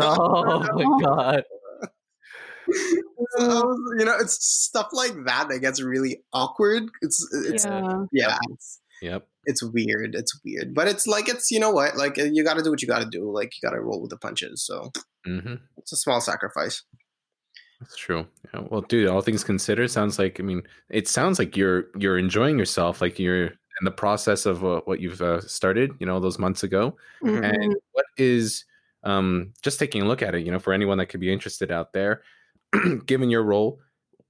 Oh 0.00 0.60
my 0.74 1.00
god. 1.04 1.44
So 3.38 3.76
you 3.98 4.04
know, 4.04 4.16
it's 4.18 4.44
stuff 4.44 4.88
like 4.92 5.12
that 5.26 5.48
that 5.48 5.60
gets 5.60 5.80
really 5.80 6.22
awkward. 6.32 6.84
It's 7.02 7.26
it's 7.46 7.64
yeah, 7.64 8.04
Yeah. 8.12 8.38
it's 8.50 8.80
Yep. 9.02 9.26
it's 9.44 9.62
weird. 9.62 10.14
It's 10.14 10.38
weird, 10.44 10.74
but 10.74 10.88
it's 10.88 11.06
like 11.06 11.28
it's 11.28 11.50
you 11.50 11.60
know 11.60 11.70
what, 11.70 11.96
like 11.96 12.16
you 12.16 12.42
got 12.44 12.54
to 12.56 12.62
do 12.62 12.70
what 12.70 12.82
you 12.82 12.88
got 12.88 13.00
to 13.00 13.08
do. 13.10 13.30
Like 13.30 13.52
you 13.56 13.68
got 13.68 13.74
to 13.74 13.80
roll 13.80 14.00
with 14.00 14.10
the 14.10 14.16
punches. 14.18 14.64
So 14.64 14.90
Mm-hmm. 15.26 15.54
it's 15.78 15.92
a 15.92 15.96
small 15.96 16.20
sacrifice. 16.20 16.82
That's 17.80 17.96
true. 17.96 18.26
Yeah, 18.54 18.60
well, 18.70 18.80
dude, 18.82 19.08
all 19.08 19.20
things 19.20 19.42
considered, 19.44 19.90
sounds 19.90 20.18
like 20.18 20.38
I 20.40 20.42
mean, 20.42 20.62
it 20.88 21.08
sounds 21.08 21.38
like 21.38 21.56
you're 21.56 21.86
you're 21.98 22.16
enjoying 22.16 22.58
yourself, 22.58 23.00
like 23.00 23.18
you're 23.18 23.46
in 23.48 23.84
the 23.84 23.90
process 23.90 24.46
of 24.46 24.64
uh, 24.64 24.80
what 24.86 25.00
you've 25.00 25.20
uh, 25.20 25.40
started, 25.42 25.90
you 26.00 26.06
know, 26.06 26.18
those 26.20 26.38
months 26.38 26.62
ago. 26.62 26.96
Mhm. 27.22 27.44
And 27.44 27.76
what 27.92 28.06
is 28.16 28.64
um, 29.02 29.52
just 29.62 29.78
taking 29.78 30.00
a 30.02 30.06
look 30.06 30.22
at 30.22 30.34
it, 30.34 30.46
you 30.46 30.50
know, 30.50 30.58
for 30.58 30.72
anyone 30.72 30.96
that 30.98 31.06
could 31.06 31.20
be 31.20 31.30
interested 31.32 31.70
out 31.70 31.92
there, 31.92 32.22
given 33.06 33.28
your 33.30 33.42
role, 33.42 33.78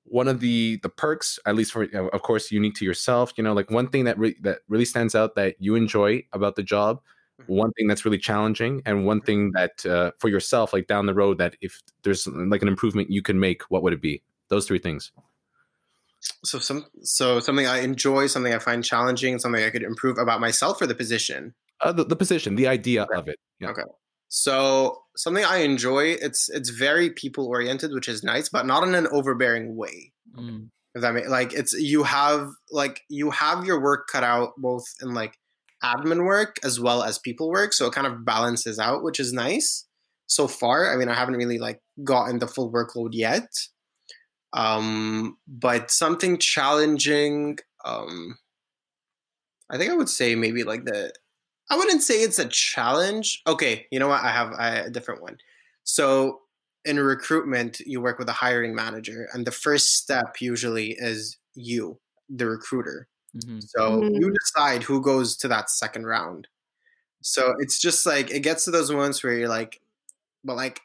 one 0.08 0.28
of 0.28 0.40
the 0.40 0.78
the 0.82 0.88
perks, 0.88 1.38
at 1.46 1.54
least 1.54 1.72
for 1.72 1.84
of 1.84 2.22
course 2.22 2.50
unique 2.50 2.74
to 2.76 2.84
yourself, 2.84 3.32
you 3.36 3.44
know, 3.44 3.52
like 3.52 3.70
one 3.70 3.88
thing 3.88 4.04
that 4.04 4.18
re- 4.18 4.36
that 4.42 4.60
really 4.68 4.84
stands 4.84 5.14
out 5.14 5.34
that 5.34 5.56
you 5.58 5.74
enjoy 5.74 6.22
about 6.32 6.56
the 6.56 6.62
job, 6.62 7.00
one 7.46 7.72
thing 7.72 7.86
that's 7.86 8.04
really 8.04 8.18
challenging, 8.18 8.82
and 8.86 9.04
one 9.06 9.20
thing 9.20 9.52
that 9.52 9.84
uh, 9.84 10.12
for 10.18 10.28
yourself, 10.28 10.72
like 10.72 10.86
down 10.86 11.06
the 11.06 11.14
road, 11.14 11.38
that 11.38 11.56
if 11.60 11.80
there's 12.02 12.26
like 12.26 12.62
an 12.62 12.68
improvement 12.68 13.10
you 13.10 13.22
can 13.22 13.38
make, 13.38 13.62
what 13.68 13.82
would 13.82 13.92
it 13.92 14.02
be? 14.02 14.22
Those 14.48 14.66
three 14.66 14.78
things. 14.78 15.12
So 16.44 16.58
some 16.58 16.86
so 17.02 17.40
something 17.40 17.66
I 17.66 17.80
enjoy, 17.80 18.26
something 18.26 18.54
I 18.54 18.58
find 18.58 18.84
challenging, 18.84 19.38
something 19.38 19.62
I 19.62 19.70
could 19.70 19.82
improve 19.82 20.18
about 20.18 20.40
myself 20.40 20.80
or 20.80 20.86
the 20.86 20.94
position. 20.94 21.54
Uh, 21.80 21.92
the, 21.92 22.04
the 22.04 22.16
position, 22.16 22.54
the 22.54 22.66
idea 22.68 23.02
of 23.14 23.28
it. 23.28 23.38
Yeah. 23.60 23.70
Okay. 23.70 23.82
So 24.28 25.02
something 25.16 25.44
I 25.44 25.58
enjoy, 25.58 26.16
it's 26.20 26.48
it's 26.48 26.70
very 26.70 27.10
people 27.10 27.46
oriented, 27.46 27.92
which 27.92 28.08
is 28.08 28.22
nice, 28.24 28.48
but 28.48 28.66
not 28.66 28.86
in 28.86 28.94
an 28.94 29.06
overbearing 29.08 29.76
way. 29.76 30.12
Mm, 30.36 30.68
If 30.94 31.02
that 31.02 31.14
makes 31.14 31.28
like 31.28 31.52
it's 31.52 31.72
you 31.72 32.02
have 32.04 32.50
like 32.70 33.02
you 33.08 33.30
have 33.30 33.64
your 33.64 33.80
work 33.80 34.08
cut 34.10 34.24
out 34.24 34.52
both 34.58 34.84
in 35.00 35.14
like 35.14 35.34
admin 35.84 36.24
work 36.24 36.56
as 36.64 36.80
well 36.80 37.02
as 37.02 37.18
people 37.18 37.50
work, 37.50 37.72
so 37.72 37.86
it 37.86 37.92
kind 37.92 38.06
of 38.06 38.24
balances 38.24 38.78
out, 38.78 39.02
which 39.04 39.20
is 39.20 39.32
nice. 39.32 39.86
So 40.26 40.48
far, 40.48 40.92
I 40.92 40.96
mean, 40.96 41.08
I 41.08 41.14
haven't 41.14 41.36
really 41.36 41.58
like 41.58 41.80
gotten 42.02 42.40
the 42.40 42.48
full 42.48 42.72
workload 42.72 43.10
yet, 43.12 43.48
um, 44.52 45.38
but 45.46 45.90
something 45.90 46.38
challenging. 46.38 47.58
Um, 47.84 48.38
I 49.70 49.78
think 49.78 49.90
I 49.90 49.96
would 49.96 50.08
say 50.08 50.34
maybe 50.34 50.64
like 50.64 50.84
the. 50.84 51.12
I 51.70 51.76
wouldn't 51.76 52.02
say 52.02 52.22
it's 52.22 52.38
a 52.38 52.48
challenge. 52.48 53.42
Okay, 53.46 53.86
you 53.90 53.98
know 53.98 54.08
what? 54.08 54.22
I 54.22 54.30
have 54.30 54.52
a 54.58 54.90
different 54.90 55.22
one. 55.22 55.38
So 55.84 56.42
in 56.84 56.98
recruitment, 57.00 57.80
you 57.80 58.00
work 58.00 58.18
with 58.18 58.28
a 58.28 58.32
hiring 58.32 58.74
manager, 58.74 59.28
and 59.32 59.46
the 59.46 59.50
first 59.52 59.96
step 59.96 60.40
usually 60.40 60.92
is 60.98 61.36
you, 61.54 61.98
the 62.28 62.46
recruiter. 62.46 63.08
mhm. 63.34 63.68
So 63.76 64.08
you 64.12 64.30
Mhm. 64.30 64.38
decide 64.44 64.82
who 64.84 65.02
goes 65.02 65.36
to 65.38 65.48
that 65.48 65.70
second 65.70 66.06
round. 66.06 66.48
So 67.22 67.54
it's 67.58 67.78
just 67.80 68.06
like 68.06 68.30
it 68.30 68.40
gets 68.40 68.64
to 68.66 68.70
those 68.70 68.90
moments 68.90 69.22
where 69.24 69.34
you're 69.38 69.48
like, 69.48 69.80
but 70.44 70.56
like 70.56 70.80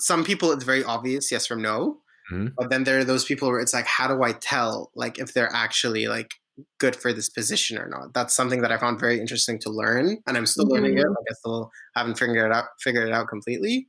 some 0.00 0.24
people 0.24 0.52
it's 0.52 0.64
very 0.64 0.84
obvious 0.84 1.32
yes 1.32 1.50
or 1.50 1.56
no. 1.56 2.02
Mhm. 2.30 2.58
But 2.58 2.70
then 2.70 2.84
there 2.84 2.98
are 3.00 3.04
those 3.04 3.24
people 3.26 3.48
where 3.50 3.60
it's 3.60 3.74
like, 3.74 3.86
how 3.86 4.08
do 4.08 4.22
I 4.24 4.32
tell 4.34 4.92
like 4.96 5.18
if 5.18 5.34
they're 5.34 5.52
actually 5.54 6.06
like 6.08 6.34
good 6.78 6.96
for 6.96 7.12
this 7.12 7.28
position 7.28 7.78
or 7.78 7.88
not? 7.88 8.14
That's 8.14 8.34
something 8.34 8.62
that 8.62 8.72
I 8.72 8.78
found 8.78 9.00
very 9.00 9.20
interesting 9.20 9.58
to 9.60 9.70
learn, 9.70 10.18
and 10.26 10.36
I'm 10.36 10.46
still 10.46 10.66
learning 10.66 10.98
it. 10.98 11.04
Mhm. 11.04 11.08
Like 11.10 11.26
I 11.30 11.34
still 11.34 11.70
haven't 11.96 12.18
figured 12.18 12.38
it 12.50 12.52
out 12.52 12.66
figured 12.80 13.08
it 13.08 13.14
out 13.14 13.28
completely. 13.28 13.88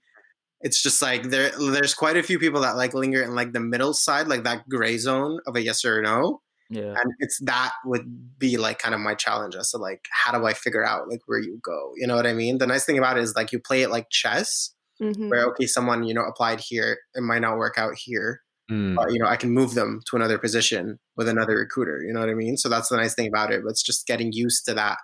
It's 0.61 0.81
just 0.81 1.01
like 1.01 1.23
there 1.29 1.51
there's 1.59 1.93
quite 1.93 2.17
a 2.17 2.23
few 2.23 2.39
people 2.39 2.61
that 2.61 2.75
like 2.77 2.93
linger 2.93 3.21
in 3.21 3.35
like 3.35 3.53
the 3.53 3.59
middle 3.59 3.93
side, 3.93 4.27
like 4.27 4.43
that 4.45 4.67
gray 4.69 4.97
zone 4.97 5.39
of 5.47 5.55
a 5.55 5.61
yes 5.63 5.85
or 5.85 6.01
no 6.01 6.41
Yeah. 6.69 6.93
and 6.99 7.11
it's 7.19 7.39
that 7.45 7.73
would 7.85 8.39
be 8.39 8.57
like 8.57 8.79
kind 8.79 8.95
of 8.95 9.01
my 9.01 9.13
challenge 9.15 9.55
as 9.55 9.69
to 9.71 9.77
like 9.77 10.01
how 10.11 10.31
do 10.37 10.45
i 10.47 10.53
figure 10.53 10.83
out 10.83 11.07
like 11.09 11.21
where 11.27 11.39
you 11.39 11.59
go 11.63 11.91
you 11.95 12.07
know 12.07 12.15
what 12.15 12.25
i 12.25 12.33
mean 12.33 12.57
the 12.57 12.65
nice 12.65 12.85
thing 12.85 12.97
about 12.97 13.17
it 13.17 13.23
is 13.23 13.35
like 13.35 13.51
you 13.51 13.59
play 13.59 13.83
it 13.83 13.91
like 13.91 14.07
chess 14.09 14.73
Mhm. 15.01 15.29
where 15.29 15.45
okay 15.49 15.67
someone 15.67 16.03
you 16.05 16.13
know 16.15 16.23
applied 16.25 16.59
here 16.59 16.97
it 17.13 17.21
might 17.21 17.41
not 17.41 17.57
work 17.57 17.77
out 17.77 17.93
here 17.95 18.41
Mm. 18.71 18.95
but 18.95 19.11
you 19.13 19.19
know 19.19 19.27
i 19.27 19.35
can 19.35 19.51
move 19.51 19.75
them 19.75 20.01
to 20.07 20.15
another 20.15 20.39
position 20.39 20.97
with 21.15 21.27
another 21.29 21.55
recruiter 21.55 22.01
you 22.01 22.11
know 22.11 22.19
what 22.19 22.29
i 22.29 22.33
mean 22.33 22.57
so 22.57 22.67
that's 22.67 22.89
the 22.89 22.97
nice 22.97 23.13
thing 23.13 23.27
about 23.27 23.51
it 23.51 23.61
but 23.63 23.69
it's 23.69 23.83
just 23.83 24.07
getting 24.07 24.31
used 24.31 24.65
to 24.65 24.73
that 24.73 24.97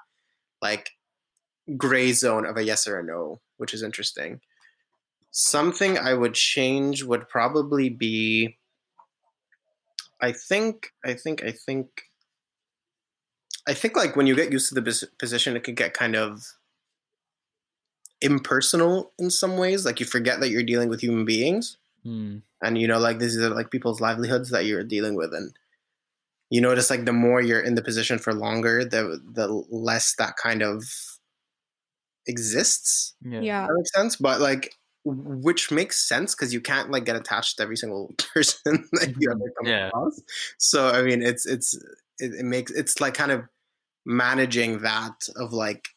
like 0.64 0.90
gray 1.78 2.12
zone 2.12 2.44
of 2.46 2.58
a 2.58 2.64
yes 2.64 2.88
or 2.88 2.98
a 2.98 3.04
no 3.04 3.40
which 3.58 3.72
is 3.72 3.84
interesting 3.84 4.40
something 5.30 5.96
i 6.00 6.12
would 6.12 6.34
change 6.34 7.04
would 7.04 7.30
probably 7.30 7.88
be 7.88 8.58
I 10.22 10.32
think, 10.32 10.92
I 11.04 11.16
think, 11.16 11.44
I 11.44 11.52
think, 11.52 11.88
I 13.68 13.74
think 13.74 13.96
like 13.96 14.16
when 14.16 14.28
you 14.28 14.36
get 14.36 14.52
used 14.52 14.70
to 14.70 14.76
the 14.76 15.08
position, 15.20 15.56
it 15.56 15.64
could 15.64 15.76
get 15.76 15.94
kind 15.94 16.16
of 16.16 16.44
impersonal 18.22 19.14
in 19.18 19.32
some 19.32 19.58
ways. 19.58 19.86
Like 19.86 20.00
you 20.00 20.06
forget 20.06 20.40
that 20.40 20.50
you're 20.50 20.64
dealing 20.64 20.90
with 20.90 21.02
human 21.02 21.26
beings, 21.26 21.78
Mm, 22.06 22.42
and 22.62 22.78
you 22.78 22.88
know, 22.88 23.00
like 23.00 23.20
these 23.20 23.38
are 23.38 23.50
like 23.50 23.72
people's 23.72 24.02
livelihoods 24.02 24.50
that 24.52 24.66
you're 24.66 24.84
dealing 24.84 25.16
with, 25.16 25.34
and 25.34 25.54
you 26.50 26.62
notice 26.62 26.90
like 26.90 27.06
the 27.06 27.14
more 27.14 27.42
you're 27.42 27.62
in 27.62 27.76
the 27.76 27.84
position 27.84 28.20
for 28.20 28.34
longer, 28.34 28.86
the 28.86 29.22
the 29.34 29.48
less 29.70 30.16
that 30.18 30.36
kind 30.38 30.62
of 30.64 30.84
exists. 32.28 33.16
yeah. 33.22 33.42
Yeah. 33.42 33.68
That 33.68 33.74
makes 33.76 33.92
sense, 33.94 34.16
but 34.16 34.42
like. 34.42 34.76
Which 35.04 35.72
makes 35.72 36.08
sense 36.08 36.36
because 36.36 36.54
you 36.54 36.62
can't 36.62 36.92
like 36.92 37.06
get 37.06 37.16
attached 37.16 37.58
to 37.58 37.64
every 37.64 37.76
single 37.76 38.14
person 38.36 38.88
that 38.92 39.16
you 39.18 39.32
ever 39.32 39.52
come 39.58 39.66
Yeah. 39.66 39.88
across. 39.88 40.22
So 40.60 40.90
I 40.90 41.02
mean, 41.02 41.24
it's 41.24 41.44
it's 41.48 41.74
it, 42.20 42.36
it 42.36 42.46
makes 42.46 42.72
it's 42.72 43.02
like 43.02 43.16
kind 43.16 43.32
of 43.32 43.46
managing 44.06 44.80
that 44.84 45.28
of 45.38 45.54
like 45.54 45.90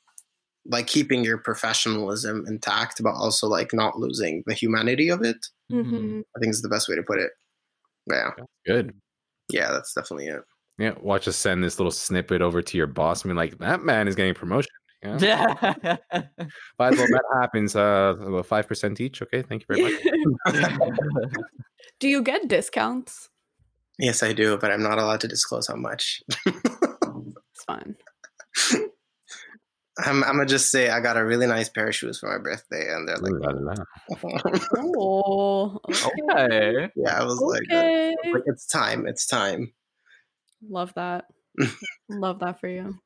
like 0.66 0.86
keeping 0.86 1.24
your 1.24 1.38
professionalism 1.38 2.46
intact, 2.48 3.02
but 3.02 3.14
also 3.14 3.48
like 3.48 3.74
not 3.74 3.98
losing 3.98 4.44
the 4.46 4.54
humanity 4.54 5.10
of 5.10 5.22
it. 5.22 5.46
Mhm. 5.72 5.84
Mhm. 5.90 6.22
I 6.36 6.40
think 6.40 6.50
is 6.50 6.62
the 6.62 6.68
best 6.68 6.88
way 6.88 6.96
to 6.96 7.02
put 7.02 7.18
it. 7.18 7.30
Yeah, 8.10 8.30
Good. 8.66 8.94
yeah, 9.50 9.72
that's 9.72 9.94
definitely 9.94 10.26
it. 10.28 10.42
Yeah. 10.78 10.94
Watch 11.00 11.26
us 11.28 11.36
send 11.36 11.62
this 11.64 11.78
little 11.78 11.90
snippet 11.92 12.42
over 12.42 12.60
to 12.60 12.76
your 12.76 12.86
boss. 12.88 13.24
I 13.24 13.28
mean, 13.28 13.36
like 13.36 13.58
that 13.58 13.82
man 13.82 14.08
is 14.08 14.14
getting 14.14 14.34
promotion. 14.34 14.70
Yeah. 15.02 15.18
Yeah. 15.20 15.96
By 16.78 16.90
the 16.90 16.96
way, 16.96 17.06
that 17.06 17.24
happens. 17.40 17.76
Uh, 17.76 18.42
five 18.44 18.66
percent 18.66 19.00
each. 19.00 19.22
Okay. 19.22 19.42
Thank 19.42 19.62
you 19.62 19.76
very 19.76 19.92
much. 20.46 21.26
Do 22.00 22.08
you 22.08 22.22
get 22.22 22.48
discounts? 22.48 23.28
Yes, 23.98 24.22
I 24.22 24.32
do, 24.32 24.56
but 24.58 24.72
I'm 24.72 24.82
not 24.82 24.98
allowed 24.98 25.20
to 25.20 25.28
disclose 25.28 25.68
how 25.68 25.76
much. 25.76 26.22
It's 26.46 27.64
fine. 27.66 27.94
I'm, 29.98 30.24
I'm 30.24 30.32
gonna 30.36 30.46
just 30.46 30.70
say 30.70 30.90
I 30.90 31.00
got 31.00 31.16
a 31.16 31.24
really 31.24 31.46
nice 31.46 31.68
pair 31.68 31.86
of 31.88 31.94
shoes 31.94 32.18
for 32.18 32.28
my 32.28 32.42
birthday, 32.42 32.92
and 32.92 33.06
they're 33.08 33.16
Ooh 33.16 33.38
la 33.38 33.50
la. 33.52 33.74
like, 34.22 34.62
Oh, 34.76 35.78
okay. 35.88 36.88
yeah, 36.96 37.20
I 37.20 37.24
was 37.24 37.38
like, 37.40 37.62
uh, 37.70 37.76
okay. 37.76 38.16
like, 38.32 38.42
it's 38.46 38.66
time, 38.66 39.06
it's 39.06 39.26
time. 39.26 39.72
Love 40.68 40.92
that. 40.94 41.26
Love 42.08 42.40
that 42.40 42.58
for 42.60 42.68
you. 42.68 42.98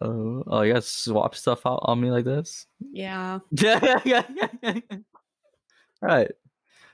Oh, 0.00 0.44
oh, 0.46 0.60
you 0.62 0.74
guys 0.74 0.86
swap 0.86 1.34
stuff 1.34 1.64
out 1.64 1.80
on 1.82 2.00
me 2.00 2.10
like 2.10 2.24
this? 2.24 2.66
Yeah. 2.92 3.38
Yeah, 3.52 4.00
yeah, 4.04 4.22
yeah. 4.62 4.80
Right. 6.02 6.30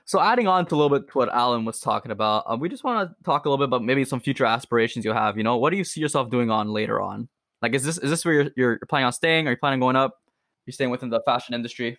So 0.05 0.19
adding 0.21 0.47
on 0.47 0.65
to 0.67 0.75
a 0.75 0.77
little 0.77 0.97
bit 0.97 1.09
to 1.09 1.17
what 1.17 1.29
Alan 1.29 1.65
was 1.65 1.79
talking 1.79 2.11
about, 2.11 2.43
um, 2.47 2.59
we 2.61 2.69
just 2.69 2.83
want 2.83 3.09
to 3.09 3.15
talk 3.25 3.45
a 3.45 3.49
little 3.49 3.57
bit 3.57 3.69
about 3.69 3.83
maybe 3.83 4.05
some 4.05 4.19
future 4.21 4.45
aspirations 4.45 5.03
you 5.05 5.11
have. 5.13 5.37
You 5.37 5.43
know, 5.43 5.57
what 5.57 5.71
do 5.71 5.77
you 5.77 5.83
see 5.83 5.99
yourself 6.01 6.29
doing 6.29 6.49
on 6.49 6.69
later 6.69 7.01
on? 7.01 7.27
Like, 7.63 7.73
is 7.73 7.83
this 7.83 7.97
is 7.97 8.09
this 8.09 8.25
where 8.25 8.33
you're 8.33 8.51
you're 8.55 8.79
planning 8.89 9.05
on 9.05 9.13
staying? 9.13 9.47
Are 9.47 9.51
you 9.51 9.57
planning 9.57 9.77
on 9.77 9.87
going 9.87 9.95
up? 9.95 10.19
You're 10.65 10.73
staying 10.73 10.91
within 10.91 11.09
the 11.09 11.21
fashion 11.25 11.55
industry? 11.55 11.97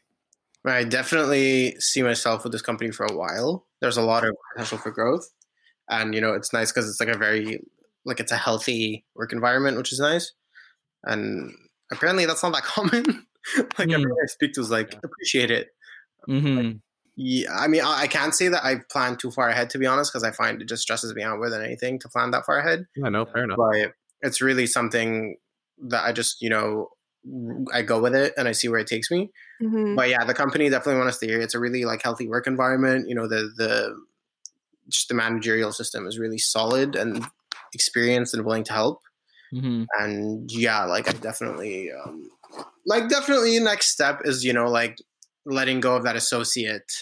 I 0.66 0.84
definitely 0.84 1.74
see 1.78 2.02
myself 2.02 2.42
with 2.44 2.52
this 2.52 2.62
company 2.62 2.90
for 2.90 3.04
a 3.04 3.12
while. 3.14 3.66
There's 3.80 3.96
a 3.98 4.02
lot 4.02 4.24
of 4.24 4.34
potential 4.52 4.78
for 4.78 4.90
growth, 4.90 5.28
and 5.90 6.14
you 6.14 6.20
know, 6.20 6.32
it's 6.34 6.52
nice 6.52 6.70
because 6.72 6.88
it's 6.88 7.00
like 7.00 7.14
a 7.14 7.18
very 7.18 7.60
like 8.04 8.20
it's 8.20 8.32
a 8.32 8.36
healthy 8.36 9.04
work 9.14 9.32
environment, 9.32 9.76
which 9.76 9.92
is 9.92 9.98
nice. 10.00 10.32
And 11.02 11.52
apparently, 11.92 12.24
that's 12.26 12.42
not 12.42 12.52
that 12.54 12.62
common. 12.64 13.26
like 13.58 13.88
Hmm. 13.88 13.90
everyone 13.94 14.16
I 14.22 14.26
speak 14.26 14.52
to 14.54 14.60
is 14.60 14.70
like 14.70 14.94
appreciate 15.02 15.50
it. 15.50 15.68
Mm-hmm. 16.28 16.78
Yeah, 17.16 17.48
I 17.54 17.68
mean, 17.68 17.82
I, 17.82 18.02
I 18.02 18.06
can't 18.06 18.34
say 18.34 18.48
that 18.48 18.64
I 18.64 18.76
plan 18.90 19.16
too 19.16 19.30
far 19.30 19.48
ahead 19.48 19.70
to 19.70 19.78
be 19.78 19.86
honest, 19.86 20.12
because 20.12 20.24
I 20.24 20.30
find 20.32 20.60
it 20.62 20.68
just 20.68 20.82
stresses 20.82 21.14
me 21.14 21.22
out 21.22 21.36
more 21.36 21.50
than 21.50 21.62
anything 21.62 21.98
to 22.00 22.08
plan 22.08 22.30
that 22.32 22.44
far 22.46 22.58
ahead. 22.58 22.86
Yeah, 22.96 23.08
no, 23.10 23.24
fair 23.26 23.44
enough. 23.44 23.58
But 23.58 23.92
it's 24.22 24.40
really 24.40 24.66
something 24.66 25.36
that 25.88 26.04
I 26.04 26.12
just 26.12 26.40
you 26.40 26.50
know 26.50 26.88
I 27.72 27.82
go 27.82 28.00
with 28.00 28.14
it 28.14 28.34
and 28.36 28.46
I 28.46 28.52
see 28.52 28.68
where 28.68 28.80
it 28.80 28.86
takes 28.86 29.10
me. 29.10 29.30
Mhm. 29.62 29.96
But 29.96 30.08
yeah, 30.10 30.24
the 30.24 30.34
company 30.34 30.68
definitely 30.68 30.98
want 31.00 31.08
to 31.08 31.16
stay 31.16 31.26
here. 31.28 31.40
It's 31.40 31.54
a 31.54 31.58
really 31.60 31.84
like 31.84 32.02
healthy 32.02 32.28
work 32.28 32.46
environment. 32.46 33.08
You 33.08 33.14
know, 33.14 33.26
the 33.26 33.50
the 33.56 33.96
just 34.88 35.08
the 35.08 35.14
managerial 35.14 35.72
system 35.72 36.06
is 36.06 36.18
really 36.18 36.38
solid 36.38 36.94
and 36.94 37.24
experienced 37.72 38.34
and 38.34 38.44
willing 38.44 38.64
to 38.64 38.72
help. 38.72 39.00
Mm-hmm. 39.54 39.84
And 39.98 40.50
yeah, 40.52 40.84
like 40.84 41.08
I 41.08 41.12
definitely 41.12 41.90
um 41.92 42.28
like 42.86 43.08
definitely 43.08 43.58
next 43.60 43.86
step 43.88 44.20
is, 44.24 44.44
you 44.44 44.52
know, 44.52 44.66
like 44.68 44.98
letting 45.46 45.80
go 45.80 45.96
of 45.96 46.04
that 46.04 46.16
associate 46.16 46.92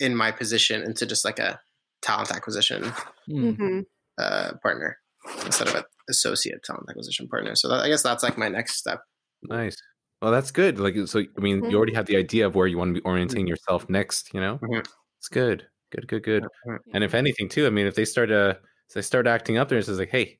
in 0.00 0.14
my 0.16 0.30
position 0.32 0.82
into 0.82 1.06
just 1.06 1.24
like 1.24 1.38
a 1.38 1.60
talent 2.02 2.30
acquisition 2.30 2.92
Mm. 3.28 3.56
Mhm. 3.56 3.84
uh 4.18 4.52
partner 4.62 4.98
instead 5.44 5.66
of 5.68 5.74
an 5.74 5.84
associate 6.08 6.62
talent 6.62 6.86
acquisition 6.88 7.28
partner. 7.28 7.54
So 7.54 7.68
that, 7.68 7.80
I 7.84 7.88
guess 7.88 8.02
that's 8.02 8.22
like 8.22 8.38
my 8.38 8.48
next 8.48 8.76
step. 8.76 9.00
Nice. 9.42 9.76
Well, 10.22 10.32
that's 10.32 10.50
good. 10.50 10.78
Like, 10.80 10.94
so 11.06 11.20
I 11.20 11.40
mean, 11.40 11.64
you 11.68 11.76
already 11.76 11.94
have 11.94 12.06
the 12.06 12.16
idea 12.16 12.46
of 12.46 12.54
where 12.54 12.66
you 12.66 12.78
want 12.78 12.94
to 12.94 13.00
be 13.00 13.04
orienting 13.04 13.46
yourself 13.46 13.88
next. 13.88 14.32
You 14.32 14.40
know, 14.40 14.58
Mhm. 14.62 14.86
it's 15.18 15.28
good, 15.28 15.66
good, 15.90 16.08
good, 16.08 16.22
good. 16.22 16.44
Mhm. 16.66 16.78
And 16.94 17.04
if 17.04 17.14
anything, 17.14 17.48
too, 17.48 17.66
I 17.66 17.70
mean, 17.70 17.86
if 17.86 17.94
they 17.94 18.04
start 18.06 18.30
uh, 18.30 18.54
if 18.88 18.94
they 18.94 19.02
start 19.02 19.26
acting 19.26 19.58
up 19.58 19.68
there, 19.68 19.78
it's 19.78 19.88
just 19.88 19.98
like, 19.98 20.10
hey, 20.10 20.38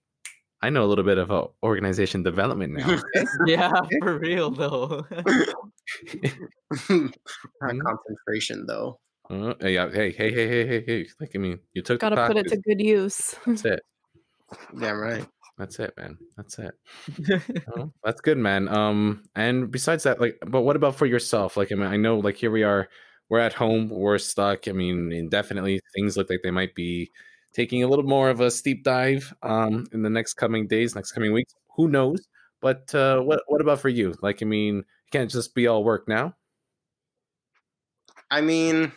I 0.62 0.70
know 0.70 0.84
a 0.84 0.88
little 0.88 1.04
bit 1.04 1.18
of 1.18 1.30
uh, 1.30 1.46
organization 1.62 2.22
development 2.22 2.72
now. 2.72 2.86
Yeah, 3.46 3.70
for 4.00 4.18
real 4.18 4.50
though. 4.50 5.04
That 6.88 7.12
Mhm. 7.60 7.80
concentration 7.82 8.66
though. 8.66 8.98
Uh, 9.30 9.54
yeah. 9.62 9.90
Hey, 9.90 10.10
hey, 10.12 10.32
hey, 10.32 10.48
hey, 10.48 10.66
hey, 10.66 10.84
hey. 10.86 11.06
Like, 11.20 11.32
I 11.34 11.38
mean, 11.38 11.58
you 11.74 11.82
took 11.82 12.00
Gotta 12.00 12.26
put 12.26 12.36
it 12.36 12.48
to 12.48 12.56
good 12.56 12.80
use. 12.80 13.34
That's 13.46 13.64
it. 13.64 13.80
Damn 14.78 14.98
right. 14.98 15.26
That's 15.58 15.78
it, 15.78 15.94
man. 15.96 16.18
That's 16.36 16.58
it. 16.58 16.74
Oh, 17.76 17.92
that's 18.04 18.20
good, 18.20 18.38
man. 18.38 18.68
Um, 18.68 19.24
and 19.34 19.70
besides 19.70 20.04
that, 20.04 20.20
like, 20.20 20.38
but 20.46 20.62
what 20.62 20.76
about 20.76 20.96
for 20.96 21.06
yourself? 21.06 21.56
Like, 21.56 21.72
I 21.72 21.74
mean, 21.74 21.86
I 21.88 21.96
know, 21.96 22.18
like, 22.18 22.36
here 22.36 22.50
we 22.50 22.62
are, 22.62 22.88
we're 23.28 23.40
at 23.40 23.52
home, 23.54 23.88
we're 23.90 24.18
stuck. 24.18 24.68
I 24.68 24.72
mean, 24.72 25.12
indefinitely, 25.12 25.80
things 25.94 26.16
look 26.16 26.28
like 26.30 26.40
they 26.42 26.50
might 26.50 26.74
be 26.74 27.10
taking 27.54 27.82
a 27.82 27.88
little 27.88 28.04
more 28.04 28.28
of 28.30 28.40
a 28.40 28.50
steep 28.50 28.84
dive, 28.84 29.32
um, 29.42 29.86
in 29.92 30.02
the 30.02 30.10
next 30.10 30.34
coming 30.34 30.66
days, 30.68 30.94
next 30.94 31.12
coming 31.12 31.32
weeks. 31.32 31.54
Who 31.76 31.88
knows? 31.88 32.26
But 32.60 32.94
uh, 32.94 33.20
what 33.20 33.40
what 33.48 33.60
about 33.60 33.80
for 33.80 33.88
you? 33.88 34.14
Like, 34.22 34.42
I 34.42 34.46
mean, 34.46 34.76
you 34.76 34.84
can't 35.12 35.30
just 35.30 35.54
be 35.54 35.66
all 35.66 35.84
work 35.84 36.06
now. 36.08 36.34
I 38.30 38.40
mean, 38.40 38.92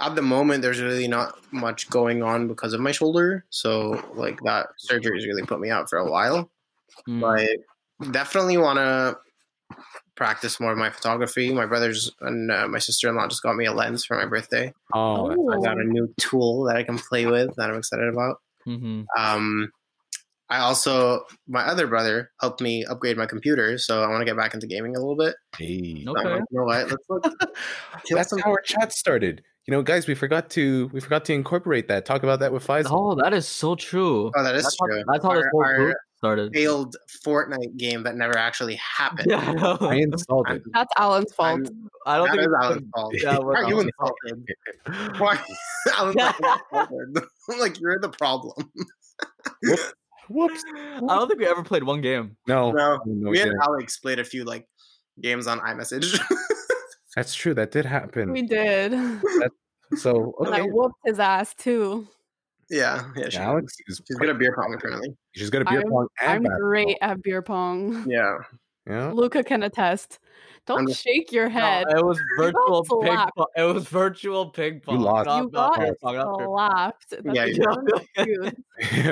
at 0.00 0.14
the 0.14 0.22
moment, 0.22 0.62
there's 0.62 0.80
really 0.80 1.08
not 1.08 1.36
much 1.52 1.90
going 1.90 2.22
on 2.22 2.46
because 2.46 2.72
of 2.72 2.80
my 2.80 2.92
shoulder. 2.92 3.44
So, 3.50 4.02
like, 4.14 4.40
that 4.44 4.68
surgery 4.76 5.16
has 5.16 5.26
really 5.26 5.42
put 5.42 5.60
me 5.60 5.70
out 5.70 5.90
for 5.90 5.98
a 5.98 6.10
while. 6.10 6.50
Mm. 7.08 7.20
But 7.20 8.12
definitely 8.12 8.58
want 8.58 8.78
to 8.78 9.18
practice 10.14 10.60
more 10.60 10.72
of 10.72 10.78
my 10.78 10.90
photography. 10.90 11.52
My 11.52 11.66
brothers 11.66 12.12
and 12.20 12.50
uh, 12.50 12.68
my 12.68 12.78
sister 12.78 13.08
in 13.08 13.16
law 13.16 13.26
just 13.26 13.42
got 13.42 13.56
me 13.56 13.66
a 13.66 13.72
lens 13.72 14.04
for 14.04 14.16
my 14.16 14.26
birthday. 14.26 14.72
Oh, 14.94 15.28
that's 15.28 15.40
Oh. 15.40 15.52
I 15.52 15.60
got 15.60 15.80
a 15.80 15.84
new 15.84 16.12
tool 16.18 16.64
that 16.64 16.76
I 16.76 16.84
can 16.84 16.98
play 16.98 17.26
with 17.26 17.54
that 17.56 17.70
I'm 17.70 17.78
excited 17.78 18.08
about. 18.08 18.36
hmm 18.64 19.02
Um, 19.16 19.72
I 20.50 20.60
also, 20.60 21.24
my 21.46 21.62
other 21.62 21.86
brother 21.86 22.30
helped 22.40 22.62
me 22.62 22.84
upgrade 22.84 23.18
my 23.18 23.26
computer. 23.26 23.78
So, 23.78 24.02
I 24.02 24.08
want 24.08 24.20
to 24.20 24.24
get 24.24 24.36
back 24.36 24.54
into 24.54 24.66
gaming 24.66 24.96
a 24.96 25.00
little 25.00 25.16
bit. 25.16 25.34
Hey. 25.56 26.04
So 26.04 26.12
Okay. 26.12 26.34
like, 26.34 26.42
you 26.50 26.58
know 26.58 26.64
what? 26.64 26.88
Let's 26.88 27.04
look. 27.08 27.24
That's 28.10 28.30
how 28.30 28.50
our 28.50 28.62
chat 28.62 28.92
started. 28.92 29.42
You 29.68 29.72
know, 29.72 29.82
guys, 29.82 30.06
we 30.06 30.14
forgot 30.14 30.48
to 30.50 30.88
we 30.94 31.00
forgot 31.00 31.26
to 31.26 31.34
incorporate 31.34 31.88
that. 31.88 32.06
Talk 32.06 32.22
about 32.22 32.40
that 32.40 32.50
with 32.54 32.66
Faisal. 32.66 32.86
Oh, 32.90 33.14
that 33.22 33.34
is 33.34 33.46
so 33.46 33.74
true. 33.74 34.32
Oh, 34.34 34.42
that 34.42 34.54
is 34.54 34.62
that's 34.62 34.76
true. 34.78 35.02
How, 35.06 35.12
that's 35.12 35.22
how 35.24 35.34
this 35.34 35.42
Our- 35.44 35.50
whole 35.50 35.62
our- 35.62 35.96
started. 36.16 36.52
failed 36.54 36.96
Fortnite 37.22 37.76
game 37.76 38.02
that 38.04 38.16
never 38.16 38.36
actually 38.38 38.76
happened. 38.76 39.26
Yeah, 39.30 39.40
I 39.40 39.52
know. 39.52 39.76
I 39.82 39.94
installed 39.96 40.48
it. 40.48 40.62
That's 40.72 40.90
Alan's 40.96 41.34
fault. 41.34 41.48
I'm- 41.66 41.88
I 42.06 42.16
don't 42.16 42.28
that 42.28 42.36
think 42.36 42.40
is 42.40 42.46
it's- 42.46 42.64
Alan's 42.64 42.88
fault. 42.94 43.14
Yeah, 43.22 43.34
it 43.34 43.44
was 43.44 43.54
Why 43.54 43.62
are 43.62 43.68
you 43.68 43.90
fault. 43.98 44.14
insulted? 44.24 45.20
Why? 45.20 45.38
Alan's 45.98 46.16
like, 46.16 46.34
insulted. 46.72 47.24
I'm 47.50 47.60
like, 47.60 47.78
you're 47.80 47.98
the 48.00 48.08
problem. 48.08 48.72
Whoops. 50.30 50.64
I 50.74 51.00
don't 51.00 51.28
think 51.28 51.40
we 51.40 51.46
ever 51.46 51.62
played 51.62 51.82
one 51.84 52.00
game. 52.00 52.38
No, 52.46 52.70
No, 52.72 52.98
no, 53.04 53.22
me 53.24 53.30
we 53.30 53.40
and 53.42 53.50
didn't. 53.50 53.62
Alex 53.62 53.98
played 53.98 54.18
a 54.18 54.24
few 54.24 54.44
like 54.44 54.66
games 55.20 55.46
on 55.46 55.60
iMessage. 55.60 56.18
That's 57.18 57.34
true. 57.34 57.52
That 57.54 57.70
did 57.72 57.84
happen. 57.84 58.30
We 58.32 58.42
did. 58.42 58.92
And 59.90 59.98
So 59.98 60.34
I 60.44 60.60
okay, 60.60 60.70
whooped 60.70 60.94
his 61.06 61.18
ass 61.18 61.54
too. 61.54 62.06
yeah, 62.70 63.10
yeah. 63.16 63.28
She, 63.30 63.38
Alex 63.38 63.74
is 63.88 64.00
she's 64.06 64.16
good 64.18 64.28
at 64.28 64.38
beer 64.38 64.54
pong 64.54 64.74
apparently. 64.74 65.16
she's 65.34 65.50
got 65.50 65.62
a 65.62 65.64
beer 65.64 65.78
I'm- 65.80 65.88
pong 65.90 66.06
and 66.20 66.30
I'm 66.30 66.42
basketball. 66.42 66.68
great 66.68 66.96
at 67.00 67.22
beer 67.22 67.42
pong. 67.42 68.04
Yeah. 68.08 68.36
Yeah. 68.86 69.10
Luca 69.12 69.42
can 69.42 69.62
attest. 69.62 70.18
Don't 70.66 70.86
just- 70.88 71.02
shake 71.02 71.32
your 71.32 71.48
No, 71.48 71.58
head. 71.60 71.86
it 71.90 72.04
was 72.04 72.20
virtual 72.38 72.84
ping 73.02 73.16
pong. 73.36 73.46
It 73.56 73.62
was 73.62 73.88
virtual 73.88 74.50
ping 74.50 74.80
pong. 74.80 75.00
lost. 75.00 75.26
not- 75.26 75.36
you 75.44 75.50
not 75.52 75.74
got 75.74 75.78
beer 75.80 75.96
pong, 76.02 76.14
not 76.16 76.24
beer 76.38 76.46
pong. 76.46 76.54
slapped. 76.54 77.10
That's 77.10 77.34
Yeah, 77.36 77.44
a 77.44 77.46
you 77.48 77.54
different 77.54 78.08
feud. 78.14 78.56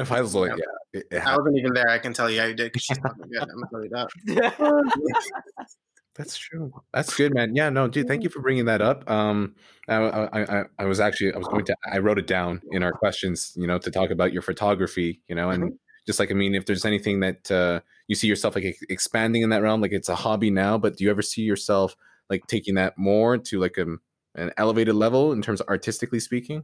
Faisal, 0.07 0.49
like, 0.49 0.59
yeah. 0.59 0.65
it- 1.01 1.07
it 1.11 1.17
I 1.17 1.21
happened. 1.21 1.39
wasn't 1.45 1.59
even 1.59 1.73
there. 1.73 1.89
I 1.89 1.99
can 1.99 2.13
tell 2.13 2.29
you 2.31 2.41
how 2.41 2.47
you 2.47 2.55
did 2.55 2.67
because 2.73 2.83
she's 2.83 2.99
fucking 2.99 3.29
good. 3.33 3.43
I'm 3.43 3.49
gonna 3.49 3.69
tell 3.71 3.83
you 3.83 3.91
that. 3.91 4.55
That's 6.17 6.37
true. 6.37 6.73
That's 6.95 7.15
good, 7.15 7.35
man. 7.35 7.55
Yeah, 7.55 7.69
no, 7.69 7.89
dude. 7.89 8.09
Thank 8.09 8.23
you 8.23 8.31
for 8.31 8.41
bringing 8.41 8.65
that 8.67 8.81
up. 8.81 9.09
Um, 9.11 9.55
I, 9.87 9.97
I, 9.97 10.61
I, 10.61 10.65
I 10.79 10.85
was 10.87 10.99
actually, 10.99 11.35
I 11.35 11.39
was 11.39 11.47
going 11.49 11.65
to, 11.67 11.77
I 11.93 11.99
wrote 11.99 12.19
it 12.19 12.27
down 12.27 12.63
in 12.73 12.83
our 12.83 12.93
questions, 12.93 13.53
you 13.57 13.67
know, 13.67 13.79
to 13.79 13.91
talk 13.91 14.11
about 14.11 14.33
your 14.33 14.43
photography, 14.43 15.21
you 15.29 15.35
know, 15.35 15.51
and 15.51 15.65
Mm-hmm. 15.65 15.75
just 16.07 16.19
like, 16.19 16.31
I 16.31 16.35
mean, 16.35 16.55
if 16.55 16.65
there's 16.65 16.85
anything 16.87 17.21
that 17.21 17.51
uh, 17.51 17.81
you 18.09 18.15
see 18.15 18.29
yourself 18.29 18.55
like 18.55 18.77
expanding 18.89 19.43
in 19.43 19.51
that 19.51 19.63
realm, 19.63 19.81
like 19.83 19.93
it's 19.93 20.09
a 20.09 20.15
hobby 20.15 20.51
now, 20.51 20.79
but 20.79 20.97
do 20.97 21.05
you 21.05 21.11
ever 21.11 21.23
see 21.23 21.43
yourself 21.43 21.97
like 22.31 22.47
taking 22.47 22.77
that 22.77 22.97
more 22.97 23.37
to 23.37 23.61
like 23.61 23.77
a, 23.77 23.87
an 24.37 24.53
elevated 24.57 24.95
level 24.95 25.33
in 25.33 25.43
terms 25.43 25.61
of 25.61 25.69
artistically 25.69 26.21
speaking? 26.21 26.63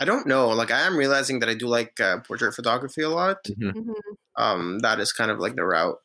I 0.00 0.04
don't 0.04 0.26
know. 0.26 0.48
Like 0.48 0.70
I 0.70 0.80
am 0.80 0.96
realizing 0.96 1.40
that 1.40 1.48
I 1.48 1.54
do 1.54 1.66
like 1.68 1.98
uh, 2.00 2.18
portrait 2.20 2.52
photography 2.54 3.02
a 3.02 3.08
lot. 3.08 3.38
Mhm. 3.44 3.72
Mhm. 3.72 3.94
Um, 4.36 4.78
that 4.80 5.00
is 5.00 5.12
kind 5.12 5.30
of 5.30 5.38
like 5.38 5.56
the 5.56 5.64
route 5.64 5.96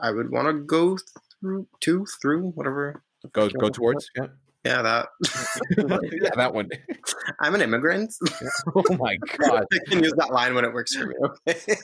I 0.00 0.10
would 0.12 0.30
want 0.30 0.46
to 0.48 0.54
go 0.64 0.96
through, 1.42 1.66
to, 1.80 2.06
through, 2.22 2.50
whatever. 2.52 3.02
Go, 3.32 3.48
go 3.50 3.68
towards, 3.68 4.10
yeah, 4.16 4.26
Yeah, 4.64 4.82
that. 4.82 5.08
yeah, 6.22 6.30
that 6.36 6.54
one. 6.54 6.70
I'm 7.40 7.54
an 7.54 7.60
immigrant. 7.60 8.14
oh 8.74 8.96
my 8.96 9.16
god, 9.38 9.64
I 9.72 9.78
can 9.90 10.02
use 10.02 10.14
that 10.16 10.32
line 10.32 10.54
when 10.54 10.64
it 10.64 10.72
works 10.72 10.94
for 10.94 11.06
me. 11.06 11.14
Okay. 11.22 11.76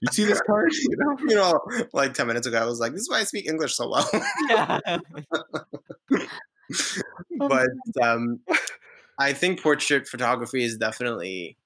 you 0.00 0.08
see 0.12 0.24
this 0.24 0.40
card? 0.42 0.72
You 0.72 0.96
know, 0.96 1.16
you 1.28 1.34
know, 1.34 1.60
like 1.92 2.14
ten 2.14 2.28
minutes 2.28 2.46
ago, 2.46 2.58
I 2.58 2.64
was 2.64 2.78
like, 2.78 2.92
"This 2.92 3.02
is 3.02 3.10
why 3.10 3.20
I 3.20 3.24
speak 3.24 3.48
English 3.48 3.74
so 3.74 3.90
well." 3.90 4.08
yeah. 4.48 4.78
but 7.38 7.68
um, 8.00 8.40
I 9.18 9.32
think 9.32 9.62
portrait 9.62 10.08
photography 10.08 10.64
is 10.64 10.76
definitely 10.76 11.56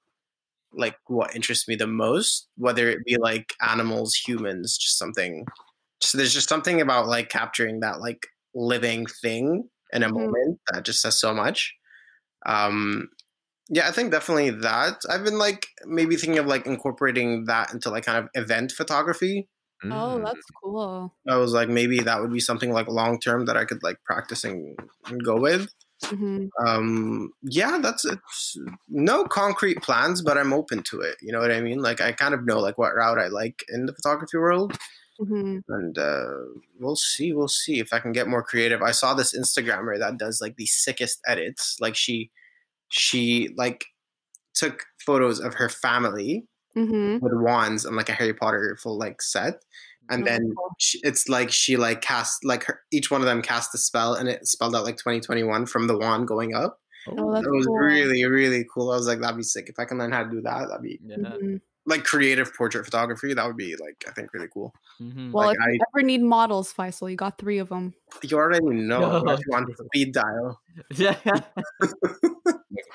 like 0.73 0.97
what 1.07 1.35
interests 1.35 1.67
me 1.67 1.75
the 1.75 1.87
most. 1.87 2.47
Whether 2.57 2.89
it 2.89 3.05
be 3.05 3.17
like 3.17 3.53
animals, 3.61 4.13
humans, 4.13 4.77
just 4.77 4.97
something. 4.97 5.45
Just 6.01 6.17
there's 6.17 6.33
just 6.33 6.49
something 6.49 6.81
about 6.81 7.07
like 7.07 7.29
capturing 7.29 7.79
that 7.81 7.99
like 7.99 8.27
living 8.53 9.05
thing 9.07 9.69
in 9.93 10.03
a 10.03 10.09
Mhm. 10.09 10.13
moment 10.13 10.59
that 10.71 10.83
just 10.85 11.01
says 11.01 11.19
so 11.19 11.33
much. 11.33 11.75
Um, 12.45 13.09
yeah, 13.69 13.87
I 13.87 13.91
think 13.91 14.11
definitely 14.11 14.51
that. 14.51 14.99
I've 15.09 15.23
been 15.23 15.39
like 15.39 15.67
maybe 15.85 16.15
thinking 16.15 16.39
of 16.39 16.47
like 16.47 16.65
incorporating 16.67 17.45
that 17.45 17.73
into 17.73 17.89
like 17.89 18.05
kind 18.05 18.17
of 18.19 18.29
event 18.35 18.71
photography. 18.71 19.49
Oh, 19.89 20.19
Mm. 20.19 20.23
that's 20.23 20.45
cool. 20.63 21.13
I 21.29 21.37
was 21.37 21.53
like, 21.53 21.69
maybe 21.69 21.99
that 22.01 22.21
would 22.21 22.31
be 22.31 22.39
something 22.39 22.71
like 22.71 22.87
long 22.87 23.19
term 23.19 23.45
that 23.45 23.57
I 23.57 23.65
could 23.65 23.83
like 23.83 24.03
practice 24.05 24.43
and, 24.43 24.77
and 25.07 25.23
go 25.23 25.39
with. 25.39 25.69
hmm 26.09 26.47
Um, 26.65 27.31
yeah, 27.43 27.77
that's 27.81 28.03
it's 28.05 28.57
no 28.87 29.25
concrete 29.25 29.81
plans, 29.83 30.21
but 30.23 30.37
I'm 30.37 30.53
open 30.53 30.81
to 30.83 31.01
it. 31.01 31.17
You 31.21 31.31
know 31.31 31.39
what 31.39 31.51
I 31.51 31.61
mean? 31.61 31.81
Like 31.81 32.01
I 32.01 32.11
kind 32.13 32.33
of 32.33 32.45
know 32.45 32.59
like 32.59 32.77
what 32.77 32.95
route 32.95 33.19
I 33.19 33.27
like 33.27 33.63
in 33.69 33.85
the 33.85 33.93
photography 33.93 34.37
world, 34.37 34.75
hmm 35.19 35.59
and 35.69 35.97
uh, 35.97 36.33
we'll 36.79 36.95
see. 36.95 37.33
We'll 37.33 37.47
see 37.49 37.79
if 37.79 37.93
I 37.93 37.99
can 37.99 38.13
get 38.13 38.27
more 38.27 38.43
creative. 38.43 38.81
I 38.81 38.91
saw 38.91 39.13
this 39.13 39.37
Instagrammer 39.37 39.99
that 39.99 40.17
does 40.17 40.41
like 40.41 40.55
the 40.57 40.65
sickest 40.65 41.19
edits. 41.27 41.77
Like 41.81 41.95
she, 41.95 42.31
she 42.89 43.49
like 43.57 43.85
took 44.55 44.85
photos 45.05 45.39
of 45.39 45.55
her 45.55 45.69
family 45.69 46.47
hmm 46.75 47.19
with 47.19 47.33
wands 47.35 47.85
and 47.85 47.95
like 47.95 48.09
a 48.09 48.13
Harry 48.13 48.33
Potter 48.33 48.77
full 48.81 48.97
like 48.97 49.21
set, 49.21 49.63
and 50.09 50.25
Oh, 50.25 50.27
then 50.27 50.55
cool. 50.55 50.77
she, 50.79 50.99
it's 51.03 51.29
like 51.29 51.51
she 51.51 51.77
like 51.77 52.01
cast 52.01 52.43
like 52.45 52.65
her, 52.65 52.81
each 52.91 53.11
one 53.11 53.21
of 53.21 53.27
them 53.27 53.41
cast 53.41 53.73
a 53.75 53.77
spell, 53.77 54.13
and 54.15 54.29
it 54.29 54.47
spelled 54.47 54.75
out 54.75 54.85
like 54.85 54.97
2021 54.97 55.65
from 55.65 55.87
the 55.87 55.97
wand 55.97 56.27
going 56.27 56.53
up. 56.55 56.79
Oh, 57.07 57.33
that's 57.33 57.47
it 57.47 57.51
was 57.51 57.67
cool. 57.67 57.79
really 57.79 58.25
really 58.25 58.65
cool. 58.73 58.91
I 58.91 58.97
was 58.97 59.07
like, 59.07 59.21
that'd 59.21 59.37
be 59.37 59.43
sick 59.43 59.69
if 59.69 59.79
I 59.79 59.85
can 59.85 59.97
learn 59.99 60.11
how 60.13 60.23
to 60.23 60.31
do 60.31 60.41
that. 60.43 60.67
That'd 60.69 60.83
be 60.83 61.01
Yeah. 61.01 61.37
Mhm. 61.39 61.61
Like 61.87 62.03
creative 62.03 62.53
portrait 62.53 62.85
photography. 62.85 63.33
That 63.33 63.47
would 63.47 63.57
be 63.57 63.75
like 63.77 64.03
I 64.07 64.11
think 64.11 64.33
really 64.33 64.49
cool. 64.53 64.71
Mhm. 65.01 65.31
Well, 65.31 65.47
Like, 65.47 65.57
if 65.59 65.73
you 65.73 65.79
ever 65.95 66.05
need 66.05 66.21
models, 66.21 66.71
Faisal, 66.73 67.09
you 67.09 67.15
got 67.15 67.37
three 67.39 67.57
of 67.57 67.69
them. 67.69 67.93
You 68.23 68.37
already 68.37 68.65
know 68.65 69.21
No. 69.23 69.31
if 69.33 69.39
you 69.39 69.45
want 69.51 69.69
speed 69.87 70.13
dial. 70.13 70.59
Yeah. 70.95 71.17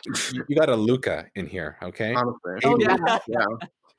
You, 0.05 0.45
you 0.49 0.57
got 0.57 0.69
a 0.69 0.77
Luca 0.77 1.27
in 1.35 1.47
here, 1.47 1.77
okay? 1.83 2.15
Honestly, 2.15 2.61
Oh, 2.65 2.77
yeah. 2.81 3.19
yeah. 3.29 3.45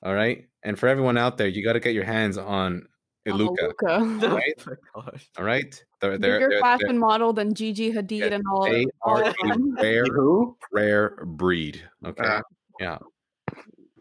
All 0.03 0.13
right. 0.13 0.45
And 0.63 0.77
for 0.77 0.87
everyone 0.87 1.17
out 1.17 1.37
there, 1.37 1.47
you 1.47 1.63
got 1.63 1.73
to 1.73 1.79
get 1.79 1.93
your 1.93 2.03
hands 2.03 2.37
on 2.37 2.87
a 3.25 3.31
Oh, 3.31 3.35
Luca. 3.35 3.67
Luca. 3.67 4.27
Right? 4.27 4.53
Oh 4.59 4.65
my 4.67 5.01
gosh. 5.11 5.29
All 5.37 5.45
right. 5.45 5.83
They're, 6.01 6.17
they're, 6.17 6.39
Bigger 6.39 6.49
they're, 6.49 6.59
fashion 6.61 6.97
model 6.99 7.31
than 7.33 7.53
Gigi 7.53 7.91
Hadid 7.93 8.19
Yeah, 8.19 8.25
and 8.35 8.43
all. 8.51 8.63
they 8.63 8.85
are 9.01 9.23
a 9.23 9.33
rare, 9.81 10.05
Who? 10.05 10.57
rare 10.73 11.23
breed. 11.25 11.81
Okay. 12.05 12.23
Uh, 12.23 12.41
yeah. 12.79 12.97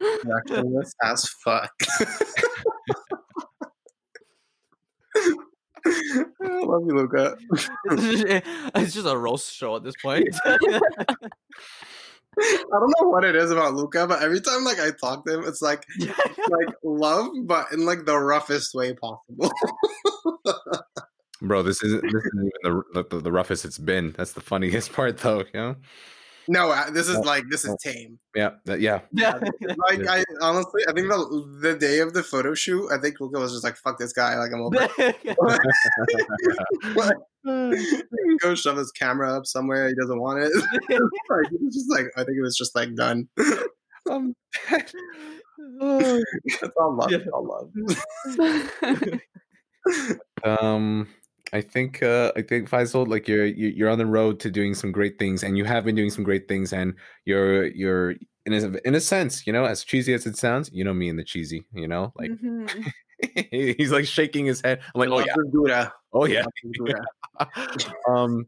Reactionless 0.03 0.93
as 1.03 1.29
fuck. 1.45 1.73
I 5.85 6.25
love 6.41 6.85
you, 6.87 6.97
Luca. 6.97 7.37
Eh, 7.91 8.41
it's 8.77 8.95
just 8.95 9.07
a 9.07 9.17
roast 9.17 9.53
show 9.53 9.77
at 9.77 9.83
this 9.83 9.95
point. 10.01 10.29
I 10.45 10.59
don't 12.71 12.95
know 13.01 13.09
what 13.09 13.25
it 13.25 13.37
is 13.37 13.51
about 13.51 13.75
Luca, 13.75 14.07
but 14.07 14.23
every 14.23 14.41
time 14.41 14.65
like 14.65 14.81
I 14.81 14.91
talk 14.91 15.27
to 15.27 15.35
him, 15.35 15.45
it's 15.45 15.61
like 15.61 15.85
like 16.01 16.75
love, 16.83 17.29
but 17.43 17.67
in 17.73 17.85
like 17.85 18.07
the 18.07 18.17
roughest 18.17 18.75
way 18.75 18.95
possible. 18.95 19.51
Bro, 21.43 21.65
this 21.65 21.83
isn't 21.83 22.03
this 22.03 22.25
isn't 22.25 22.53
even 22.65 22.83
the, 22.95 23.05
the 23.11 23.21
the 23.21 23.33
roughest 23.33 23.65
it's 23.65 23.77
been. 23.77 24.15
That's 24.17 24.33
the 24.33 24.41
funniest 24.41 24.93
part, 24.93 25.19
though. 25.19 25.41
You 25.41 25.61
know? 25.61 25.77
No, 26.49 26.91
this 26.91 27.09
is 27.09 27.19
like 27.19 27.45
this 27.51 27.65
is 27.65 27.77
tame. 27.83 28.19
Yeah. 28.35 28.51
That, 28.65 28.81
yeah. 28.81 29.01
yeah. 29.13 29.39
Like 29.89 30.07
I 30.09 30.25
honestly, 30.41 30.83
I 30.89 30.93
think 30.93 31.09
the 31.09 31.59
the 31.61 31.75
day 31.77 32.01
of 32.01 32.15
the 32.15 32.23
photo 32.23 32.55
shoot, 32.55 32.91
I 32.91 32.99
think 32.99 33.21
Luca 33.21 33.39
was 33.39 33.53
just 33.53 33.65
like, 33.65 33.77
"Fuck 33.77 33.99
this 33.99 34.13
guy!" 34.13 34.37
Like 34.37 34.51
I'm 34.53 34.63
over. 34.63 34.89
it. 34.99 35.17
Go 38.41 38.55
shove 38.55 38.77
his 38.77 38.93
camera 38.93 39.37
up 39.37 39.47
somewhere 39.47 39.89
he 39.89 39.95
doesn't 39.95 40.21
want 40.21 40.43
it. 40.43 40.53
like, 40.89 41.47
it 41.53 41.61
was 41.61 41.75
just 41.75 41.91
like 41.91 42.07
I 42.17 42.25
think 42.25 42.39
it 42.39 42.43
was 42.43 42.57
just 42.57 42.75
like 42.75 42.95
done. 42.95 43.29
Um, 44.11 44.35
It's 44.71 44.95
all 46.77 46.97
love. 46.97 47.13
It's 47.13 47.29
all 47.33 47.47
love. 47.47 47.71
um 50.45 51.09
I 51.53 51.61
think 51.61 52.03
uh 52.03 52.33
I 52.37 52.43
think 52.43 52.69
Faisal, 52.71 53.07
like 53.09 53.29
you're 53.29 53.45
you- 53.47 53.69
you're 53.69 53.91
on 53.91 53.99
the 53.99 54.07
road 54.07 54.41
to 54.41 54.51
doing 54.51 54.75
some 54.75 54.93
great 54.93 55.19
things, 55.19 55.43
and 55.43 55.57
you 55.59 55.65
have 55.65 55.85
been 55.85 55.95
doing 55.95 56.11
some 56.11 56.25
great 56.25 56.49
things, 56.49 56.73
and 56.73 56.95
you're 57.27 57.67
you're 57.69 58.13
in 58.47 58.53
a 58.55 58.79
in 58.87 58.95
a 58.95 59.01
sense, 59.01 59.47
you 59.47 59.53
know, 59.53 59.65
as 59.65 59.85
cheesy 59.85 60.15
as 60.15 60.27
it 60.27 60.37
sounds, 60.37 60.71
you 60.73 60.85
know 60.85 60.95
me 60.95 61.09
and 61.09 61.19
the 61.19 61.25
cheesy, 61.25 61.65
you 61.75 61.87
know, 61.89 62.13
like 62.17 62.31
Mhm. 62.31 62.93
he's 63.79 63.93
like 63.93 64.07
shaking 64.07 64.47
his 64.47 64.61
head. 64.63 64.81
I'm 64.95 64.99
like, 65.01 65.11
oh 65.11 65.21
yeah. 65.21 65.35
Oh 66.13 66.25
yeah. 66.27 66.45
Um, 68.09 68.45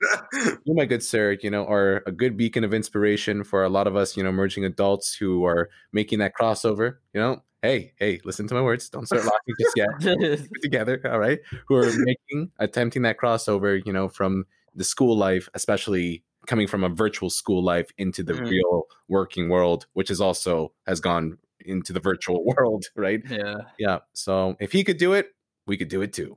you, 0.65 0.75
my 0.75 0.85
good 0.85 1.03
sir, 1.03 1.37
you 1.43 1.51
know, 1.51 1.67
are 1.67 2.03
a 2.07 2.13
good 2.13 2.37
beacon 2.37 2.65
of 2.65 2.75
inspiration 2.75 3.45
for 3.45 3.65
a 3.65 3.69
lot 3.69 3.87
of 3.87 3.97
us, 3.97 4.17
you 4.17 4.23
know, 4.23 4.29
emerging 4.29 4.65
adults 4.65 5.15
who 5.15 5.45
are 5.45 5.71
making 5.93 6.19
that 6.19 6.33
crossover. 6.39 6.97
You 7.15 7.21
know, 7.21 7.43
hey, 7.63 7.93
hey, 7.99 8.21
listen 8.25 8.47
to 8.49 8.55
my 8.55 8.61
words. 8.63 8.89
Don't 8.91 9.07
start 9.07 9.25
laughing 9.25 9.55
just 9.59 9.77
yet. 9.77 10.41
Together, 10.63 11.01
all 11.11 11.19
right. 11.19 11.41
Who 11.69 11.77
are 11.77 11.91
making, 11.97 12.51
attempting 12.59 13.03
that 13.03 13.19
crossover, 13.19 13.81
you 13.85 13.93
know, 13.93 14.09
from 14.09 14.45
the 14.75 14.85
school 14.85 15.17
life, 15.17 15.49
especially 15.55 16.23
coming 16.47 16.67
from 16.67 16.85
a 16.85 16.89
virtual 16.91 17.31
school 17.31 17.63
life 17.63 17.91
into 17.97 18.23
the 18.23 18.35
Mhm. 18.35 18.51
real 18.51 18.85
working 19.09 19.49
world, 19.49 19.87
which 19.95 20.11
is 20.11 20.21
also 20.21 20.73
has 20.87 21.01
gone 21.01 21.39
into 21.61 21.93
the 21.95 22.01
virtual 22.01 22.45
world, 22.45 22.85
right? 22.97 23.23
yeah. 23.31 23.57
Yeah. 23.79 23.99
So 24.13 24.57
if 24.61 24.73
he 24.73 24.85
could 24.85 24.99
do 24.99 25.15
it, 25.15 25.29
we 25.67 25.79
could 25.79 25.89
do 25.89 26.03
it 26.03 26.13
too. 26.13 26.37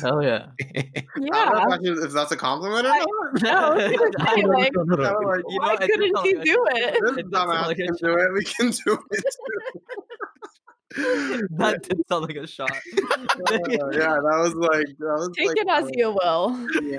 Hell 0.00 0.22
yeah. 0.22 0.46
I 0.76 0.82
don't 1.14 1.26
Yeah. 1.26 1.44
know 1.44 1.66
if, 1.68 1.72
actually- 1.74 2.04
if 2.06 2.12
that's 2.12 2.32
a 2.32 2.36
compliment 2.36 2.86
or 2.86 2.90
not. 2.90 3.42
No, 3.42 3.50
I- 3.50 3.84
I 4.18 4.34
like- 4.46 4.68
I 4.68 4.70
don't 4.70 4.88
like- 5.26 5.42
You 5.48 5.58
Why 5.60 5.74
it 5.74 5.80
did 5.80 5.90
couldn't 5.90 6.14
sound 6.16 6.26
he 6.26 6.34
like 6.36 6.44
do 6.44 6.66
it? 6.70 7.16
This 7.16 7.24
dumbass 7.26 7.66
like 7.66 7.76
can 7.76 7.94
do 7.94 8.16
it. 8.16 8.32
We 8.32 8.44
can 8.44 8.70
do 8.70 8.98
it. 9.10 9.24
that 11.58 11.82
did 11.82 11.98
sound 12.08 12.26
like 12.26 12.36
a 12.36 12.46
shot. 12.46 12.70
Uh, 12.70 12.76
yeah, 13.92 14.16
that 14.16 14.38
was 14.42 14.54
like 14.54 14.86
that 14.98 15.14
was 15.16 15.30
Take 15.36 15.48
like, 15.48 15.56
it 15.58 15.68
as 15.68 15.90
you 15.94 16.10
will. 16.22 16.68
Yeah, 16.82 16.98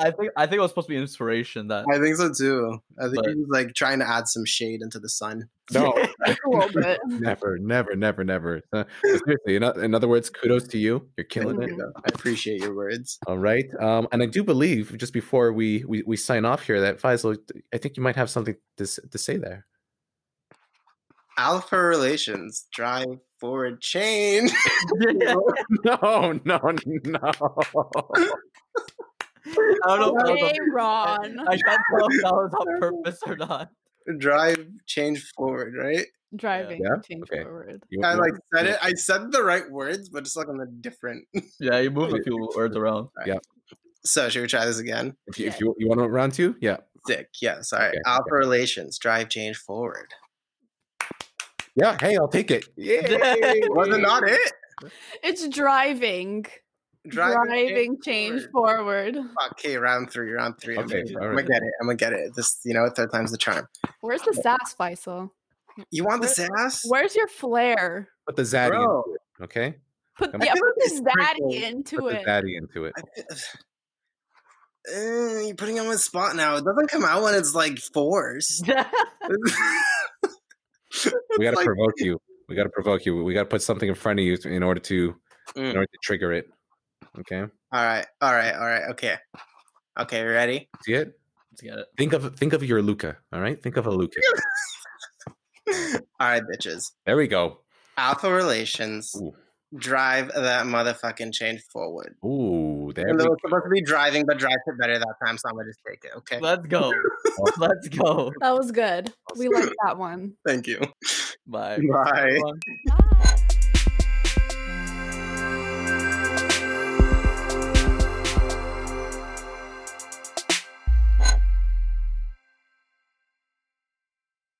I 0.00 0.10
think 0.12 0.30
I 0.36 0.46
think 0.46 0.58
it 0.58 0.60
was 0.60 0.70
supposed 0.70 0.88
to 0.88 0.94
be 0.94 0.96
inspiration 0.96 1.68
that 1.68 1.84
I 1.92 1.98
think 1.98 2.16
so 2.16 2.32
too. 2.32 2.78
I 2.98 3.04
think 3.04 3.16
But- 3.16 3.26
he 3.30 3.34
was 3.34 3.48
like 3.50 3.74
trying 3.74 3.98
to 3.98 4.08
add 4.08 4.28
some 4.28 4.44
shade 4.44 4.80
into 4.82 4.98
the 4.98 5.08
sun. 5.08 5.48
no, 5.72 5.92
Just 6.26 6.38
a 6.46 6.50
little 6.50 6.80
bit. 6.82 7.00
never, 7.06 7.58
never, 7.58 7.94
never, 7.96 8.24
never. 8.24 8.62
Uh, 8.72 8.84
seriously, 9.02 9.56
in, 9.56 9.62
in 9.62 9.94
other 9.94 10.08
words, 10.08 10.28
kudos 10.30 10.66
to 10.68 10.78
you. 10.78 11.08
You're 11.16 11.24
killing 11.24 11.58
Thank 11.58 11.72
it. 11.72 11.76
you. 11.78 11.92
I 11.96 12.08
appreciate 12.12 12.60
your 12.60 12.74
words. 12.74 13.18
All 13.26 13.38
right. 13.38 13.64
Um, 13.80 14.06
and 14.12 14.22
I 14.22 14.26
do 14.26 14.42
believe, 14.44 14.96
just 14.98 15.12
before 15.12 15.52
we, 15.52 15.84
we, 15.86 16.02
we 16.02 16.16
sign 16.16 16.44
off 16.44 16.66
here, 16.66 16.80
that 16.80 17.00
Faisal, 17.00 17.38
I 17.72 17.78
think 17.78 17.96
you 17.96 18.02
might 18.02 18.16
have 18.16 18.28
something 18.28 18.56
to, 18.76 18.86
to 18.86 19.18
say 19.18 19.36
there. 19.36 19.66
Alpha 21.38 21.78
relations 21.80 22.66
drive 22.72 23.18
forward 23.42 23.80
change. 23.82 24.50
no, 24.94 25.34
no, 25.84 26.32
no. 26.44 26.58
I 29.84 29.96
don't 29.96 30.00
know 30.00 30.08
if 30.08 30.14
that 30.14 30.32
was 30.32 30.40
Hey, 30.52 30.58
on- 30.58 30.70
Ron. 30.72 31.40
I 31.48 31.56
can't 31.58 31.80
tell 31.90 32.06
if 32.08 32.22
that 32.22 32.32
was 32.32 32.54
on 32.54 32.80
purpose 32.80 33.18
or 33.26 33.36
not. 33.36 33.68
drive 34.18 34.66
change 34.86 35.30
forward, 35.36 35.74
right? 35.76 36.06
Driving. 36.34 36.80
Yeah? 36.82 36.96
Change 37.06 37.22
Okay. 37.30 37.42
forward. 37.42 37.82
You- 37.90 38.02
I 38.04 38.14
like 38.14 38.32
said 38.54 38.66
it. 38.66 38.78
I 38.80 38.94
said 38.94 39.32
the 39.32 39.42
right 39.42 39.68
words, 39.70 40.08
but 40.08 40.20
it's 40.20 40.36
like 40.36 40.48
on 40.48 40.60
a 40.60 40.66
different. 40.66 41.26
Yeah, 41.60 41.78
you 41.80 41.90
moved 41.90 42.14
a 42.18 42.22
few 42.22 42.48
words 42.56 42.76
around. 42.76 43.08
Yeah. 43.26 43.38
So 44.04 44.28
should 44.28 44.42
we 44.42 44.48
try 44.48 44.64
this 44.64 44.78
again? 44.78 45.14
If 45.26 45.38
you, 45.38 45.46
if 45.48 45.60
you, 45.60 45.74
you 45.78 45.88
want 45.88 46.00
to 46.00 46.08
round 46.08 46.32
two, 46.34 46.56
yeah. 46.60 46.78
Sick. 47.06 47.28
Yeah. 47.40 47.62
Sorry. 47.62 47.88
Okay, 47.90 47.98
Alpha 48.06 48.32
relations 48.34 48.98
drive 48.98 49.28
change 49.28 49.56
forward. 49.58 50.14
Yeah. 51.74 51.96
Hey, 52.00 52.16
I'll 52.16 52.28
take 52.28 52.50
it. 52.50 52.66
Yeah. 52.76 53.00
Was 53.68 53.88
it 53.88 54.00
not 54.00 54.28
it? 54.28 54.52
It's 55.22 55.48
driving. 55.48 56.44
Driving, 57.08 57.98
change 58.00 58.42
forward. 58.52 59.16
Okay, 59.52 59.76
round 59.76 60.10
three. 60.12 60.30
Round 60.32 60.54
three. 60.60 60.76
I'm, 60.78 60.84
Okay, 60.84 61.02
gonna, 61.02 61.18
all 61.18 61.30
I'm 61.30 61.36
gonna 61.36 61.48
get 61.48 61.62
it. 61.62 61.72
I'm 61.80 61.86
gonna 61.88 61.96
get 61.96 62.12
it. 62.12 62.34
This, 62.36 62.60
you 62.64 62.74
know, 62.74 62.88
third 62.94 63.10
time's 63.10 63.32
the 63.32 63.38
charm. 63.38 63.66
Where's 64.02 64.22
the 64.22 64.32
sass, 64.34 64.74
Faisal? 64.78 65.30
You 65.90 66.04
want 66.04 66.22
the 66.22 66.28
Where- 66.28 66.48
sass? 66.68 66.84
Where's 66.86 67.16
your 67.16 67.26
flair? 67.26 68.08
Put 68.26 68.36
the 68.36 68.42
zaddy 68.42 68.70
Bro. 68.70 68.82
into 69.04 69.14
it. 69.14 69.44
Okay. 69.44 69.74
Put 70.16 70.30
Come 70.32 70.42
yeah, 70.42 70.52
put 70.52 70.74
the 70.76 70.88
Sprinkle. 70.90 71.50
zaddy 71.50 71.62
into 71.64 71.96
Put 71.96 72.12
the 72.12 72.20
it. 72.20 72.26
zaddy 72.26 72.56
into 72.56 72.84
it. 72.84 72.92
Uh, 74.94 75.40
you're 75.46 75.54
putting 75.56 75.80
on 75.80 75.86
my 75.88 75.96
spot 75.96 76.36
now. 76.36 76.56
It 76.56 76.64
doesn't 76.64 76.88
come 76.90 77.04
out 77.04 77.22
when 77.22 77.34
it's 77.34 77.54
like 77.54 77.78
forced. 77.78 78.64
We 81.38 81.44
got 81.44 81.52
to 81.52 81.56
like- 81.56 81.66
provoke 81.66 81.94
you. 81.98 82.20
We 82.48 82.56
got 82.56 82.64
to 82.64 82.70
provoke 82.70 83.06
you. 83.06 83.22
We 83.24 83.32
got 83.34 83.44
to 83.44 83.48
put 83.48 83.62
something 83.62 83.88
in 83.88 83.94
front 83.94 84.18
of 84.20 84.24
you 84.26 84.36
in 84.44 84.62
order 84.62 84.80
to 84.80 85.14
in 85.56 85.62
Mm. 85.64 85.74
order 85.74 85.86
to 85.86 85.98
trigger 86.02 86.32
it. 86.32 86.48
Okay. 87.20 87.40
All 87.40 87.48
right, 87.72 88.06
all 88.20 88.32
right, 88.32 88.54
all 88.54 88.66
right. 88.66 88.82
Okay, 88.90 89.16
okay. 89.98 90.22
Ready? 90.22 90.68
See 90.82 90.92
it? 90.94 91.18
Let's 91.50 91.62
get 91.62 91.78
it. 91.78 91.86
Think 91.96 92.12
of 92.12 92.36
think 92.36 92.52
of 92.52 92.62
your 92.62 92.82
Luca. 92.82 93.16
All 93.32 93.40
right. 93.40 93.60
Think 93.62 93.76
of 93.76 93.86
a 93.86 93.90
Luca. 93.90 94.20
all 95.68 96.00
right, 96.20 96.42
bitches. 96.42 96.92
There 97.06 97.16
we 97.16 97.26
go. 97.26 97.60
Alpha 97.96 98.30
relations 98.32 99.14
Ooh. 99.16 99.34
Drive 99.76 100.28
that 100.34 100.66
motherfucking 100.66 101.32
change 101.32 101.62
forward. 101.72 102.14
Ooh, 102.24 102.92
there 102.94 103.06
Even 103.06 103.16
we 103.16 103.22
though 103.22 103.28
go. 103.30 103.36
supposed 103.46 103.64
to 103.64 103.70
be 103.70 103.82
driving, 103.82 104.24
but 104.26 104.38
drives 104.38 104.56
it 104.66 104.78
better 104.78 104.98
that 104.98 105.14
time, 105.24 105.38
so 105.38 105.48
I'm 105.48 105.56
gonna 105.56 105.68
just 105.68 105.80
take 105.88 106.04
it. 106.04 106.10
Okay. 106.18 106.38
Let's 106.40 106.66
go. 106.66 106.92
Let's 107.58 107.88
go. 107.88 108.32
That 108.40 108.56
was 108.56 108.70
good. 108.70 109.12
We 109.38 109.48
like 109.48 109.72
that 109.84 109.98
one. 109.98 110.34
Thank 110.46 110.66
you. 110.66 110.80
Bye. 111.46 111.78
Bye. 111.90 112.26
everyone. 112.26 112.60